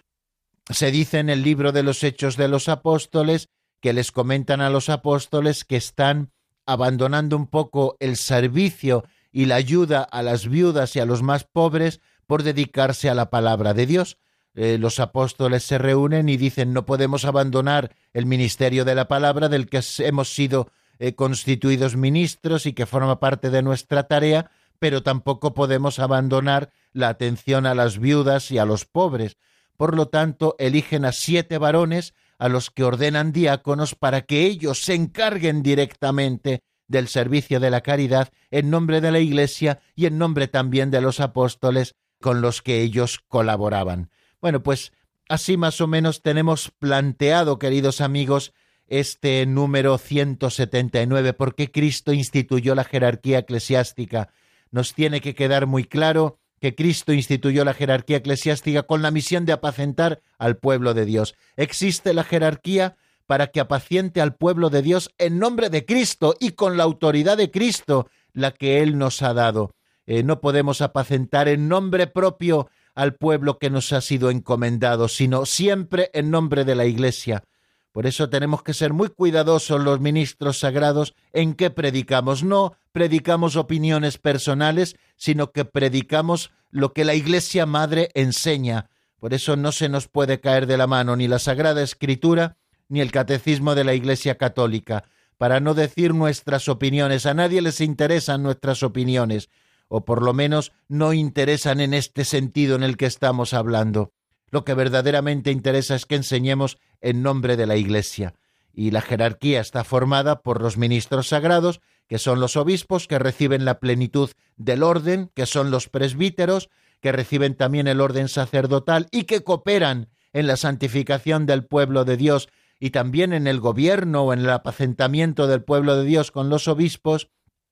Se 0.69 0.91
dice 0.91 1.19
en 1.19 1.29
el 1.29 1.43
libro 1.43 1.73
de 1.73 1.83
los 1.83 2.01
Hechos 2.01 2.37
de 2.37 2.47
los 2.47 2.69
Apóstoles 2.69 3.49
que 3.81 3.91
les 3.91 4.13
comentan 4.13 4.61
a 4.61 4.69
los 4.69 4.87
apóstoles 4.87 5.65
que 5.65 5.75
están 5.75 6.31
abandonando 6.65 7.35
un 7.35 7.47
poco 7.47 7.97
el 7.99 8.15
servicio 8.15 9.03
y 9.29 9.43
la 9.43 9.55
ayuda 9.55 10.03
a 10.03 10.23
las 10.23 10.47
viudas 10.47 10.95
y 10.95 11.01
a 11.01 11.05
los 11.05 11.21
más 11.21 11.43
pobres 11.43 11.99
por 12.27 12.43
dedicarse 12.43 13.09
a 13.09 13.13
la 13.13 13.29
palabra 13.29 13.73
de 13.73 13.87
Dios. 13.87 14.19
Eh, 14.55 14.77
los 14.79 14.99
apóstoles 14.99 15.63
se 15.63 15.77
reúnen 15.77 16.29
y 16.29 16.37
dicen 16.37 16.71
no 16.71 16.85
podemos 16.85 17.25
abandonar 17.25 17.93
el 18.13 18.25
ministerio 18.25 18.85
de 18.85 18.95
la 18.95 19.07
palabra 19.07 19.49
del 19.49 19.67
que 19.67 19.81
hemos 19.99 20.33
sido 20.33 20.71
eh, 20.97 21.13
constituidos 21.13 21.97
ministros 21.97 22.65
y 22.65 22.71
que 22.71 22.85
forma 22.85 23.19
parte 23.19 23.49
de 23.49 23.61
nuestra 23.61 24.03
tarea, 24.07 24.49
pero 24.79 25.03
tampoco 25.03 25.53
podemos 25.53 25.99
abandonar 25.99 26.71
la 26.93 27.09
atención 27.09 27.65
a 27.65 27.75
las 27.75 27.99
viudas 27.99 28.49
y 28.49 28.57
a 28.57 28.65
los 28.65 28.85
pobres. 28.85 29.37
Por 29.75 29.93
lo 29.93 30.07
tanto, 30.07 30.55
eligen 30.57 31.03
a 31.03 31.11
siete 31.11 31.57
varones 31.57 32.13
a 32.37 32.47
los 32.47 32.71
que 32.71 32.85
ordenan 32.85 33.33
diáconos 33.33 33.93
para 33.95 34.21
que 34.21 34.45
ellos 34.45 34.83
se 34.83 34.93
encarguen 34.93 35.63
directamente 35.63 36.63
del 36.87 37.09
servicio 37.09 37.59
de 37.59 37.71
la 37.71 37.81
caridad 37.81 38.29
en 38.51 38.69
nombre 38.69 39.01
de 39.01 39.11
la 39.11 39.19
Iglesia 39.19 39.79
y 39.95 40.05
en 40.05 40.17
nombre 40.17 40.47
también 40.47 40.91
de 40.91 41.01
los 41.01 41.19
apóstoles 41.19 41.95
con 42.21 42.41
los 42.41 42.61
que 42.61 42.81
ellos 42.81 43.19
colaboraban. 43.27 44.09
Bueno, 44.45 44.61
pues 44.61 44.93
así 45.27 45.57
más 45.57 45.81
o 45.81 45.87
menos 45.87 46.21
tenemos 46.21 46.69
planteado, 46.69 47.57
queridos 47.57 47.99
amigos, 47.99 48.53
este 48.85 49.43
número 49.47 49.97
179, 49.97 51.33
por 51.33 51.55
qué 51.55 51.71
Cristo 51.71 52.13
instituyó 52.13 52.75
la 52.75 52.83
jerarquía 52.83 53.39
eclesiástica. 53.39 54.29
Nos 54.69 54.93
tiene 54.93 55.19
que 55.19 55.33
quedar 55.33 55.65
muy 55.65 55.85
claro 55.85 56.37
que 56.61 56.75
Cristo 56.75 57.11
instituyó 57.11 57.65
la 57.65 57.73
jerarquía 57.73 58.17
eclesiástica 58.17 58.83
con 58.83 59.01
la 59.01 59.09
misión 59.09 59.45
de 59.45 59.53
apacentar 59.53 60.21
al 60.37 60.57
pueblo 60.57 60.93
de 60.93 61.05
Dios. 61.05 61.33
Existe 61.55 62.13
la 62.13 62.23
jerarquía 62.23 62.97
para 63.25 63.47
que 63.47 63.61
apaciente 63.61 64.21
al 64.21 64.35
pueblo 64.35 64.69
de 64.69 64.83
Dios 64.83 65.09
en 65.17 65.39
nombre 65.39 65.71
de 65.71 65.85
Cristo 65.85 66.35
y 66.39 66.51
con 66.51 66.77
la 66.77 66.83
autoridad 66.83 67.37
de 67.37 67.49
Cristo, 67.49 68.11
la 68.31 68.51
que 68.51 68.83
Él 68.83 68.99
nos 68.99 69.23
ha 69.23 69.33
dado. 69.33 69.73
Eh, 70.05 70.21
no 70.21 70.39
podemos 70.39 70.81
apacentar 70.81 71.47
en 71.47 71.67
nombre 71.67 72.05
propio 72.05 72.69
al 72.95 73.15
pueblo 73.15 73.59
que 73.59 73.69
nos 73.69 73.93
ha 73.93 74.01
sido 74.01 74.29
encomendado, 74.29 75.07
sino 75.07 75.45
siempre 75.45 76.09
en 76.13 76.31
nombre 76.31 76.63
de 76.63 76.75
la 76.75 76.85
Iglesia. 76.85 77.43
Por 77.91 78.07
eso 78.07 78.29
tenemos 78.29 78.63
que 78.63 78.73
ser 78.73 78.91
muy 78.91 79.09
cuidadosos 79.09 79.81
los 79.81 79.99
ministros 79.99 80.59
sagrados 80.59 81.13
en 81.31 81.53
qué 81.53 81.69
predicamos. 81.69 82.43
No 82.43 82.75
predicamos 82.91 83.55
opiniones 83.55 84.17
personales, 84.17 84.95
sino 85.15 85.51
que 85.51 85.63
predicamos 85.63 86.51
lo 86.71 86.93
que 86.93 87.05
la 87.05 87.13
Iglesia 87.13 87.65
Madre 87.65 88.09
enseña. 88.13 88.89
Por 89.19 89.33
eso 89.33 89.55
no 89.55 89.71
se 89.71 89.87
nos 89.87 90.07
puede 90.07 90.39
caer 90.39 90.65
de 90.65 90.77
la 90.77 90.87
mano 90.87 91.15
ni 91.15 91.27
la 91.27 91.39
Sagrada 91.39 91.81
Escritura 91.81 92.57
ni 92.89 93.01
el 93.01 93.11
Catecismo 93.11 93.75
de 93.75 93.83
la 93.83 93.93
Iglesia 93.93 94.35
Católica, 94.35 95.05
para 95.37 95.59
no 95.59 95.73
decir 95.73 96.13
nuestras 96.13 96.67
opiniones. 96.69 97.25
A 97.25 97.33
nadie 97.33 97.61
les 97.61 97.81
interesan 97.81 98.43
nuestras 98.43 98.83
opiniones 98.83 99.49
o 99.87 100.05
por 100.05 100.21
lo 100.21 100.33
menos 100.33 100.71
no 100.87 101.13
interesan 101.13 101.79
en 101.79 101.93
este 101.93 102.25
sentido 102.25 102.75
en 102.75 102.83
el 102.83 102.97
que 102.97 103.05
estamos 103.05 103.53
hablando. 103.53 104.11
Lo 104.49 104.63
que 104.65 104.73
verdaderamente 104.73 105.51
interesa 105.51 105.95
es 105.95 106.05
que 106.05 106.15
enseñemos 106.15 106.77
en 107.01 107.21
nombre 107.21 107.57
de 107.57 107.65
la 107.65 107.75
Iglesia. 107.75 108.35
Y 108.73 108.91
la 108.91 109.01
jerarquía 109.01 109.61
está 109.61 109.83
formada 109.83 110.41
por 110.41 110.61
los 110.61 110.77
ministros 110.77 111.29
sagrados, 111.29 111.81
que 112.07 112.19
son 112.19 112.39
los 112.39 112.57
obispos, 112.57 113.07
que 113.07 113.19
reciben 113.19 113.65
la 113.65 113.79
plenitud 113.79 114.31
del 114.57 114.83
orden, 114.83 115.31
que 115.33 115.45
son 115.45 115.71
los 115.71 115.89
presbíteros, 115.89 116.69
que 117.01 117.11
reciben 117.11 117.55
también 117.55 117.87
el 117.87 118.01
orden 118.01 118.27
sacerdotal 118.27 119.07
y 119.11 119.23
que 119.23 119.43
cooperan 119.43 120.09
en 120.33 120.47
la 120.47 120.57
santificación 120.57 121.45
del 121.45 121.65
pueblo 121.65 122.03
de 122.03 122.17
Dios 122.17 122.49
y 122.79 122.89
también 122.89 123.31
en 123.31 123.47
el 123.47 123.59
gobierno 123.59 124.23
o 124.23 124.33
en 124.33 124.39
el 124.39 124.49
apacentamiento 124.49 125.47
del 125.47 125.63
pueblo 125.63 125.95
de 125.95 126.03
Dios 126.03 126.31
con 126.31 126.49
los 126.49 126.67
obispos, 126.67 127.29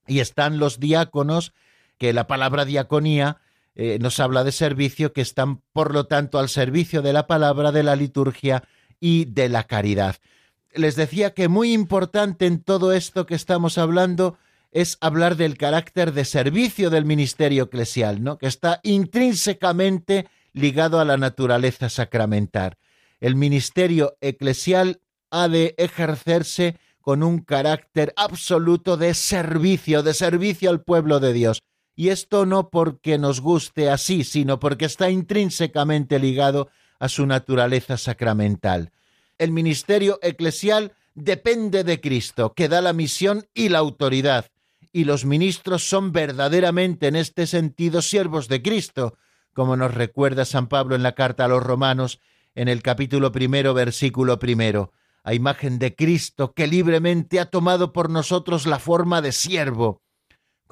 y 0.07 0.19
están 0.19 0.59
los 0.59 0.79
diáconos, 0.79 1.53
que 1.97 2.13
la 2.13 2.27
palabra 2.27 2.65
diaconía 2.65 3.37
eh, 3.75 3.97
nos 3.99 4.19
habla 4.19 4.43
de 4.43 4.51
servicio, 4.51 5.13
que 5.13 5.21
están, 5.21 5.61
por 5.73 5.93
lo 5.93 6.05
tanto, 6.05 6.37
al 6.37 6.49
servicio 6.49 7.01
de 7.01 7.13
la 7.13 7.25
palabra, 7.25 7.71
de 7.71 7.83
la 7.83 7.95
liturgia 7.95 8.63
y 8.99 9.25
de 9.25 9.49
la 9.49 9.63
caridad. 9.63 10.17
Les 10.75 10.95
decía 10.95 11.33
que 11.33 11.47
muy 11.47 11.73
importante 11.73 12.45
en 12.45 12.61
todo 12.61 12.93
esto 12.93 13.25
que 13.25 13.35
estamos 13.35 13.77
hablando 13.77 14.37
es 14.71 14.97
hablar 15.01 15.37
del 15.37 15.57
carácter 15.57 16.13
de 16.13 16.25
servicio 16.25 16.89
del 16.89 17.05
ministerio 17.05 17.65
eclesial, 17.65 18.23
¿no? 18.23 18.37
que 18.37 18.47
está 18.47 18.79
intrínsecamente 18.83 20.27
ligado 20.51 20.99
a 20.99 21.05
la 21.05 21.17
naturaleza 21.17 21.89
sacramental. 21.89 22.77
El 23.19 23.35
ministerio 23.35 24.17
eclesial 24.21 25.01
ha 25.29 25.47
de 25.47 25.75
ejercerse 25.77 26.77
con 27.01 27.23
un 27.23 27.39
carácter 27.39 28.13
absoluto 28.17 28.97
de 28.97 29.13
servicio, 29.13 30.03
de 30.03 30.13
servicio 30.13 30.69
al 30.69 30.81
pueblo 30.81 31.19
de 31.19 31.33
Dios. 31.33 31.61
Y 31.95 32.09
esto 32.09 32.45
no 32.45 32.69
porque 32.69 33.17
nos 33.17 33.39
guste 33.39 33.89
así, 33.89 34.23
sino 34.23 34.59
porque 34.59 34.85
está 34.85 35.09
intrínsecamente 35.09 36.19
ligado 36.19 36.69
a 36.99 37.09
su 37.09 37.25
naturaleza 37.25 37.97
sacramental. 37.97 38.91
El 39.37 39.51
ministerio 39.51 40.19
eclesial 40.21 40.93
depende 41.15 41.83
de 41.83 41.99
Cristo, 42.01 42.53
que 42.53 42.69
da 42.69 42.81
la 42.81 42.93
misión 42.93 43.45
y 43.53 43.69
la 43.69 43.79
autoridad, 43.79 44.45
y 44.91 45.05
los 45.05 45.25
ministros 45.25 45.87
son 45.87 46.11
verdaderamente 46.11 47.07
en 47.07 47.15
este 47.15 47.47
sentido 47.47 48.01
siervos 48.01 48.47
de 48.47 48.61
Cristo, 48.61 49.17
como 49.53 49.75
nos 49.75 49.93
recuerda 49.93 50.45
San 50.45 50.67
Pablo 50.67 50.95
en 50.95 51.03
la 51.03 51.13
carta 51.13 51.45
a 51.45 51.47
los 51.47 51.63
romanos, 51.63 52.19
en 52.55 52.67
el 52.67 52.81
capítulo 52.81 53.31
primero, 53.31 53.73
versículo 53.73 54.39
primero, 54.39 54.93
a 55.23 55.33
imagen 55.33 55.79
de 55.79 55.95
Cristo 55.95 56.53
que 56.53 56.67
libremente 56.67 57.39
ha 57.39 57.45
tomado 57.47 57.93
por 57.93 58.09
nosotros 58.09 58.65
la 58.67 58.79
forma 58.79 59.21
de 59.21 59.31
siervo 59.31 60.02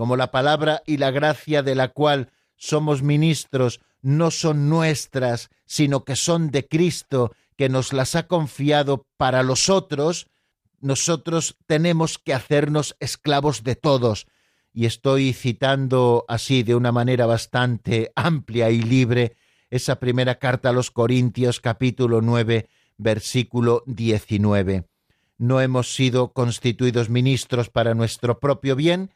como 0.02 0.18
la 0.18 0.32
palabra 0.32 0.82
y 0.88 0.98
la 0.98 1.12
gracia 1.12 1.62
de 1.62 1.76
la 1.76 1.90
cual 1.90 2.32
somos 2.56 3.04
ministros 3.04 3.82
no 4.02 4.32
son 4.32 4.68
nuestras, 4.68 5.52
sino 5.68 6.06
que 6.06 6.16
son 6.16 6.50
de 6.50 6.68
Cristo, 6.68 7.36
que 7.56 7.70
nos 7.70 7.94
las 7.94 8.16
ha 8.16 8.26
confiado 8.26 9.06
para 9.18 9.44
los 9.44 9.70
otros, 9.70 10.26
nosotros 10.80 11.56
tenemos 11.68 12.18
que 12.18 12.34
hacernos 12.34 12.96
esclavos 13.00 13.64
de 13.64 13.76
todos. 13.76 14.26
Y 14.74 14.88
estoy 14.88 15.34
citando 15.34 16.26
así 16.28 16.64
de 16.64 16.74
una 16.74 16.92
manera 16.92 17.28
bastante 17.28 18.12
amplia 18.16 18.72
y 18.72 18.82
libre 18.82 19.36
esa 19.70 20.00
primera 20.00 20.40
carta 20.40 20.70
a 20.70 20.74
los 20.74 20.90
Corintios 20.90 21.60
capítulo 21.60 22.22
9 22.22 22.68
versículo 22.98 23.84
19. 23.86 24.84
No 25.38 25.62
hemos 25.62 25.94
sido 25.94 26.34
constituidos 26.34 27.12
ministros 27.12 27.70
para 27.70 27.94
nuestro 27.94 28.40
propio 28.40 28.76
bien, 28.76 29.12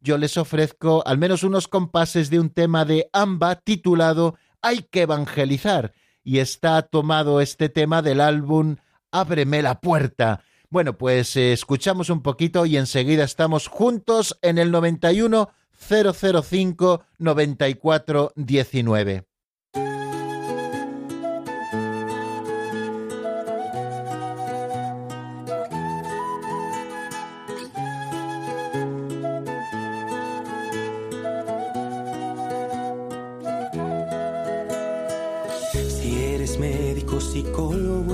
yo 0.00 0.18
les 0.18 0.36
ofrezco 0.36 1.04
al 1.06 1.18
menos 1.18 1.44
unos 1.44 1.68
compases 1.68 2.30
de 2.30 2.40
un 2.40 2.50
tema 2.50 2.84
de 2.84 3.08
AMBA 3.12 3.54
titulado 3.56 4.36
Hay 4.60 4.88
que 4.90 5.02
evangelizar, 5.02 5.94
y 6.24 6.38
está 6.38 6.82
tomado 6.82 7.40
este 7.40 7.68
tema 7.68 8.02
del 8.02 8.20
álbum 8.20 8.76
Ábreme 9.10 9.62
la 9.62 9.80
puerta. 9.80 10.42
Bueno, 10.72 10.96
pues 10.96 11.36
eh, 11.36 11.52
escuchamos 11.52 12.08
un 12.08 12.22
poquito 12.22 12.64
y 12.64 12.78
enseguida 12.78 13.24
estamos 13.24 13.68
juntos 13.68 14.38
en 14.40 14.56
el 14.56 14.70
91 14.70 15.50
005 15.78 17.04
94 17.18 18.32
19. 18.36 19.31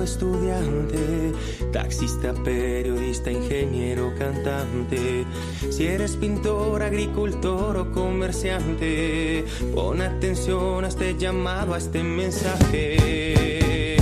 Estudiante, 0.03 1.33
taxista, 1.71 2.33
periodista, 2.43 3.31
ingeniero, 3.31 4.13
cantante. 4.17 5.25
Si 5.69 5.85
eres 5.85 6.15
pintor, 6.15 6.83
agricultor 6.83 7.77
o 7.77 7.91
comerciante, 7.91 9.45
pon 9.73 10.01
atención 10.01 10.85
a 10.85 10.87
este 10.87 11.15
llamado, 11.17 11.73
a 11.73 11.77
este 11.77 12.03
mensaje. 12.03 13.97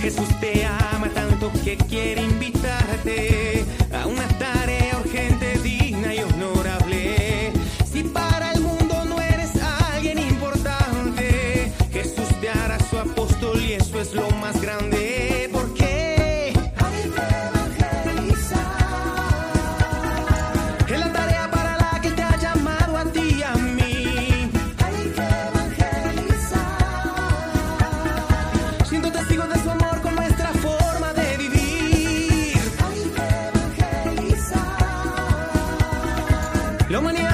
Jesús 0.00 0.28
te 0.40 0.64
ama 0.64 1.08
tanto 1.12 1.50
que 1.64 1.76
quiere 1.76 2.22
invitarte 2.22 3.64
a 3.92 4.06
una 4.06 4.26
tarea 4.38 4.98
urgente, 5.04 5.58
digna 5.58 6.14
y 6.14 6.20
honorable. 6.20 7.52
Si 7.90 8.04
para 8.04 8.52
el 8.52 8.60
mundo 8.60 9.04
no 9.04 9.20
eres 9.20 9.50
alguien 9.92 10.18
importante, 10.18 11.72
Jesús 11.92 12.28
te 12.40 12.48
hará 12.48 12.78
su 12.88 12.98
apóstol 12.98 13.60
y 13.60 13.72
eso 13.72 14.00
es 14.00 14.14
lo 14.14 14.27
sastre, 36.88 37.27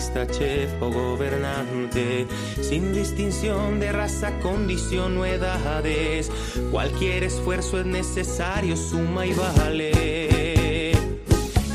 chef 0.00 0.70
o 0.80 0.90
gobernante, 0.90 2.26
sin 2.60 2.92
distinción 2.92 3.78
de 3.78 3.92
raza, 3.92 4.32
condición 4.40 5.16
o 5.18 5.24
edades, 5.24 6.30
cualquier 6.72 7.22
esfuerzo 7.22 7.78
es 7.78 7.86
necesario, 7.86 8.76
suma 8.76 9.24
y 9.24 9.32
vale. 9.34 10.92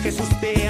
Jesús 0.04 0.30
te 0.42 0.69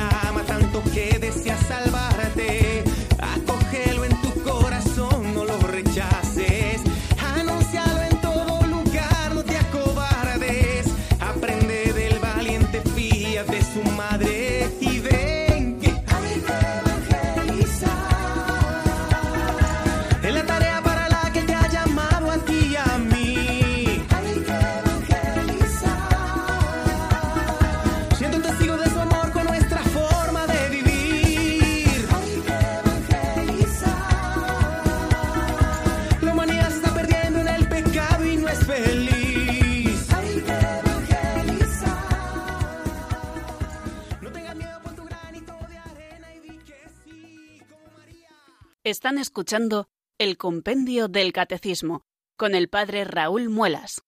Están 49.09 49.21
escuchando 49.21 49.89
el 50.19 50.37
Compendio 50.37 51.07
del 51.07 51.33
Catecismo 51.33 52.03
con 52.37 52.53
el 52.53 52.69
Padre 52.69 53.05
Raúl 53.05 53.49
Muelas. 53.49 54.03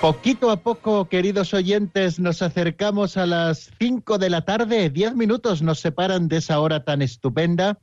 Poquito 0.00 0.50
a 0.50 0.56
poco, 0.56 1.08
queridos 1.08 1.54
oyentes, 1.54 2.18
nos 2.18 2.42
acercamos 2.42 3.16
a 3.16 3.26
las 3.26 3.70
5 3.78 4.18
de 4.18 4.30
la 4.30 4.44
tarde. 4.44 4.90
Diez 4.90 5.14
minutos 5.14 5.62
nos 5.62 5.78
separan 5.78 6.26
de 6.26 6.38
esa 6.38 6.58
hora 6.58 6.82
tan 6.82 7.00
estupenda 7.00 7.78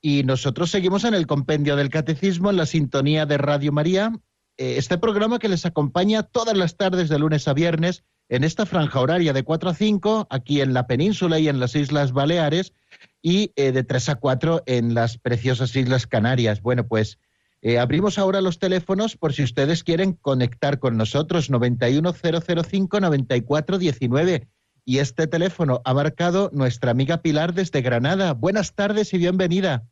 y 0.00 0.24
nosotros 0.24 0.70
seguimos 0.70 1.04
en 1.04 1.14
el 1.14 1.26
compendio 1.26 1.76
del 1.76 1.90
catecismo, 1.90 2.50
en 2.50 2.56
la 2.56 2.66
sintonía 2.66 3.26
de 3.26 3.38
Radio 3.38 3.72
María. 3.72 4.12
Eh, 4.56 4.76
este 4.78 4.98
programa 4.98 5.38
que 5.38 5.48
les 5.48 5.66
acompaña 5.66 6.22
todas 6.22 6.56
las 6.56 6.76
tardes 6.76 7.08
de 7.08 7.18
lunes 7.18 7.46
a 7.48 7.54
viernes 7.54 8.04
en 8.28 8.44
esta 8.44 8.64
franja 8.64 9.00
horaria 9.00 9.32
de 9.32 9.42
4 9.42 9.70
a 9.70 9.74
5, 9.74 10.28
aquí 10.30 10.60
en 10.60 10.72
la 10.72 10.86
península 10.86 11.38
y 11.38 11.48
en 11.48 11.60
las 11.60 11.74
Islas 11.74 12.12
Baleares, 12.12 12.72
y 13.20 13.52
eh, 13.56 13.72
de 13.72 13.84
3 13.84 14.10
a 14.10 14.14
4 14.16 14.62
en 14.66 14.94
las 14.94 15.18
preciosas 15.18 15.74
Islas 15.76 16.06
Canarias. 16.06 16.62
Bueno, 16.62 16.86
pues 16.86 17.18
eh, 17.62 17.78
abrimos 17.78 18.18
ahora 18.18 18.40
los 18.40 18.58
teléfonos 18.58 19.16
por 19.16 19.34
si 19.34 19.42
ustedes 19.42 19.84
quieren 19.84 20.14
conectar 20.14 20.78
con 20.78 20.96
nosotros, 20.96 21.50
91005-9419. 21.50 24.48
Y 24.84 24.98
este 24.98 25.26
teléfono 25.26 25.80
ha 25.84 25.94
marcado 25.94 26.50
nuestra 26.52 26.90
amiga 26.90 27.22
Pilar 27.22 27.54
desde 27.54 27.82
Granada. 27.82 28.34
Buenas 28.34 28.74
tardes 28.74 29.12
y 29.14 29.18
bienvenida. 29.18 29.82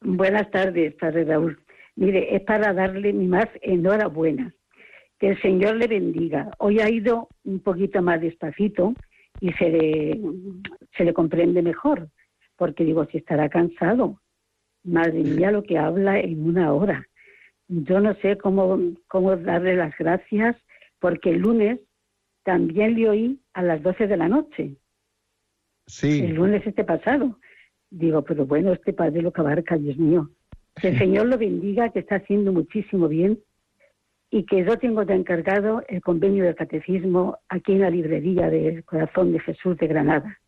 Buenas 0.00 0.50
tardes, 0.50 0.94
Padre 0.94 1.24
Raúl. 1.24 1.58
Mire, 1.94 2.36
es 2.36 2.42
para 2.42 2.72
darle 2.72 3.12
mi 3.12 3.26
más 3.26 3.48
enhorabuena. 3.62 4.54
Que 5.18 5.30
el 5.30 5.40
Señor 5.40 5.76
le 5.76 5.86
bendiga. 5.86 6.50
Hoy 6.58 6.80
ha 6.80 6.90
ido 6.90 7.28
un 7.44 7.60
poquito 7.60 8.02
más 8.02 8.20
despacito 8.20 8.94
y 9.40 9.52
se 9.52 9.70
le, 9.70 10.20
se 10.96 11.04
le 11.04 11.14
comprende 11.14 11.62
mejor, 11.62 12.08
porque 12.56 12.84
digo, 12.84 13.06
si 13.06 13.18
estará 13.18 13.48
cansado, 13.48 14.20
Madre 14.86 15.24
mía, 15.24 15.50
lo 15.50 15.64
que 15.64 15.78
habla 15.78 16.20
en 16.20 16.46
una 16.46 16.72
hora. 16.72 17.04
Yo 17.66 17.98
no 17.98 18.14
sé 18.16 18.38
cómo, 18.38 18.78
cómo 19.08 19.36
darle 19.36 19.74
las 19.74 19.96
gracias, 19.98 20.56
porque 21.00 21.30
el 21.30 21.38
lunes 21.38 21.80
también 22.46 22.94
le 22.94 23.10
oí 23.10 23.40
a 23.54 23.62
las 23.64 23.82
12 23.82 24.06
de 24.06 24.16
la 24.16 24.28
noche. 24.28 24.76
Sí. 25.88 26.22
El 26.22 26.36
lunes 26.36 26.64
este 26.64 26.84
pasado. 26.84 27.40
Digo, 27.90 28.22
pero 28.22 28.46
bueno, 28.46 28.72
este 28.72 28.92
padre 28.92 29.20
lo 29.20 29.32
que 29.32 29.40
abarca, 29.40 29.76
Dios 29.76 29.98
mío. 29.98 30.30
Que 30.80 30.88
el 30.88 30.98
Señor 30.98 31.26
lo 31.26 31.38
bendiga, 31.38 31.90
que 31.90 31.98
está 31.98 32.16
haciendo 32.16 32.52
muchísimo 32.52 33.08
bien 33.08 33.40
y 34.30 34.44
que 34.44 34.64
yo 34.64 34.78
tengo 34.78 35.04
de 35.04 35.14
encargado 35.14 35.82
el 35.88 36.00
convenio 36.00 36.44
del 36.44 36.54
catecismo 36.54 37.38
aquí 37.48 37.72
en 37.72 37.80
la 37.80 37.90
librería 37.90 38.48
del 38.48 38.84
Corazón 38.84 39.32
de 39.32 39.40
Jesús 39.40 39.76
de 39.78 39.88
Granada 39.88 40.38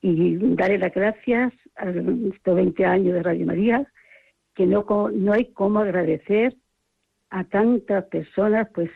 y 0.00 0.38
darle 0.54 0.78
las 0.78 0.94
gracias 0.94 1.52
a 1.76 1.90
estos 1.90 2.56
20 2.56 2.82
años 2.86 3.12
de 3.12 3.22
Radio 3.22 3.44
María, 3.44 3.86
que 4.54 4.64
no, 4.64 4.86
no 5.12 5.32
hay 5.34 5.52
cómo 5.52 5.80
agradecer 5.80 6.56
a 7.30 7.44
tantas 7.44 8.04
personas, 8.06 8.68
pues 8.74 8.90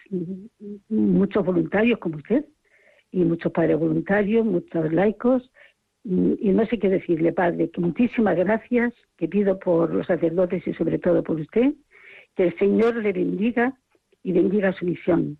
muchos 0.89 1.45
voluntarios 1.45 1.99
como 1.99 2.17
usted, 2.17 2.45
y 3.13 3.25
muchos 3.25 3.53
padres 3.53 3.79
voluntarios, 3.79 4.45
muchos 4.45 4.93
laicos, 4.93 5.51
y 6.05 6.49
no 6.51 6.67
sé 6.67 6.79
qué 6.79 6.89
decirle, 6.89 7.33
Padre, 7.33 7.71
que 7.71 7.81
muchísimas 7.81 8.37
gracias, 8.37 8.93
que 9.17 9.29
pido 9.29 9.59
por 9.59 9.95
los 9.95 10.07
sacerdotes 10.07 10.67
y 10.67 10.75
sobre 10.75 10.99
todo 10.99 11.23
por 11.23 11.41
usted, 11.41 11.73
que 12.37 12.49
el 12.49 12.59
Señor 12.59 12.97
le 12.97 13.13
bendiga 13.13 13.79
y 14.23 14.33
bendiga 14.33 14.73
su 14.73 14.85
misión. 14.85 15.39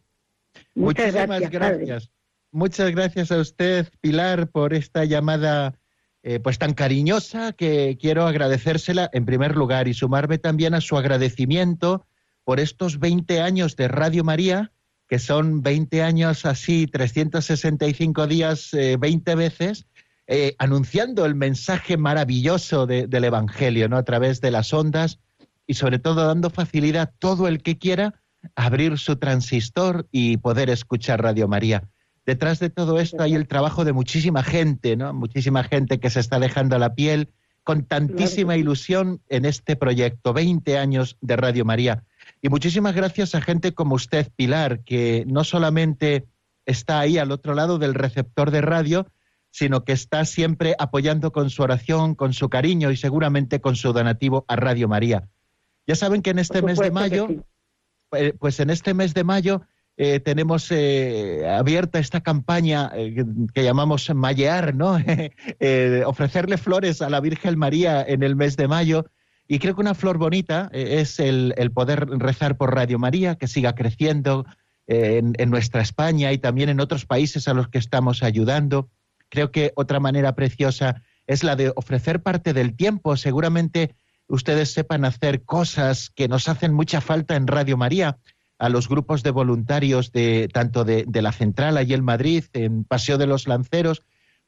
Muchas 0.75 1.13
Muchísimas 1.13 1.51
gracias. 1.51 2.11
Muchas 2.53 2.91
gracias 2.93 3.33
a 3.33 3.41
usted, 3.41 3.89
Pilar, 4.01 4.49
por 4.49 4.73
esta 4.73 5.05
llamada 5.05 5.75
eh, 6.23 6.39
pues 6.39 6.59
tan 6.59 6.73
cariñosa 6.73 7.53
que 7.53 7.99
quiero 8.01 8.23
agradecérsela 8.23 9.11
en 9.13 9.27
primer 9.27 9.57
lugar 9.57 9.89
y 9.89 9.95
sumarme 9.95 10.39
también 10.39 10.73
a 10.75 10.81
su 10.81 10.97
agradecimiento 10.97 12.07
por 12.45 12.61
estos 12.61 12.99
20 12.99 13.41
años 13.41 13.77
de 13.77 13.89
Radio 13.89 14.25
María, 14.25 14.73
que 15.09 15.19
son 15.19 15.63
20 15.63 16.03
años 16.03 16.47
así, 16.47 16.87
365 16.87 18.27
días, 18.27 18.71
20 18.73 19.31
eh, 19.31 19.35
veces, 19.35 19.87
eh, 20.27 20.55
anunciando 20.59 21.27
el 21.27 21.35
mensaje 21.35 21.97
maravilloso 21.97 22.87
del 22.87 23.25
Evangelio, 23.25 23.89
¿no? 23.89 23.97
A 23.97 24.05
través 24.05 24.41
de 24.41 24.51
las 24.51 24.73
ondas 24.73 25.19
y 25.67 25.75
sobre 25.75 25.99
todo 25.99 26.27
dando 26.27 26.51
facilidad 26.51 27.03
a 27.03 27.13
todo 27.19 27.49
el 27.49 27.63
que 27.63 27.79
quiera 27.79 28.23
abrir 28.55 28.99
su 28.99 29.17
transistor 29.17 30.07
y 30.11 30.37
poder 30.39 30.71
escuchar 30.71 31.23
Radio 31.23 31.49
María 31.49 31.89
detrás 32.27 32.59
de 32.59 32.71
todo 32.71 32.99
esto 33.01 33.23
hay 33.23 33.35
el 33.35 33.47
trabajo 33.47 33.85
de 33.85 33.93
muchísima 33.93 34.43
gente, 34.43 34.97
¿no? 34.97 35.13
Muchísima 35.13 35.65
gente 35.65 36.01
que 36.01 36.11
se 36.11 36.21
está 36.21 36.39
dejando 36.39 36.79
la 36.79 36.95
piel 36.95 37.31
con 37.63 37.85
tantísima 37.85 38.57
ilusión 38.57 39.23
en 39.29 39.47
este 39.47 39.77
proyecto, 39.77 40.33
20 40.33 40.77
años 40.77 41.17
de 41.21 41.37
Radio 41.37 41.65
María. 41.65 42.05
Y 42.45 42.51
muchísimas 42.51 42.95
gracias 42.95 43.35
a 43.35 43.41
gente 43.41 43.73
como 43.73 43.95
usted, 43.95 44.29
Pilar, 44.37 44.81
que 44.81 45.25
no 45.27 45.45
solamente 45.45 46.27
está 46.67 47.01
ahí 47.01 47.17
al 47.17 47.33
otro 47.33 47.55
lado 47.55 47.79
del 47.79 47.95
receptor 47.95 48.51
de 48.51 48.61
radio, 48.61 49.07
sino 49.51 49.83
que 49.83 49.93
está 49.93 50.27
siempre 50.27 50.77
apoyando 50.79 51.33
con 51.33 51.49
su 51.49 51.63
oración, 51.63 52.15
con 52.15 52.35
su 52.35 52.51
cariño 52.51 52.91
y 52.91 52.99
seguramente 52.99 53.63
con 53.63 53.77
su 53.77 53.95
donativo 53.95 54.45
a 54.47 54.57
Radio 54.57 54.89
María. 54.89 55.27
Ya 55.87 55.95
saben 55.95 56.21
que 56.21 56.31
en 56.33 56.39
este 56.39 56.61
mes 56.61 56.79
de 56.79 56.91
mayo, 56.91 57.29
eh, 58.13 58.35
pues 58.39 58.61
en 58.61 58.69
este 58.69 58.93
mes 58.93 59.15
de 59.15 59.25
mayo 59.25 59.63
eh, 59.97 60.21
tenemos 60.21 60.71
eh, 60.71 61.49
abierta 61.49 61.99
esta 61.99 62.21
campaña 62.21 62.91
eh, 62.95 63.25
que 63.55 63.65
llamamos 63.65 64.15
Mallear, 64.15 64.75
¿no? 64.75 64.99
ofrecerle 66.07 66.59
flores 66.59 67.01
a 67.01 67.09
la 67.09 67.21
Virgen 67.21 67.59
María 67.59 68.05
en 68.07 68.23
el 68.23 68.37
mes 68.37 68.59
de 68.59 68.69
mayo. 68.69 69.07
Y 69.47 69.59
creo 69.59 69.75
que 69.75 69.81
una 69.81 69.95
flor 69.95 70.19
bonita 70.19 70.71
es 70.73 71.21
el, 71.21 71.55
poder 71.75 72.09
rezar 72.09 72.57
por 72.57 72.75
Radio 72.75 72.99
María, 72.99 73.37
que 73.37 73.47
siga 73.47 73.75
creciendo 73.75 74.47
en, 74.87 75.35
en, 75.39 75.51
nuestra 75.51 75.83
España 75.83 76.33
y 76.33 76.39
también 76.39 76.69
en 76.69 76.81
otros 76.81 77.05
países 77.07 77.47
a 77.49 77.55
los 77.55 77.69
que 77.69 77.79
estamos 77.79 78.23
ayudando. 78.23 78.89
Creo 79.29 79.51
que 79.51 79.73
otra 79.77 80.01
manera 80.01 80.35
preciosa 80.35 81.03
es 81.27 81.45
la 81.45 81.57
de 81.57 81.73
ofrecer 81.77 82.23
parte 82.23 82.53
del 82.53 82.75
tiempo. 82.75 83.17
Seguramente 83.17 83.95
ustedes 84.29 84.73
sepan 84.73 85.05
hacer 85.05 85.45
cosas 85.45 86.11
que 86.11 86.29
nos 86.29 86.49
hacen 86.49 86.73
mucha 86.73 87.01
falta 87.01 87.37
en 87.37 87.47
Radio 87.47 87.77
María 87.77 88.19
a 88.59 88.69
los 88.69 88.89
grupos 88.89 89.23
de 89.23 89.31
voluntarios 89.31 90.13
de 90.13 90.49
tanto 90.53 90.85
de, 90.85 91.07
la 91.11 91.33
central 91.33 91.77
allí 91.77 91.95
en 91.95 92.05
Madrid, 92.05 92.45
en 92.53 92.85
Paseo 92.85 93.19
de 93.19 93.27
los 93.27 93.47
Lanceros, 93.49 94.03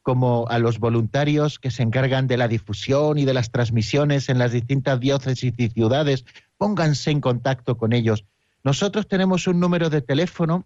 como 0.07 0.47
a 0.49 0.61
los 0.61 0.79
voluntarios 0.79 1.59
que 1.59 1.73
se 1.73 1.83
encargan 1.83 2.29
de 2.29 2.37
la 2.37 2.47
difusión 2.47 3.19
y 3.19 3.25
de 3.25 3.35
las 3.35 3.51
transmisiones 3.51 4.29
en 4.29 4.39
las 4.39 4.53
distintas 4.53 5.01
diócesis 5.01 5.53
y 5.57 5.69
ciudades. 5.69 6.25
Pónganse 6.59 7.11
en 7.11 7.21
contacto 7.21 7.77
con 7.77 7.93
ellos. 7.93 8.25
Nosotros 8.63 9.09
tenemos 9.09 9.49
un 9.49 9.59
número 9.59 9.91
de 9.91 10.03
teléfono 10.03 10.65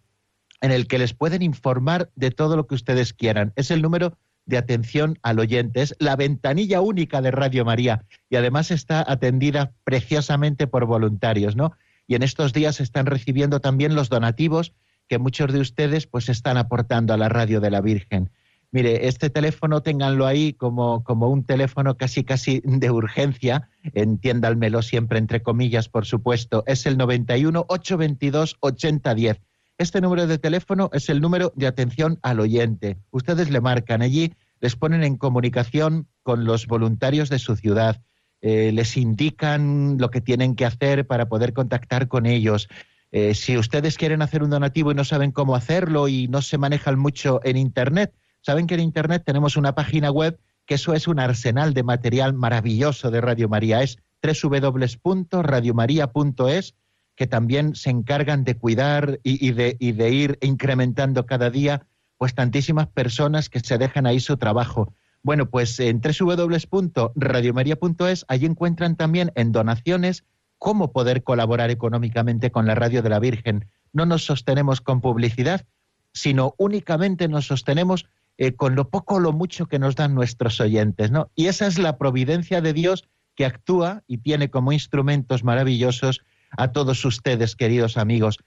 en 0.60 0.72
el 0.72 0.86
que 0.86 0.98
les 0.98 1.14
pueden 1.14 1.40
informar 1.40 2.10
de 2.16 2.30
todo 2.30 2.54
lo 2.54 2.66
que 2.66 2.74
ustedes 2.74 3.14
quieran. 3.14 3.54
Es 3.56 3.70
el 3.70 3.80
número 3.80 4.18
de 4.44 4.58
atención 4.58 5.18
al 5.22 5.38
oyente. 5.38 5.80
Es 5.80 5.96
la 5.98 6.16
ventanilla 6.16 6.82
única 6.82 7.22
de 7.22 7.30
Radio 7.30 7.64
María 7.64 8.04
y 8.28 8.36
además 8.36 8.70
está 8.70 9.02
atendida 9.10 9.72
preciosamente 9.84 10.66
por 10.66 10.84
voluntarios, 10.84 11.56
¿no? 11.56 11.72
y 12.06 12.14
en 12.14 12.22
estos 12.22 12.52
días 12.52 12.78
están 12.80 13.06
recibiendo 13.06 13.60
también 13.60 13.94
los 13.94 14.10
donativos 14.10 14.74
que 15.08 15.18
muchos 15.18 15.50
de 15.50 15.60
ustedes 15.60 16.06
pues 16.06 16.28
están 16.28 16.58
aportando 16.58 17.14
a 17.14 17.16
la 17.16 17.30
radio 17.30 17.60
de 17.60 17.70
la 17.70 17.80
Virgen. 17.80 18.30
Mire, 18.72 19.08
este 19.08 19.30
teléfono 19.30 19.82
ténganlo 19.82 20.26
ahí 20.26 20.52
como, 20.52 21.02
como 21.02 21.28
un 21.28 21.44
teléfono 21.44 21.96
casi 21.96 22.22
casi 22.24 22.62
de 22.64 22.90
urgencia, 22.90 23.68
entiéndanmelo 23.94 24.82
siempre 24.82 25.18
entre 25.18 25.42
comillas, 25.42 25.88
por 25.88 26.06
supuesto, 26.06 26.62
es 26.66 26.86
el 26.86 26.96
91 26.96 27.64
822 27.68 28.56
8010. 28.60 29.40
Este 29.78 30.00
número 30.00 30.26
de 30.26 30.38
teléfono 30.38 30.90
es 30.92 31.08
el 31.08 31.20
número 31.20 31.52
de 31.56 31.66
atención 31.66 32.18
al 32.22 32.38
oyente. 32.38 32.98
Ustedes 33.10 33.50
le 33.50 33.60
marcan 33.60 34.02
allí, 34.02 34.34
les 34.60 34.76
ponen 34.76 35.02
en 35.02 35.16
comunicación 35.16 36.06
con 36.22 36.44
los 36.44 36.66
voluntarios 36.66 37.28
de 37.28 37.38
su 37.38 37.56
ciudad 37.56 38.00
eh, 38.42 38.72
les 38.72 38.96
indican 38.96 39.98
lo 39.98 40.10
que 40.10 40.22
tienen 40.22 40.54
que 40.54 40.64
hacer 40.64 41.06
para 41.06 41.28
poder 41.28 41.52
contactar 41.52 42.08
con 42.08 42.24
ellos. 42.24 42.68
Eh, 43.12 43.34
si 43.34 43.58
ustedes 43.58 43.98
quieren 43.98 44.22
hacer 44.22 44.42
un 44.42 44.50
donativo 44.50 44.92
y 44.92 44.94
no 44.94 45.04
saben 45.04 45.30
cómo 45.30 45.54
hacerlo 45.54 46.08
y 46.08 46.26
no 46.28 46.40
se 46.40 46.56
manejan 46.56 46.98
mucho 46.98 47.40
en 47.44 47.58
Internet, 47.58 48.14
saben 48.42 48.66
que 48.66 48.74
en 48.74 48.80
Internet 48.80 49.22
tenemos 49.24 49.56
una 49.56 49.74
página 49.74 50.10
web 50.10 50.38
que 50.66 50.74
eso 50.74 50.92
es 50.94 51.08
un 51.08 51.18
arsenal 51.18 51.72
de 51.74 51.82
material 51.82 52.32
maravilloso 52.32 53.10
de 53.10 53.20
Radio 53.20 53.48
María. 53.48 53.82
Es 53.82 53.98
www.radiomaria.es, 54.22 56.76
que 57.16 57.26
también 57.26 57.74
se 57.74 57.90
encargan 57.90 58.44
de 58.44 58.56
cuidar 58.56 59.18
y, 59.24 59.50
de, 59.50 59.76
de 59.80 60.10
ir 60.10 60.38
incrementando 60.40 61.26
cada 61.26 61.50
día 61.50 61.88
pues 62.18 62.36
tantísimas 62.36 62.86
personas 62.86 63.48
que 63.48 63.58
se 63.60 63.78
dejan 63.78 64.06
ahí 64.06 64.20
su 64.20 64.36
trabajo. 64.36 64.94
Bueno, 65.22 65.50
pues 65.50 65.80
en 65.80 66.00
www.radiomaria.es, 66.00 68.24
allí 68.28 68.46
encuentran 68.46 68.94
también 68.94 69.32
en 69.34 69.50
donaciones 69.52 70.22
cómo 70.58 70.92
poder 70.92 71.24
colaborar 71.24 71.70
económicamente 71.70 72.52
con 72.52 72.66
la 72.66 72.76
Radio 72.76 73.02
de 73.02 73.08
la 73.08 73.18
Virgen. 73.18 73.66
No 73.92 74.06
nos 74.06 74.24
sostenemos 74.24 74.80
con 74.80 75.00
publicidad, 75.00 75.66
sino 76.12 76.54
únicamente 76.58 77.26
nos 77.26 77.46
sostenemos 77.46 78.06
eh, 78.40 78.54
con 78.54 78.74
lo 78.74 78.88
poco 78.88 79.16
o 79.16 79.20
lo 79.20 79.34
mucho 79.34 79.66
que 79.66 79.78
nos 79.78 79.96
dan 79.96 80.14
nuestros 80.14 80.62
oyentes, 80.62 81.10
¿no? 81.10 81.30
Y 81.36 81.48
esa 81.48 81.66
es 81.66 81.78
la 81.78 81.98
providencia 81.98 82.62
de 82.62 82.72
Dios 82.72 83.06
que 83.36 83.44
actúa 83.44 84.02
y 84.06 84.16
tiene 84.16 84.48
como 84.48 84.72
instrumentos 84.72 85.44
maravillosos 85.44 86.22
a 86.56 86.72
todos 86.72 87.04
ustedes, 87.04 87.54
queridos 87.54 87.98
amigos. 87.98 88.38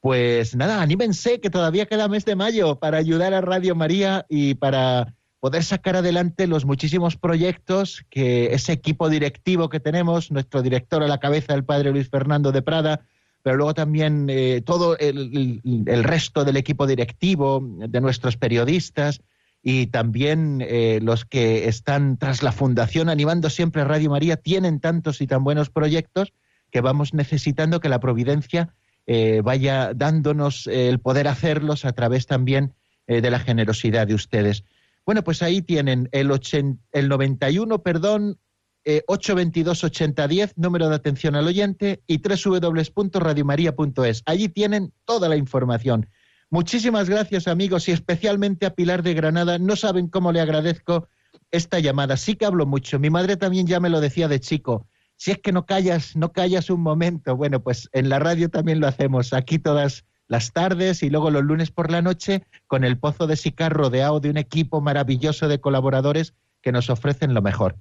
Pues 0.00 0.56
nada, 0.56 0.80
anímense 0.80 1.38
que 1.38 1.50
todavía 1.50 1.84
queda 1.84 2.08
mes 2.08 2.24
de 2.24 2.34
mayo 2.34 2.78
para 2.78 2.96
ayudar 2.96 3.34
a 3.34 3.42
Radio 3.42 3.74
María 3.74 4.24
y 4.30 4.54
para 4.54 5.12
poder 5.38 5.62
sacar 5.64 5.96
adelante 5.96 6.46
los 6.46 6.64
muchísimos 6.64 7.18
proyectos 7.18 8.06
que 8.08 8.54
ese 8.54 8.72
equipo 8.72 9.10
directivo 9.10 9.68
que 9.68 9.80
tenemos, 9.80 10.30
nuestro 10.30 10.62
director 10.62 11.02
a 11.02 11.08
la 11.08 11.20
cabeza, 11.20 11.52
el 11.52 11.66
padre 11.66 11.92
Luis 11.92 12.08
Fernando 12.08 12.52
de 12.52 12.62
Prada, 12.62 13.04
pero 13.42 13.56
luego 13.56 13.74
también 13.74 14.28
eh, 14.30 14.62
todo 14.64 14.96
el, 14.96 15.60
resto 16.04 16.42
del 16.46 16.56
equipo 16.56 16.86
directivo, 16.86 17.60
de 17.62 18.00
nuestros 18.00 18.38
periodistas 18.38 19.20
y 19.62 19.86
también 19.86 20.60
eh, 20.60 21.00
los 21.02 21.24
que 21.24 21.68
están 21.68 22.18
tras 22.18 22.42
la 22.42 22.52
fundación 22.52 23.08
animando 23.08 23.50
siempre 23.50 23.82
a 23.82 23.84
Radio 23.84 24.10
María, 24.10 24.36
tienen 24.36 24.80
tantos 24.80 25.20
y 25.20 25.26
tan 25.26 25.44
buenos 25.44 25.70
proyectos 25.70 26.32
que 26.70 26.80
vamos 26.80 27.14
necesitando 27.14 27.80
que 27.80 27.88
la 27.88 28.00
providencia 28.00 28.74
eh, 29.06 29.40
vaya 29.44 29.92
dándonos 29.94 30.66
el 30.66 31.00
poder 31.00 31.28
hacerlos 31.28 31.84
a 31.84 31.92
través 31.92 32.26
también 32.26 32.74
de 33.06 33.30
la 33.30 33.40
generosidad 33.40 34.06
de 34.06 34.14
ustedes. 34.14 34.64
Bueno, 35.04 35.24
pues 35.24 35.42
ahí 35.42 35.60
tienen 35.60 36.08
el, 36.12 36.30
el 36.92 37.08
91, 37.08 37.82
perdón, 37.82 38.38
eh, 38.84 39.04
822-8010, 39.06 40.54
número 40.56 40.88
de 40.88 40.96
atención 40.96 41.36
al 41.36 41.46
oyente, 41.46 42.02
y 42.06 42.18
www.radiomaria.es. 42.18 44.22
Allí 44.26 44.48
tienen 44.48 44.92
toda 45.04 45.28
la 45.28 45.36
información. 45.36 46.08
Muchísimas 46.52 47.08
gracias, 47.08 47.48
amigos, 47.48 47.88
y 47.88 47.92
especialmente 47.92 48.66
a 48.66 48.74
Pilar 48.74 49.02
de 49.02 49.14
Granada. 49.14 49.58
No 49.58 49.74
saben 49.74 50.06
cómo 50.06 50.32
le 50.32 50.40
agradezco 50.42 51.08
esta 51.50 51.78
llamada. 51.78 52.18
Sí 52.18 52.34
que 52.34 52.44
hablo 52.44 52.66
mucho. 52.66 52.98
Mi 52.98 53.08
madre 53.08 53.38
también 53.38 53.66
ya 53.66 53.80
me 53.80 53.88
lo 53.88 54.02
decía 54.02 54.28
de 54.28 54.38
chico. 54.38 54.86
Si 55.16 55.30
es 55.30 55.38
que 55.38 55.50
no 55.50 55.64
callas, 55.64 56.14
no 56.14 56.32
callas 56.32 56.68
un 56.68 56.82
momento. 56.82 57.38
Bueno, 57.38 57.62
pues 57.62 57.88
en 57.94 58.10
la 58.10 58.18
radio 58.18 58.50
también 58.50 58.80
lo 58.80 58.86
hacemos. 58.86 59.32
Aquí 59.32 59.58
todas 59.58 60.04
las 60.28 60.52
tardes 60.52 61.02
y 61.02 61.08
luego 61.08 61.30
los 61.30 61.42
lunes 61.42 61.70
por 61.70 61.90
la 61.90 62.02
noche 62.02 62.42
con 62.66 62.84
el 62.84 62.98
Pozo 62.98 63.26
de 63.26 63.36
Sicar 63.36 63.72
rodeado 63.72 64.20
de 64.20 64.28
un 64.28 64.36
equipo 64.36 64.82
maravilloso 64.82 65.48
de 65.48 65.58
colaboradores 65.58 66.34
que 66.60 66.70
nos 66.70 66.90
ofrecen 66.90 67.32
lo 67.32 67.40
mejor. 67.40 67.76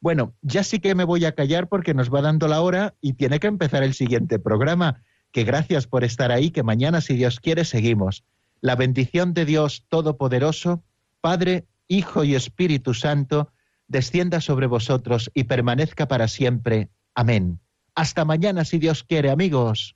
Bueno, 0.00 0.34
ya 0.42 0.64
sí 0.64 0.80
que 0.80 0.96
me 0.96 1.04
voy 1.04 1.24
a 1.26 1.36
callar 1.36 1.68
porque 1.68 1.94
nos 1.94 2.12
va 2.12 2.22
dando 2.22 2.48
la 2.48 2.60
hora 2.60 2.96
y 3.00 3.12
tiene 3.12 3.38
que 3.38 3.46
empezar 3.46 3.84
el 3.84 3.94
siguiente 3.94 4.40
programa. 4.40 5.04
Que 5.36 5.44
gracias 5.44 5.86
por 5.86 6.02
estar 6.02 6.32
ahí, 6.32 6.50
que 6.50 6.62
mañana, 6.62 7.02
si 7.02 7.14
Dios 7.14 7.40
quiere, 7.40 7.66
seguimos. 7.66 8.24
La 8.62 8.74
bendición 8.74 9.34
de 9.34 9.44
Dios 9.44 9.84
Todopoderoso, 9.90 10.82
Padre, 11.20 11.66
Hijo 11.88 12.24
y 12.24 12.34
Espíritu 12.34 12.94
Santo, 12.94 13.52
descienda 13.86 14.40
sobre 14.40 14.66
vosotros 14.66 15.30
y 15.34 15.44
permanezca 15.44 16.08
para 16.08 16.26
siempre. 16.28 16.88
Amén. 17.14 17.60
Hasta 17.94 18.24
mañana, 18.24 18.64
si 18.64 18.78
Dios 18.78 19.04
quiere, 19.04 19.28
amigos. 19.28 19.95